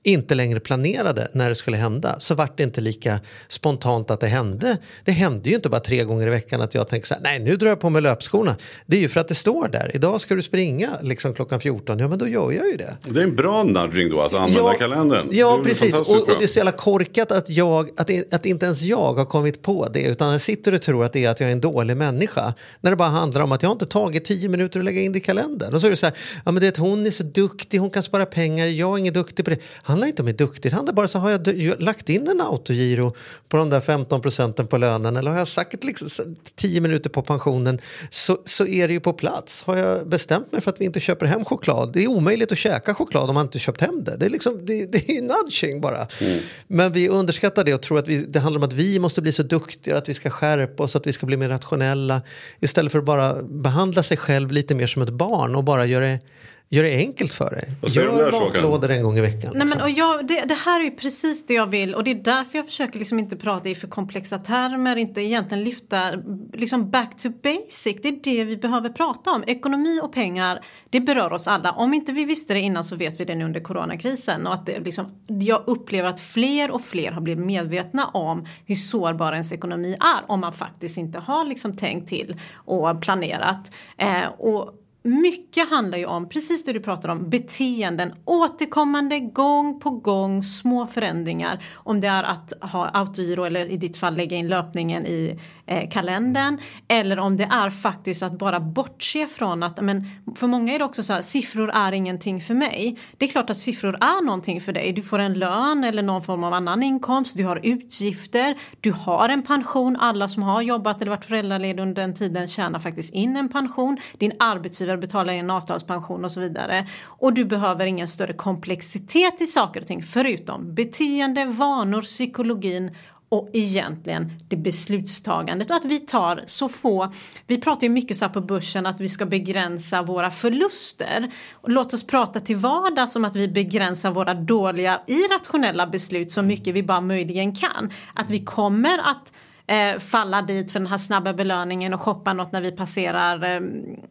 inte 0.06 0.34
längre 0.34 0.60
planerade 0.60 1.28
när 1.32 1.48
det 1.48 1.54
skulle 1.54 1.76
hända 1.76 2.20
så 2.20 2.34
vart 2.34 2.56
det 2.56 2.62
inte 2.62 2.80
lika 2.80 3.20
spontant 3.48 4.10
att 4.10 4.20
det 4.20 4.26
hände. 4.26 4.78
Det 5.04 5.12
hände 5.12 5.48
ju 5.48 5.54
inte 5.54 5.68
bara 5.68 5.80
tre 5.80 6.04
gånger 6.04 6.26
i 6.26 6.30
veckan 6.30 6.60
att 6.60 6.74
jag 6.74 6.88
tänkte 6.88 7.08
så 7.08 7.14
här, 7.14 7.22
nej 7.22 7.38
nu 7.38 7.56
drar 7.56 7.68
jag 7.68 7.80
på 7.80 7.90
mig 7.90 8.02
löpskorna. 8.02 8.56
Det 8.86 8.96
är 8.96 9.00
ju 9.00 9.08
för 9.08 9.20
att 9.20 9.28
det 9.28 9.34
står 9.34 9.68
där, 9.68 9.90
idag 9.94 10.20
ska 10.20 10.34
du 10.34 10.42
springa 10.42 10.90
liksom 11.02 11.34
klockan 11.34 11.60
14, 11.60 11.98
ja 11.98 12.08
men 12.08 12.18
då 12.18 12.28
gör 12.28 12.52
jag 12.52 12.66
ju 12.66 12.76
det. 12.76 12.96
Det 13.02 13.20
är 13.20 13.24
en 13.24 13.36
bra 13.36 13.62
nudging 13.62 14.10
då, 14.10 14.22
att 14.22 14.32
använda 14.32 14.60
ja, 14.60 14.74
kalendern. 14.78 15.28
Ja 15.32 15.60
precis, 15.64 15.98
och, 15.98 16.10
och, 16.10 16.26
det 16.38 16.44
är 16.44 16.46
så 16.46 16.58
jävla 16.58 16.72
korkat 16.72 17.32
att, 17.32 17.50
jag, 17.50 17.90
att, 17.96 18.34
att 18.34 18.46
inte 18.46 18.64
ens 18.64 18.82
jag 18.82 19.14
har 19.14 19.24
kommit 19.24 19.62
på 19.62 19.88
det 19.88 20.02
utan 20.02 20.32
jag 20.32 20.40
sitter 20.40 20.74
och 20.74 20.82
tror 20.82 21.04
att 21.04 21.12
det 21.12 21.24
är 21.24 21.30
att 21.30 21.40
jag 21.40 21.48
är 21.48 21.52
en 21.52 21.60
dålig 21.60 21.96
människa. 21.96 22.54
När 22.80 22.90
det 22.90 22.96
bara 22.96 23.08
handlar 23.08 23.40
om 23.40 23.52
att 23.52 23.62
jag 23.62 23.72
inte 23.72 23.86
tagit 23.86 24.24
tio 24.24 24.48
minuter 24.48 24.80
att 24.80 24.84
lägga 24.84 25.00
in 25.00 25.12
det 25.12 25.18
i 25.18 25.20
kalendern. 25.20 25.74
Och 25.74 25.80
så 25.80 25.86
är 25.86 25.90
det 25.90 25.96
så 25.96 26.06
här, 26.06 26.14
ja 26.44 26.52
men 26.52 26.60
det 26.60 26.66
är 26.66 26.68
att 26.68 26.76
hon 26.76 27.06
är 27.06 27.10
så 27.10 27.22
duktig, 27.22 27.78
hon 27.78 27.90
kan 27.90 28.02
spara 28.02 28.26
pengar, 28.26 28.66
jag 28.66 28.94
är 28.94 28.98
ingen 28.98 29.14
duktig 29.14 29.44
på 29.44 29.50
det. 29.50 29.58
Han 29.82 29.95
handlar 29.96 30.06
inte 30.06 30.22
om 30.22 30.26
hur 30.26 30.34
duktig. 30.34 30.72
Det 30.72 30.76
handlar 30.76 30.94
bara 30.94 31.08
så 31.08 31.18
har 31.18 31.30
jag 31.30 31.80
lagt 31.80 32.08
in 32.08 32.28
en 32.28 32.40
autogiro 32.40 33.14
på 33.48 33.56
de 33.56 33.70
där 33.70 33.80
15 33.80 34.20
procenten 34.20 34.66
på 34.66 34.78
lönen 34.78 35.16
eller 35.16 35.30
har 35.30 35.38
jag 35.38 35.48
sagt 35.48 35.84
liksom 35.84 36.36
10 36.54 36.80
minuter 36.80 37.10
på 37.10 37.22
pensionen 37.22 37.80
så, 38.10 38.38
så 38.44 38.66
är 38.66 38.88
det 38.88 38.94
ju 38.94 39.00
på 39.00 39.12
plats. 39.12 39.62
Har 39.62 39.76
jag 39.76 40.08
bestämt 40.08 40.52
mig 40.52 40.60
för 40.60 40.70
att 40.70 40.80
vi 40.80 40.84
inte 40.84 41.00
köper 41.00 41.26
hem 41.26 41.44
choklad. 41.44 41.92
Det 41.92 42.04
är 42.04 42.08
omöjligt 42.08 42.52
att 42.52 42.58
käka 42.58 42.94
choklad 42.94 43.28
om 43.28 43.34
man 43.34 43.46
inte 43.46 43.58
köpt 43.58 43.80
hem 43.80 44.04
det. 44.04 44.16
Det 44.16 44.26
är, 44.26 44.30
liksom, 44.30 44.66
det, 44.66 44.92
det 44.92 45.10
är 45.10 45.14
ju 45.14 45.20
nudging 45.20 45.80
bara. 45.80 46.08
Mm. 46.20 46.38
Men 46.66 46.92
vi 46.92 47.08
underskattar 47.08 47.64
det 47.64 47.74
och 47.74 47.82
tror 47.82 47.98
att 47.98 48.08
vi, 48.08 48.24
det 48.24 48.40
handlar 48.40 48.58
om 48.58 48.68
att 48.68 48.72
vi 48.72 48.98
måste 48.98 49.22
bli 49.22 49.32
så 49.32 49.42
duktiga, 49.42 49.96
att 49.96 50.08
vi 50.08 50.14
ska 50.14 50.30
skärpa 50.30 50.82
oss, 50.82 50.96
att 50.96 51.06
vi 51.06 51.12
ska 51.12 51.26
bli 51.26 51.36
mer 51.36 51.48
rationella. 51.48 52.22
Istället 52.60 52.92
för 52.92 52.98
att 52.98 53.04
bara 53.04 53.42
behandla 53.42 54.02
sig 54.02 54.16
själv 54.16 54.52
lite 54.52 54.74
mer 54.74 54.86
som 54.86 55.02
ett 55.02 55.10
barn 55.10 55.54
och 55.56 55.64
bara 55.64 55.86
göra 55.86 56.04
det 56.04 56.20
Gör 56.68 56.82
det 56.82 56.96
enkelt 56.96 57.32
för 57.32 57.50
dig. 57.50 57.68
Gör 57.82 58.32
matlådor 58.32 58.90
en 58.90 59.02
gång 59.02 59.18
i 59.18 59.20
veckan. 59.20 59.52
Nej, 59.54 59.66
men, 59.66 59.80
och 59.80 59.90
jag, 59.90 60.26
det, 60.26 60.44
det, 60.48 60.54
här 60.54 60.80
är 60.80 60.84
ju 60.84 60.90
precis 60.90 61.46
det 61.46 61.54
jag 61.54 61.66
vill 61.66 61.94
och 61.94 62.04
det 62.04 62.10
är 62.10 62.14
därför 62.14 62.58
jag 62.58 62.66
försöker 62.66 62.98
liksom 62.98 63.18
inte 63.18 63.36
prata 63.36 63.68
i 63.68 63.74
för 63.74 63.88
komplexa 63.88 64.38
termer, 64.38 64.96
inte 64.96 65.20
egentligen 65.20 65.64
lyfta 65.64 66.12
liksom 66.52 66.90
back 66.90 67.16
to 67.16 67.28
basic. 67.42 67.96
Det 68.02 68.08
är 68.08 68.20
det 68.22 68.44
vi 68.44 68.56
behöver 68.56 68.88
prata 68.88 69.30
om. 69.30 69.44
Ekonomi 69.46 70.00
och 70.02 70.12
pengar, 70.12 70.64
det 70.90 71.00
berör 71.00 71.32
oss 71.32 71.48
alla. 71.48 71.72
Om 71.72 71.94
inte 71.94 72.12
vi 72.12 72.24
visste 72.24 72.54
det 72.54 72.60
innan 72.60 72.84
så 72.84 72.96
vet 72.96 73.20
vi 73.20 73.24
det 73.24 73.34
nu 73.34 73.44
under 73.44 73.60
coronakrisen. 73.60 74.46
Och 74.46 74.54
att 74.54 74.66
det 74.66 74.78
liksom, 74.78 75.06
jag 75.26 75.62
upplever 75.66 76.08
att 76.08 76.20
fler 76.20 76.70
och 76.70 76.82
fler 76.82 77.12
har 77.12 77.20
blivit 77.20 77.46
medvetna 77.46 78.06
om 78.06 78.46
hur 78.66 78.74
sårbar 78.74 79.32
ens 79.32 79.52
ekonomi 79.52 79.92
är 79.92 80.30
om 80.30 80.40
man 80.40 80.52
faktiskt 80.52 80.98
inte 80.98 81.18
har 81.18 81.44
liksom 81.44 81.76
tänkt 81.76 82.08
till 82.08 82.40
och 82.54 83.02
planerat. 83.02 83.72
Eh, 83.98 84.28
och 84.38 84.74
mycket 85.06 85.70
handlar 85.70 85.98
ju 85.98 86.06
om, 86.06 86.28
precis 86.28 86.64
det 86.64 86.72
du 86.72 86.80
pratar 86.80 87.08
om, 87.08 87.30
beteenden. 87.30 88.12
Återkommande, 88.24 89.20
gång 89.20 89.80
på 89.80 89.90
gång, 89.90 90.42
små 90.42 90.86
förändringar. 90.86 91.64
Om 91.74 92.00
det 92.00 92.08
är 92.08 92.22
att 92.22 92.52
ha 92.60 92.88
autogiro 92.88 93.44
eller 93.44 93.70
i 93.70 93.76
ditt 93.76 93.96
fall 93.96 94.16
lägga 94.16 94.36
in 94.36 94.48
löpningen 94.48 95.06
i 95.06 95.38
eh, 95.66 95.88
kalendern. 95.90 96.58
Eller 96.88 97.18
om 97.18 97.36
det 97.36 97.44
är 97.44 97.70
faktiskt 97.70 98.22
att 98.22 98.38
bara 98.38 98.60
bortse 98.60 99.26
från 99.26 99.62
att, 99.62 99.80
men 99.80 100.06
för 100.36 100.46
många 100.46 100.74
är 100.74 100.78
det 100.78 100.84
också 100.84 101.02
så 101.02 101.12
här, 101.12 101.22
siffror 101.22 101.70
är 101.70 101.92
ingenting 101.92 102.40
för 102.40 102.54
mig. 102.54 102.98
Det 103.18 103.24
är 103.24 103.28
klart 103.28 103.50
att 103.50 103.58
siffror 103.58 103.94
är 103.94 104.24
någonting 104.24 104.60
för 104.60 104.72
dig. 104.72 104.92
Du 104.92 105.02
får 105.02 105.18
en 105.18 105.34
lön 105.34 105.84
eller 105.84 106.02
någon 106.02 106.22
form 106.22 106.44
av 106.44 106.52
annan 106.52 106.82
inkomst, 106.82 107.36
du 107.36 107.44
har 107.44 107.60
utgifter, 107.62 108.56
du 108.80 108.92
har 108.92 109.28
en 109.28 109.42
pension. 109.42 109.96
Alla 109.96 110.28
som 110.28 110.42
har 110.42 110.62
jobbat 110.62 111.02
eller 111.02 111.10
varit 111.10 111.24
föräldralediga 111.24 111.82
under 111.82 112.02
den 112.02 112.14
tiden 112.14 112.48
tjänar 112.48 112.78
faktiskt 112.78 113.14
in 113.14 113.36
en 113.36 113.48
pension. 113.48 113.96
Din 114.18 114.32
arbetsgivare 114.38 114.95
betala 114.98 115.32
in 115.32 115.40
en 115.40 115.50
avtalspension 115.50 116.24
och 116.24 116.32
så 116.32 116.40
vidare. 116.40 116.86
Och 117.04 117.34
du 117.34 117.44
behöver 117.44 117.86
ingen 117.86 118.08
större 118.08 118.32
komplexitet 118.32 119.40
i 119.40 119.46
saker 119.46 119.80
och 119.80 119.86
ting 119.86 120.02
förutom 120.02 120.74
beteende, 120.74 121.44
vanor, 121.44 122.02
psykologin 122.02 122.90
och 123.28 123.50
egentligen 123.52 124.32
det 124.48 124.56
beslutstagandet 124.56 125.70
och 125.70 125.76
att 125.76 125.84
vi 125.84 126.00
tar 126.00 126.40
så 126.46 126.68
få, 126.68 127.12
vi 127.46 127.60
pratar 127.60 127.82
ju 127.82 127.88
mycket 127.88 128.16
så 128.16 128.24
här 128.24 128.32
på 128.32 128.40
börsen 128.40 128.86
att 128.86 129.00
vi 129.00 129.08
ska 129.08 129.26
begränsa 129.26 130.02
våra 130.02 130.30
förluster. 130.30 131.30
Och 131.52 131.70
låt 131.70 131.94
oss 131.94 132.06
prata 132.06 132.40
till 132.40 132.56
vardags 132.56 133.16
om 133.16 133.24
att 133.24 133.36
vi 133.36 133.48
begränsar 133.48 134.10
våra 134.10 134.34
dåliga 134.34 135.00
irrationella 135.06 135.86
beslut 135.86 136.30
så 136.30 136.42
mycket 136.42 136.74
vi 136.74 136.82
bara 136.82 137.00
möjligen 137.00 137.54
kan. 137.54 137.92
Att 138.14 138.30
vi 138.30 138.44
kommer 138.44 138.98
att 138.98 139.32
eh, 139.66 139.98
falla 139.98 140.42
dit 140.42 140.72
för 140.72 140.80
den 140.80 140.88
här 140.88 140.98
snabba 140.98 141.32
belöningen 141.32 141.94
och 141.94 142.00
shoppa 142.00 142.32
något 142.32 142.52
när 142.52 142.60
vi 142.60 142.72
passerar 142.72 143.44
eh, 143.44 143.60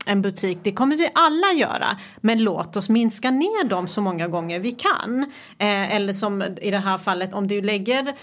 en 0.05 0.21
butik. 0.21 0.57
Det 0.63 0.71
kommer 0.71 0.95
vi 0.95 1.09
alla 1.13 1.59
göra. 1.59 1.97
Men 2.21 2.43
låt 2.43 2.75
oss 2.75 2.89
minska 2.89 3.31
ner 3.31 3.69
dem 3.69 3.87
så 3.87 4.01
många 4.01 4.27
gånger 4.27 4.59
vi 4.59 4.71
kan. 4.71 5.31
Eh, 5.57 5.95
eller 5.95 6.13
som 6.13 6.41
i 6.41 6.71
det 6.71 6.77
här 6.77 6.97
fallet 6.97 7.33
om 7.33 7.47
du 7.47 7.61
lägger 7.61 8.15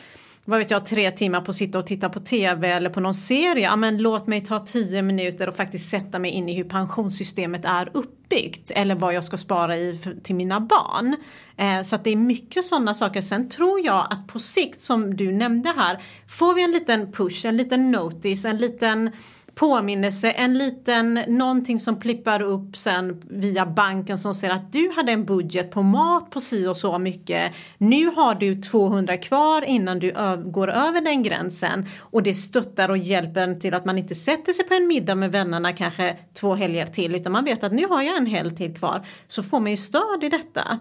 vad 0.44 0.58
vet 0.58 0.70
jag, 0.70 0.86
tre 0.86 1.10
timmar 1.10 1.40
på 1.40 1.50
att 1.50 1.56
sitta 1.56 1.78
och 1.78 1.86
titta 1.86 2.08
på 2.08 2.20
tv 2.20 2.68
eller 2.68 2.90
på 2.90 3.00
någon 3.00 3.14
serie. 3.14 3.64
Ja, 3.64 3.76
men 3.76 3.98
låt 3.98 4.26
mig 4.26 4.40
ta 4.40 4.58
tio 4.58 5.02
minuter 5.02 5.48
och 5.48 5.56
faktiskt 5.56 5.90
sätta 5.90 6.18
mig 6.18 6.30
in 6.30 6.48
i 6.48 6.54
hur 6.54 6.64
pensionssystemet 6.64 7.64
är 7.64 7.90
uppbyggt 7.94 8.70
eller 8.70 8.94
vad 8.94 9.14
jag 9.14 9.24
ska 9.24 9.36
spara 9.36 9.76
i 9.76 9.98
för, 10.04 10.14
till 10.22 10.34
mina 10.34 10.60
barn. 10.60 11.16
Eh, 11.56 11.82
så 11.82 11.96
att 11.96 12.04
det 12.04 12.10
är 12.10 12.16
mycket 12.16 12.64
sådana 12.64 12.94
saker. 12.94 13.20
Sen 13.20 13.48
tror 13.48 13.80
jag 13.86 14.06
att 14.10 14.26
på 14.26 14.38
sikt 14.38 14.80
som 14.80 15.16
du 15.16 15.32
nämnde 15.32 15.72
här 15.76 16.02
får 16.28 16.54
vi 16.54 16.64
en 16.64 16.72
liten 16.72 17.12
push, 17.12 17.46
en 17.46 17.56
liten 17.56 17.90
notice, 17.90 18.44
en 18.44 18.58
liten 18.58 19.10
påminnelse, 19.54 20.30
en 20.30 20.58
liten 20.58 21.14
någonting 21.28 21.80
som 21.80 22.00
plippar 22.00 22.42
upp 22.42 22.76
sen 22.76 23.20
via 23.28 23.66
banken 23.66 24.18
som 24.18 24.34
säger 24.34 24.54
att 24.54 24.72
du 24.72 24.92
hade 24.96 25.12
en 25.12 25.24
budget 25.24 25.70
på 25.70 25.82
mat 25.82 26.30
på 26.30 26.40
si 26.40 26.66
och 26.66 26.76
så 26.76 26.98
mycket. 26.98 27.52
Nu 27.78 28.06
har 28.06 28.34
du 28.34 28.60
200 28.60 29.16
kvar 29.16 29.64
innan 29.64 29.98
du 29.98 30.12
går 30.44 30.70
över 30.70 31.00
den 31.00 31.22
gränsen 31.22 31.86
och 32.00 32.22
det 32.22 32.34
stöttar 32.34 32.88
och 32.88 32.98
hjälper 32.98 33.42
en 33.42 33.60
till 33.60 33.74
att 33.74 33.84
man 33.84 33.98
inte 33.98 34.14
sätter 34.14 34.52
sig 34.52 34.64
på 34.64 34.74
en 34.74 34.86
middag 34.86 35.14
med 35.14 35.32
vännerna 35.32 35.72
kanske 35.72 36.16
två 36.40 36.54
helger 36.54 36.86
till 36.86 37.14
utan 37.14 37.32
man 37.32 37.44
vet 37.44 37.64
att 37.64 37.72
nu 37.72 37.86
har 37.86 38.02
jag 38.02 38.16
en 38.16 38.26
helg 38.26 38.56
till 38.56 38.76
kvar 38.76 39.06
så 39.26 39.42
får 39.42 39.60
man 39.60 39.70
ju 39.70 39.76
stöd 39.76 40.24
i 40.24 40.28
detta. 40.28 40.80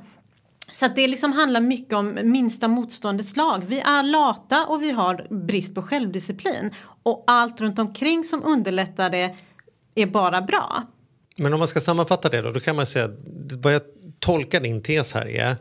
Så 0.72 0.86
att 0.86 0.96
det 0.96 1.08
liksom 1.08 1.32
handlar 1.32 1.62
mycket 1.62 1.94
om 1.94 2.20
minsta 2.24 2.68
motståndets 2.68 3.36
lag. 3.36 3.64
Vi 3.68 3.80
är 3.80 4.04
lata 4.04 4.66
och 4.66 4.84
vi 4.84 4.92
har 4.92 5.46
brist 5.48 5.76
på 5.76 5.82
självdisciplin. 5.82 6.72
Och 7.04 7.24
allt 7.28 7.62
runt 7.62 7.80
omkring 7.80 8.24
som 8.24 8.44
underlättar 8.44 9.10
det 9.10 9.36
är 9.96 10.06
bara 10.06 10.42
bra. 10.42 10.84
Men 11.38 11.54
om 11.54 11.60
man 11.60 11.68
ska 11.68 11.80
sammanfatta 11.80 12.30
det 12.30 12.42
då, 12.42 12.52
då 12.52 12.60
kan 12.60 12.76
man 12.76 12.86
säga 12.86 13.10
vad 13.58 13.74
jag 13.74 13.82
tolkar 14.20 14.60
din 14.60 14.82
tes 14.82 15.14
här 15.14 15.28
är 15.28 15.56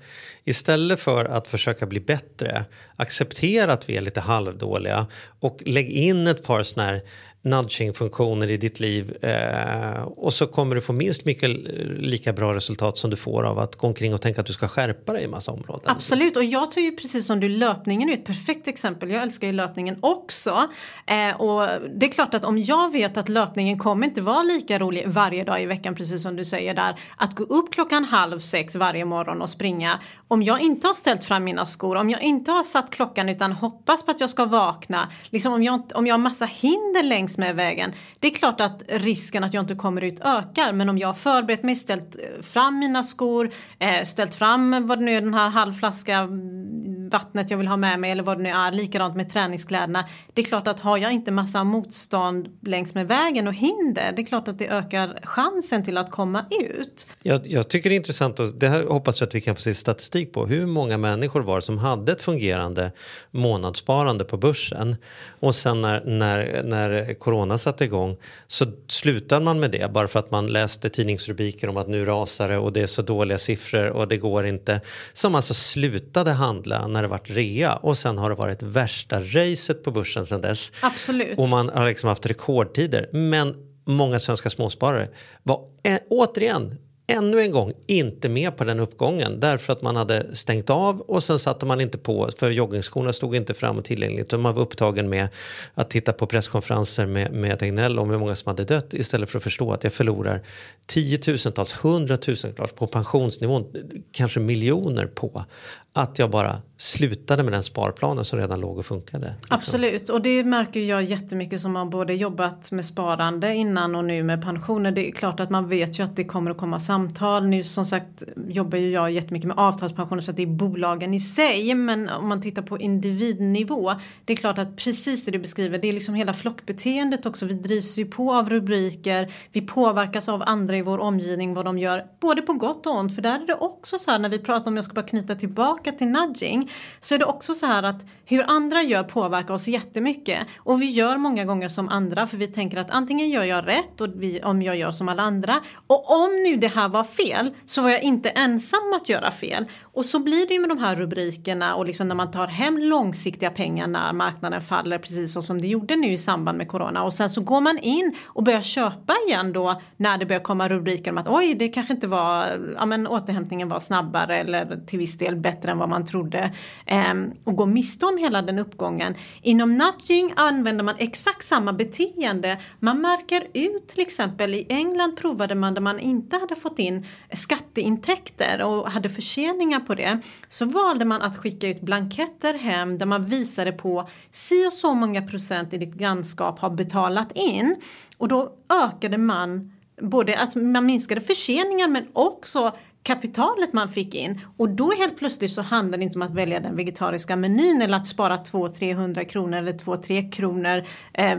istället 0.45 1.01
för 1.01 1.25
att 1.25 1.49
försöka 1.49 1.87
bli 1.87 2.01
bättre 2.01 2.65
acceptera 2.97 3.73
att 3.73 3.89
vi 3.89 3.97
är 3.97 4.01
lite 4.01 4.21
halvdåliga 4.21 5.07
och 5.41 5.63
lägg 5.67 5.91
in 5.91 6.27
ett 6.27 6.47
par 6.47 6.63
sådana 6.63 6.91
här 6.91 7.03
nudging-funktioner 7.43 8.51
i 8.51 8.57
ditt 8.57 8.81
liv 8.81 9.25
eh, 9.25 10.03
och 10.03 10.33
så 10.33 10.47
kommer 10.47 10.75
du 10.75 10.81
få 10.81 10.93
minst 10.93 11.25
mycket 11.25 11.51
eh, 11.51 11.85
lika 11.85 12.33
bra 12.33 12.55
resultat 12.55 12.99
som 12.99 13.11
du 13.11 13.17
får 13.17 13.43
av 13.43 13.59
att 13.59 13.77
gå 13.77 13.87
omkring 13.87 14.15
och 14.15 14.21
tänka 14.21 14.41
att 14.41 14.47
du 14.47 14.53
ska 14.53 14.69
skärpa 14.69 15.13
dig 15.13 15.25
i 15.25 15.29
massa 15.29 15.53
områden. 15.53 15.91
Absolut 15.91 16.37
och 16.37 16.45
jag 16.45 16.71
tar 16.71 16.81
ju 16.81 16.97
precis 16.97 17.27
som 17.27 17.41
du 17.41 17.49
löpningen 17.49 18.09
är 18.09 18.13
ett 18.13 18.25
perfekt 18.25 18.69
exempel. 18.69 19.11
Jag 19.11 19.23
älskar 19.23 19.47
ju 19.47 19.53
löpningen 19.53 19.97
också 20.01 20.69
eh, 21.07 21.41
och 21.41 21.69
det 21.95 22.07
är 22.07 22.11
klart 22.11 22.35
att 22.35 22.45
om 22.45 22.59
jag 22.59 22.93
vet 22.93 23.17
att 23.17 23.29
löpningen 23.29 23.79
kommer 23.79 24.07
inte 24.07 24.21
vara 24.21 24.43
lika 24.43 24.79
rolig 24.79 25.05
varje 25.07 25.45
dag 25.45 25.63
i 25.63 25.67
veckan 25.67 25.95
precis 25.95 26.23
som 26.23 26.37
du 26.37 26.45
säger 26.45 26.75
där 26.75 26.95
att 27.17 27.35
gå 27.35 27.45
upp 27.45 27.73
klockan 27.73 28.05
halv 28.05 28.39
sex 28.39 28.77
varje 28.77 29.05
morgon 29.05 29.43
och 29.43 29.51
springa 29.51 30.01
om 30.29 30.43
jag 30.43 30.61
inte 30.61 30.87
har 30.87 30.95
ställt 30.95 31.25
fram 31.25 31.45
mina 31.45 31.67
skor 31.67 31.97
om 31.97 32.11
jag 32.11 32.23
inte 32.23 32.51
har 32.51 32.65
satt 32.65 32.91
klockan 32.91 33.29
utan 33.29 33.53
hoppas 33.53 34.03
på 34.03 34.11
att 34.11 34.21
jag 34.21 34.31
ska 34.31 34.45
vakna 34.45 35.09
liksom 35.31 35.53
om 35.53 35.63
jag, 35.63 35.91
om 35.95 36.07
jag 36.07 36.15
har 36.15 36.19
massa 36.19 36.45
hinder 36.45 37.03
längs 37.03 37.30
längs 37.31 37.39
med 37.39 37.57
vägen. 37.57 37.93
Det 38.21 38.29
är 38.29 38.35
klart 38.35 38.61
att 38.61 38.83
risken 38.89 39.45
att 39.45 39.55
jag 39.55 39.63
inte 39.63 39.75
kommer 39.75 40.05
ut 40.05 40.21
ökar 40.21 40.73
men 40.73 40.89
om 40.89 40.99
jag 40.99 41.09
har 41.09 41.15
förberett 41.15 41.63
mig, 41.63 41.77
ställt 41.77 42.17
eh, 42.17 42.43
fram 42.43 42.79
mina 42.79 43.03
skor, 43.03 43.51
eh, 43.79 44.05
ställt 44.05 44.35
fram 44.35 44.87
vad 44.87 44.99
det 44.99 45.05
nu 45.05 45.17
är 45.17 45.21
den 45.21 45.35
här 45.35 45.49
halvflaska 45.49 46.17
mm, 46.17 47.09
vattnet 47.11 47.51
jag 47.51 47.59
vill 47.59 47.69
ha 47.69 47.77
med 47.77 48.01
mig 48.01 48.11
eller 48.11 48.23
vad 48.23 48.39
det 48.39 48.43
nu 48.43 48.49
är, 48.49 48.73
likadant 48.73 49.17
med 49.17 49.31
träningskläderna. 49.33 50.05
Det 50.35 50.43
är 50.43 50.47
klart 50.47 50.67
att 50.67 50.81
har 50.81 50.99
jag 50.99 51.13
inte 51.13 51.31
massa 51.31 51.65
motstånd 51.65 52.49
längs 52.63 52.95
med 52.95 53.09
vägen 53.09 53.49
och 53.49 53.55
hinder, 53.55 54.13
det 54.17 54.23
är 54.23 54.27
klart 54.27 54.49
att 54.49 54.59
det 54.59 54.69
ökar 54.69 55.21
chansen 55.23 55.85
till 55.85 55.99
att 55.99 56.11
komma 56.11 56.45
ut. 56.51 57.07
Jag, 57.23 57.47
jag 57.47 57.69
tycker 57.69 57.91
det 57.91 57.95
är 57.95 57.97
intressant 57.97 58.41
och 58.41 58.47
det 58.47 58.69
här 58.69 58.85
hoppas 58.85 59.21
jag 59.21 59.27
att 59.27 59.35
vi 59.35 59.41
kan 59.41 59.57
få 59.57 59.63
se 59.63 59.75
statistik 59.75 60.33
på. 60.33 60.47
Hur 60.47 60.67
många 60.67 60.99
människor 60.99 61.41
var 61.41 61.57
det 61.57 61.63
som 61.63 61.79
hade 61.79 62.13
ett 62.13 62.23
fungerande 62.23 62.93
månadssparande 63.31 64.25
på 64.25 64.37
börsen 64.37 64.97
och 65.41 65.55
sen 65.55 65.81
när, 65.81 66.05
när, 66.05 66.63
när 66.63 67.15
corona 67.21 67.59
satte 67.59 67.85
igång 67.85 68.17
så 68.47 68.67
slutade 68.89 69.45
man 69.45 69.61
med 69.61 69.71
det 69.71 69.93
bara 69.93 70.09
för 70.09 70.19
att 70.19 70.31
man 70.31 70.47
läste 70.47 70.89
tidningsrubriker 70.89 71.69
om 71.69 71.77
att 71.77 71.89
nu 71.89 72.05
rasar 72.05 72.49
det 72.49 72.59
och 72.59 72.73
det 72.73 72.81
är 72.81 72.87
så 72.87 73.03
dåliga 73.03 73.39
siffror 73.39 73.87
och 73.89 74.09
det 74.09 74.17
går 74.17 74.47
inte. 74.47 74.81
Som 75.13 75.35
alltså 75.35 75.55
slutade 75.55 76.31
handla 76.31 76.87
när 76.87 77.03
det 77.03 77.09
varit 77.09 77.31
rea 77.31 77.77
och 77.77 77.99
sen 77.99 78.19
har 78.19 78.31
det 78.31 78.37
varit 78.37 78.63
värsta 78.63 79.21
racet 79.21 79.85
på 79.85 79.91
börsen 79.91 80.27
sen 80.27 80.41
dess. 80.41 80.73
Absolut. 80.83 81.39
Och 81.39 81.49
man 81.49 81.69
har 81.69 81.87
liksom 81.87 82.09
haft 82.09 82.27
rekordtider. 82.27 83.09
Men 83.13 83.55
många 83.87 84.19
svenska 84.19 84.51
småsparare 84.51 85.09
var 85.43 85.61
ä- 85.85 86.01
återigen 86.11 86.79
ännu 87.11 87.41
en 87.41 87.51
gång 87.51 87.73
inte 87.87 88.29
med 88.29 88.57
på 88.57 88.65
den 88.65 88.81
uppgången 88.81 89.41
därför 89.41 89.73
att 89.73 89.83
man 89.83 89.97
hade 89.97 90.37
stängt 90.37 90.71
av 90.71 91.01
och 91.01 91.23
sen 91.23 91.39
satte 91.39 91.67
man 91.67 91.81
inte 91.81 91.99
på 91.99 92.29
för 92.39 92.51
joggingskorna 92.51 93.13
stod 93.13 93.37
inte 93.37 93.55
fram 93.55 93.79
och 93.79 93.85
tillgängligt 93.85 94.33
och 94.33 94.41
man 94.41 94.55
var 94.55 94.63
upptagen 94.63 95.09
med 95.09 95.29
att 95.75 95.91
titta 95.91 96.13
på 96.13 96.27
presskonferenser 96.27 97.07
med, 97.07 97.33
med 97.33 97.59
Tegnell 97.59 97.99
om 97.99 98.11
hur 98.11 98.19
många 98.19 98.35
som 98.35 98.49
hade 98.49 98.65
dött 98.65 98.95
istället 98.95 99.31
för 99.31 99.39
att 99.39 99.45
förstå 99.45 99.73
att 99.73 99.85
jag 99.85 99.93
förlorar 99.93 100.43
tiotusentals, 100.87 101.73
hundratusentals 101.73 102.73
på 102.73 102.87
pensionsnivån, 102.87 103.67
kanske 104.13 104.41
miljoner 104.41 105.07
på 105.07 105.45
att 105.93 106.19
jag 106.19 106.31
bara 106.31 106.57
slutade 106.77 107.43
med 107.43 107.53
den 107.53 107.63
sparplanen 107.63 108.25
som 108.25 108.39
redan 108.39 108.61
låg 108.61 108.79
och 108.79 108.87
funkade. 108.87 109.35
Liksom. 109.41 109.57
Absolut 109.57 110.09
och 110.09 110.23
det 110.23 110.45
märker 110.45 110.81
jag 110.81 111.03
jättemycket 111.03 111.61
som 111.61 111.77
har 111.77 111.85
både 111.85 112.15
jobbat 112.15 112.73
med 112.73 112.85
sparande 112.85 113.55
innan 113.55 113.95
och 113.95 114.05
nu 114.05 114.23
med 114.23 114.43
pensioner. 114.43 114.93
Det 114.93 115.09
är 115.09 115.13
klart 115.13 115.41
att 115.41 115.51
man 115.51 115.69
vet 115.69 115.99
ju 115.99 116.05
att 116.05 116.17
det 116.17 116.25
kommer 116.25 116.51
att 116.51 116.57
komma 116.57 116.81
samtal. 116.81 117.47
Nu 117.47 117.65
som 117.65 117.87
sagt 117.87 118.23
jobbar 118.49 118.79
ju 118.79 118.91
jag 118.91 119.11
jättemycket 119.11 119.49
med 119.49 119.59
avtalspensioner 119.59 120.23
så 120.23 120.31
att 120.31 120.37
det 120.37 120.43
är 120.43 120.47
bolagen 120.47 121.15
i 121.15 121.21
sig. 121.21 121.75
Men 121.75 122.09
om 122.09 122.29
man 122.29 122.41
tittar 122.41 122.63
på 122.63 122.79
individnivå. 122.79 123.93
Det 124.25 124.33
är 124.33 124.37
klart 124.37 124.59
att 124.59 124.77
precis 124.77 125.25
det 125.25 125.31
du 125.31 125.39
beskriver 125.39 125.79
det 125.79 125.89
är 125.89 125.93
liksom 125.93 126.15
hela 126.15 126.35
flockbeteendet 126.35 127.27
också. 127.27 127.47
Vi 127.47 127.55
drivs 127.55 127.99
ju 127.99 128.05
på 128.05 128.35
av 128.35 128.51
rubriker. 128.51 129.33
Vi 129.53 129.61
påverkas 129.61 130.29
av 130.29 130.43
andra 130.47 130.77
i 130.77 130.83
vår 130.83 130.99
omgivning 130.99 131.55
vad 131.55 131.65
de 131.65 131.79
gör. 131.79 132.05
Både 132.21 132.43
på 132.43 132.53
gott 132.53 132.87
och 132.87 132.99
ont 132.99 133.15
för 133.15 133.23
där 133.23 133.41
är 133.41 133.47
det 133.47 133.55
också 133.55 133.99
så 133.99 134.11
här 134.11 134.19
när 134.19 134.29
vi 134.29 134.39
pratar 134.39 134.71
om 134.71 134.77
jag 134.77 134.85
ska 134.85 134.95
bara 134.95 135.07
knyta 135.07 135.35
tillbaka 135.35 135.80
till 135.85 136.09
nudging 136.09 136.71
så 137.01 137.15
är 137.15 137.19
det 137.19 137.25
också 137.25 137.55
så 137.55 137.67
här 137.67 137.83
att 137.83 138.07
hur 138.25 138.51
andra 138.51 138.83
gör 138.83 139.03
påverkar 139.03 139.55
oss 139.55 139.69
jättemycket. 139.69 140.39
Och 140.59 140.83
vi 140.83 140.91
gör 140.91 141.17
många 141.17 141.45
gånger 141.45 141.69
som 141.69 141.89
andra 141.89 142.27
för 142.27 142.37
vi 142.37 142.47
tänker 142.47 142.77
att 142.77 142.91
antingen 142.91 143.31
gör 143.31 143.45
jag 143.45 143.67
rätt 143.67 144.01
och 144.01 144.09
vi, 144.15 144.41
om 144.43 144.63
jag 144.63 144.77
gör 144.77 144.91
som 144.91 145.09
alla 145.09 145.23
andra. 145.23 145.61
Och 145.87 146.11
om 146.11 146.43
nu 146.45 146.57
det 146.57 146.69
här 146.69 146.89
var 146.89 147.05
fel 147.05 147.55
så 147.67 147.83
var 147.83 147.91
jag 147.91 148.03
inte 148.03 148.29
ensam 148.29 148.93
att 148.97 149.09
göra 149.09 149.31
fel. 149.31 149.65
Och 149.83 150.05
så 150.05 150.19
blir 150.19 150.49
det 150.49 150.55
ju 150.55 150.61
med 150.61 150.69
de 150.69 150.79
här 150.79 150.97
rubrikerna 150.97 151.75
och 151.75 151.87
liksom 151.87 152.09
när 152.09 152.15
man 152.15 152.31
tar 152.31 152.47
hem 152.47 152.79
långsiktiga 152.79 153.51
pengar 153.51 153.87
när 153.87 154.13
marknaden 154.13 154.61
faller 154.61 154.99
precis 154.99 155.33
så 155.33 155.43
som 155.43 155.61
det 155.61 155.67
gjorde 155.67 155.97
nu 155.97 156.13
i 156.13 156.19
samband 156.19 156.59
med 156.59 156.69
corona. 156.69 157.05
Och 157.05 157.13
sen 157.15 157.31
så 157.31 157.41
går 157.41 157.61
man 157.61 157.79
in 157.79 158.15
och 158.27 158.45
börjar 158.45 158.63
köpa 158.63 159.15
igen 159.27 159.53
då 159.53 159.81
när 159.97 160.19
det 160.19 160.27
börjar 160.27 160.43
komma 160.43 160.69
rubriker 160.69 161.11
om 161.11 161.19
att 161.19 161.29
oj 161.29 161.55
det 161.55 161.69
kanske 161.69 161.93
inte 161.93 162.07
var, 162.07 162.47
ja 162.77 162.87
men 162.87 163.07
återhämtningen 163.07 163.69
var 163.69 163.81
snabbare 163.81 164.39
eller 164.39 164.87
till 164.87 164.99
viss 164.99 165.19
del 165.19 165.37
bättre 165.37 165.70
än 165.71 165.79
vad 165.79 165.89
man 165.89 166.05
trodde 166.05 166.53
eh, 166.87 167.15
och 167.45 167.57
gå 167.57 167.67
miste 167.67 168.07
om 168.07 168.19
hela 168.19 168.43
den 168.43 168.59
uppgången. 168.59 169.15
Inom 169.43 169.73
nudging 169.73 170.33
använder 170.37 170.85
man 170.85 170.95
exakt 170.99 171.45
samma 171.45 171.73
beteende. 171.73 172.59
Man 172.79 173.01
märker 173.01 173.47
ut 173.55 173.89
till 173.89 174.01
exempel 174.01 174.55
i 174.55 174.67
England 174.69 175.17
provade 175.17 175.55
man 175.55 175.75
där 175.75 175.81
man 175.81 175.99
inte 175.99 176.37
hade 176.37 176.55
fått 176.55 176.79
in 176.79 177.07
skatteintäkter 177.33 178.63
och 178.63 178.91
hade 178.91 179.09
förseningar 179.09 179.81
på 179.81 179.95
det. 179.95 180.21
Så 180.49 180.65
valde 180.65 181.05
man 181.05 181.23
att 181.23 181.37
skicka 181.37 181.69
ut 181.69 181.81
blanketter 181.81 182.55
hem 182.55 182.99
där 182.99 183.07
man 183.07 183.25
visade 183.25 183.73
på 183.73 184.09
si 184.31 184.67
och 184.69 184.73
så 184.73 184.95
många 184.95 185.23
procent 185.23 185.73
i 185.73 185.79
ditt 185.79 185.95
grannskap 185.95 186.59
har 186.59 186.71
betalat 186.71 187.33
in 187.35 187.77
och 188.19 188.29
då 188.29 188.53
ökade 188.85 189.19
man 189.19 189.73
både, 190.01 190.39
alltså 190.39 190.59
man 190.59 190.87
minskade 190.87 191.21
förseningar 191.21 191.89
men 191.89 192.07
också 192.13 192.77
kapitalet 193.03 193.73
man 193.73 193.89
fick 193.89 194.15
in 194.15 194.41
och 194.57 194.71
då 194.71 194.93
helt 194.93 195.17
plötsligt 195.17 195.53
så 195.53 195.63
handlar 195.63 195.99
det 195.99 196.05
inte 196.05 196.19
om 196.19 196.23
att 196.23 196.35
välja 196.35 196.61
den 196.61 196.77
vegetariska 196.77 197.37
menyn 197.37 197.83
eller 197.83 197.97
att 197.97 198.07
spara 198.07 198.37
200-300 198.37 199.25
kronor 199.25 199.59
eller 199.59 199.73
2-3 199.73 200.31
kronor 200.33 200.85
eh, 201.13 201.39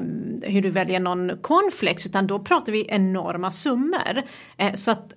hur 0.52 0.62
du 0.62 0.70
väljer 0.70 1.00
någon 1.00 1.38
cornflakes 1.42 2.06
utan 2.06 2.28
då 2.28 2.40
pratar 2.40 2.72
vi 2.72 2.86
enorma 2.90 3.52
summor. 3.52 4.24
Eh, 4.58 4.74
så 4.74 4.92
att 4.92 5.14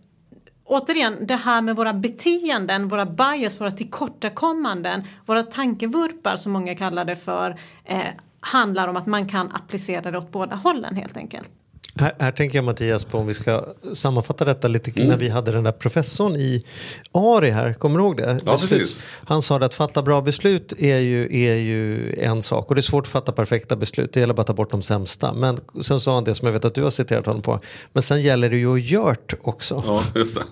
återigen 0.65 1.27
det 1.27 1.37
här 1.37 1.63
med 1.63 1.77
våra 1.77 1.95
beteenden, 1.95 2.89
våra 2.89 3.07
bias, 3.07 3.61
våra 3.61 3.71
tillkortakommanden, 3.71 5.05
våra 5.27 5.43
tankevurpar 5.43 6.37
som 6.37 6.53
många 6.53 6.75
kallar 6.75 7.05
det 7.05 7.17
för 7.17 7.59
eh, 7.85 8.07
handlar 8.41 8.89
om 8.89 8.97
att 8.97 9.07
man 9.07 9.29
kan 9.29 9.51
applicera 9.53 10.11
det 10.11 10.19
åt 10.19 10.33
båda 10.33 10.57
hållen 10.57 10.97
helt 10.97 11.17
enkelt. 11.17 11.51
Här, 11.97 12.13
här, 12.19 12.33
tänker 12.33 12.59
jag 12.59 12.65
Mattias 12.65 13.05
på 13.05 13.19
om 13.19 13.27
vi 13.27 13.35
ska 13.35 13.65
sammanfatta 13.93 14.45
detta 14.45 14.69
lite 14.69 14.91
mm. 14.97 15.09
när 15.09 15.17
vi 15.17 15.29
hade 15.29 15.53
den 15.53 15.65
där 15.65 15.73
professorn 15.73 16.37
i 16.37 16.65
ARI 17.13 17.51
här, 17.51 17.73
kommer 17.73 17.99
du 17.99 18.05
ihåg 18.05 18.17
det? 18.17 18.41
Ja, 18.47 18.57
precis. 18.57 18.99
Han 19.25 19.43
sa 19.43 19.57
att 19.57 19.75
fatta 19.75 20.03
bra 20.03 20.21
beslut 20.21 20.73
är 20.79 20.99
ju, 20.99 21.23
är 21.25 21.55
ju 21.55 22.15
en 22.19 22.43
sak 22.43 22.69
och 22.69 22.75
det 22.75 22.81
är 22.81 22.83
svårt 22.83 23.05
att 23.05 23.13
fatta 23.13 23.33
perfekta 23.33 23.77
beslut, 23.77 24.13
det 24.13 24.21
gäller 24.21 24.35
bara 24.35 24.41
att 24.41 24.47
ta 24.47 24.55
bort 24.55 24.71
de 24.71 24.83
sämsta. 24.83 25.33
Men 25.33 25.61
sen 25.83 26.01
sa 26.01 26.15
han 26.15 26.25
det 26.25 26.35
som 26.35 26.47
jag 26.47 26.53
vet 26.53 26.65
att 26.65 26.75
du 26.75 26.83
har 26.83 26.91
citerat 26.91 27.27
honom 27.27 27.43
på, 27.43 27.61
men 27.93 28.03
sen 28.03 28.23
gäller 28.23 28.51
det 28.51 28.57
ju 28.57 28.75
att 28.75 28.85
gjort 28.85 29.35
också. 29.43 29.83
Ja, 29.87 30.03
just 30.15 30.35
det. 30.35 30.45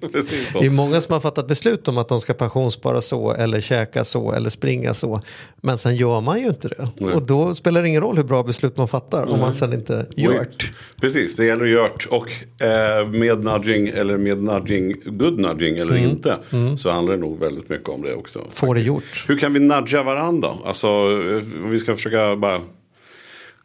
precis 0.12 0.52
så. 0.52 0.60
Det 0.60 0.66
är 0.66 0.70
många 0.70 1.00
som 1.00 1.12
har 1.12 1.20
fattat 1.20 1.48
beslut 1.48 1.88
om 1.88 1.98
att 1.98 2.08
de 2.08 2.20
ska 2.20 2.34
pensionsspara 2.34 3.00
så 3.00 3.32
eller 3.32 3.60
käka 3.60 4.04
så 4.04 4.32
eller 4.32 4.50
springa 4.50 4.94
så, 4.94 5.20
men 5.60 5.78
sen 5.78 5.96
gör 5.96 6.20
man 6.20 6.40
ju 6.40 6.46
inte 6.46 6.68
det. 6.68 6.88
Nej. 6.98 7.14
Och 7.14 7.22
då 7.22 7.54
spelar 7.54 7.82
det 7.82 7.88
ingen 7.88 8.00
roll 8.00 8.16
hur 8.16 8.24
bra 8.24 8.42
beslut 8.42 8.76
man 8.76 8.88
fattar 8.88 9.22
mm. 9.22 9.34
om 9.34 9.40
man 9.40 9.52
sen 9.52 9.72
inte 9.72 10.06
gjort. 10.16 10.65
Precis, 11.00 11.36
det 11.36 11.44
gäller 11.44 11.64
att 11.64 11.70
göra 11.70 11.90
och 12.10 12.30
eh, 12.62 13.08
med 13.08 13.44
nudging 13.44 13.88
eller 13.88 14.16
med 14.16 14.42
nudging, 14.42 14.94
good 15.04 15.38
nudging 15.38 15.76
eller 15.76 15.96
mm. 15.96 16.10
inte. 16.10 16.38
Mm. 16.52 16.78
Så 16.78 16.90
handlar 16.90 17.14
det 17.14 17.20
nog 17.20 17.38
väldigt 17.38 17.68
mycket 17.68 17.88
om 17.88 18.02
det 18.02 18.14
också. 18.14 18.44
Få 18.50 18.74
det 18.74 18.80
gjort. 18.80 19.24
Hur 19.28 19.38
kan 19.38 19.52
vi 19.52 19.60
nudga 19.60 20.02
varandra? 20.02 20.56
Alltså 20.64 20.86
eh, 20.86 21.64
om 21.64 21.70
vi 21.70 21.78
ska 21.78 21.96
försöka 21.96 22.36
bara 22.36 22.60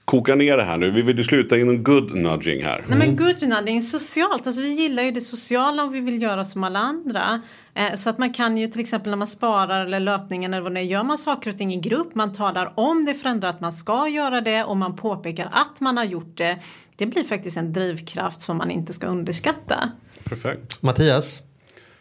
koka 0.06 0.36
ner 0.36 0.58
det 0.58 0.64
här 0.64 0.78
nu. 0.78 0.92
Vi 0.92 1.02
vill 1.02 1.18
ju 1.18 1.24
sluta 1.24 1.58
inom 1.58 1.84
good 1.84 2.16
nudging 2.16 2.64
här. 2.64 2.86
Nej 2.88 2.98
men 2.98 3.16
good 3.16 3.42
nudging 3.42 3.82
socialt. 3.82 4.48
Alltså 4.48 4.62
vi 4.62 4.74
gillar 4.74 5.04
ju 5.04 5.12
det 5.12 5.22
sociala 5.22 5.84
och 5.84 5.96
vi 5.96 6.00
vill 6.00 6.22
göra 6.22 6.46
som 6.46 6.64
alla 6.64 6.80
andra. 6.80 7.42
Eh, 7.74 7.94
så 7.96 8.10
att 8.10 8.18
man 8.18 8.34
kan 8.34 8.58
ju 8.58 8.68
till 8.68 8.82
exempel 8.82 9.10
när 9.10 9.18
man 9.18 9.28
sparar 9.28 9.86
eller 9.86 10.00
löpningen 10.00 10.54
eller 10.54 10.64
vad 10.64 10.74
det 10.74 10.80
är, 10.80 10.84
gör 10.84 11.04
man 11.04 11.18
saker 11.18 11.50
och 11.50 11.58
ting 11.58 11.74
i 11.74 11.80
grupp. 11.80 12.16
Man 12.16 12.34
talar 12.34 12.74
om 12.76 13.06
det 13.06 13.14
för 13.14 13.30
andra 13.30 13.50
att 13.50 13.62
man 13.62 13.74
ska 13.74 14.08
göra 14.08 14.42
det 14.42 14.64
och 14.64 14.78
man 14.78 14.96
påpekar 14.96 15.50
att 15.52 15.82
man 15.82 15.98
har 15.98 16.06
gjort 16.06 16.38
det 16.38 16.60
det 17.02 17.08
blir 17.08 17.24
faktiskt 17.24 17.58
en 17.58 17.74
drivkraft 17.74 18.42
som 18.42 18.58
man 18.58 18.72
inte 18.72 18.94
ska 18.94 19.08
underskatta. 19.08 19.92
Perfekt. 20.24 20.82
Mattias, 20.82 21.44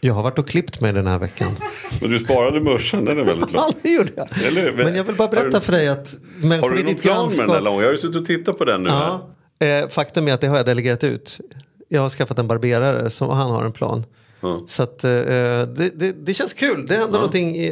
jag 0.01 0.14
har 0.14 0.22
varit 0.22 0.38
och 0.38 0.48
klippt 0.48 0.80
mig 0.80 0.92
den 0.92 1.07
här 1.07 1.18
veckan. 1.18 1.57
Men 2.01 2.11
du 2.11 2.18
sparade 2.18 2.61
morsan, 2.61 3.05
den 3.05 3.18
är 3.18 3.24
väldigt 3.24 3.53
lång. 3.53 3.62
Ja, 3.68 3.74
det 3.82 3.90
gjorde 3.90 4.12
jag. 4.16 4.44
Eller, 4.46 4.72
men 4.72 4.94
jag 4.94 5.05
vill 5.05 5.16
bara 5.16 5.28
berätta 5.28 5.48
du, 5.59 5.61
för 5.61 5.72
dig 5.72 5.88
att... 5.88 6.14
Men 6.36 6.61
har 6.61 6.70
du 6.70 6.82
någon 6.82 6.94
plan 6.94 7.28
med 7.28 7.38
den 7.38 7.48
där 7.48 7.61
långa? 7.61 7.80
Jag 7.80 7.88
har 7.88 7.92
ju 7.92 7.98
suttit 7.98 8.16
och 8.16 8.26
tittat 8.26 8.59
på 8.59 8.64
den 8.64 8.82
nu. 8.82 8.88
Ja, 8.88 9.30
eh, 9.66 9.88
faktum 9.88 10.28
är 10.28 10.32
att 10.32 10.40
det 10.40 10.46
har 10.46 10.57
jag 10.57 10.66
delegerat 10.66 11.05
ut. 11.05 11.40
Jag 11.88 12.01
har 12.01 12.09
skaffat 12.09 12.38
en 12.38 12.48
barberare 12.48 13.11
som 13.11 13.30
han 13.30 13.51
har 13.51 13.64
en 13.64 13.72
plan. 13.72 14.05
Ja. 14.41 14.64
Så 14.66 14.82
att, 14.82 15.05
uh, 15.05 15.11
det, 15.11 15.91
det, 15.95 16.12
det, 16.12 16.34
känns 16.34 16.53
kul. 16.53 16.86
Det 16.86 16.95
händer 16.95 17.09
ja. 17.09 17.12
någonting 17.12 17.57
i, 17.57 17.66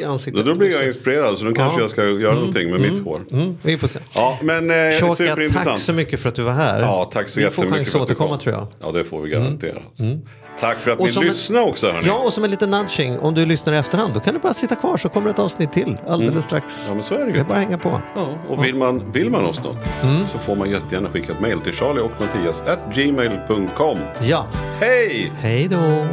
i 0.00 0.04
ansiktet. 0.04 0.46
Då 0.46 0.54
blir 0.54 0.70
jag 0.70 0.86
inspirerad 0.86 1.38
så 1.38 1.44
nu 1.44 1.52
kanske 1.52 1.78
ja. 1.78 1.82
jag 1.82 1.90
ska 1.90 2.02
göra 2.04 2.14
mm. 2.14 2.34
någonting 2.34 2.70
med 2.70 2.80
mm. 2.80 2.94
mitt 2.94 3.04
hår. 3.04 3.22
Mm. 3.32 3.56
Vi 3.62 3.78
får 3.78 3.88
se. 3.88 3.98
Ja, 4.14 4.38
men, 4.42 4.70
eh, 4.70 4.76
Shoka, 5.00 5.36
tack 5.52 5.78
så 5.78 5.92
mycket 5.92 6.20
för 6.20 6.28
att 6.28 6.34
du 6.34 6.42
var 6.42 6.52
här. 6.52 6.80
Ja, 6.80 7.10
tack 7.12 7.28
så 7.28 7.40
vi 7.40 7.44
jättemycket. 7.44 7.72
Vi 7.72 7.84
får 7.84 7.84
chans 7.84 7.94
att 7.94 8.02
återkomma 8.02 8.38
tror 8.38 8.54
jag. 8.54 8.66
Ja, 8.80 8.92
det 8.92 9.04
får 9.04 9.22
vi 9.22 9.30
garanterat. 9.30 9.82
Tack 10.60 10.78
för 10.78 10.90
att 10.90 11.00
och 11.00 11.08
ni 11.16 11.26
lyssnade 11.26 11.64
också. 11.64 11.90
Hörni. 11.90 12.06
Ja, 12.06 12.14
och 12.14 12.32
som 12.32 12.44
en 12.44 12.50
liten 12.50 12.70
nudging. 12.70 13.18
Om 13.18 13.34
du 13.34 13.46
lyssnar 13.46 13.72
i 13.72 13.76
efterhand, 13.76 14.14
då 14.14 14.20
kan 14.20 14.34
du 14.34 14.40
bara 14.40 14.54
sitta 14.54 14.74
kvar 14.74 14.96
så 14.96 15.08
kommer 15.08 15.30
ett 15.30 15.38
avsnitt 15.38 15.72
till 15.72 15.98
alldeles 16.06 16.30
mm. 16.30 16.42
strax. 16.42 16.84
Ja, 16.88 16.94
men 16.94 17.02
så 17.02 17.14
är 17.14 17.26
det 17.26 17.32
Det 17.32 17.38
är 17.38 17.44
bara 17.44 17.58
att 17.58 17.64
hänga 17.64 17.78
på. 17.78 18.00
Ja, 18.14 18.28
och 18.48 18.64
vill 18.64 18.74
man, 18.74 19.12
vill 19.12 19.30
man 19.30 19.44
oss 19.44 19.62
något 19.62 19.76
mm. 20.02 20.26
så 20.26 20.38
får 20.38 20.56
man 20.56 20.70
jättegärna 20.70 21.10
skicka 21.10 21.32
ett 21.32 21.40
mail 21.40 21.60
till 21.60 21.72
charlie 21.72 22.00
och 22.00 22.10
Mattias 22.20 22.62
at 22.62 22.94
gmail.com. 22.94 23.98
Ja. 24.20 24.46
Hej! 24.80 25.32
Hej 25.40 25.68
då! 25.68 26.06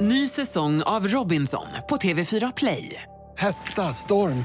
Ny 0.00 0.28
säsong 0.28 0.82
av 0.82 1.06
Robinson 1.06 1.66
på 1.88 1.96
TV4 1.96 2.52
Play. 2.56 3.02
Hetta, 3.36 3.82
storm, 3.82 4.44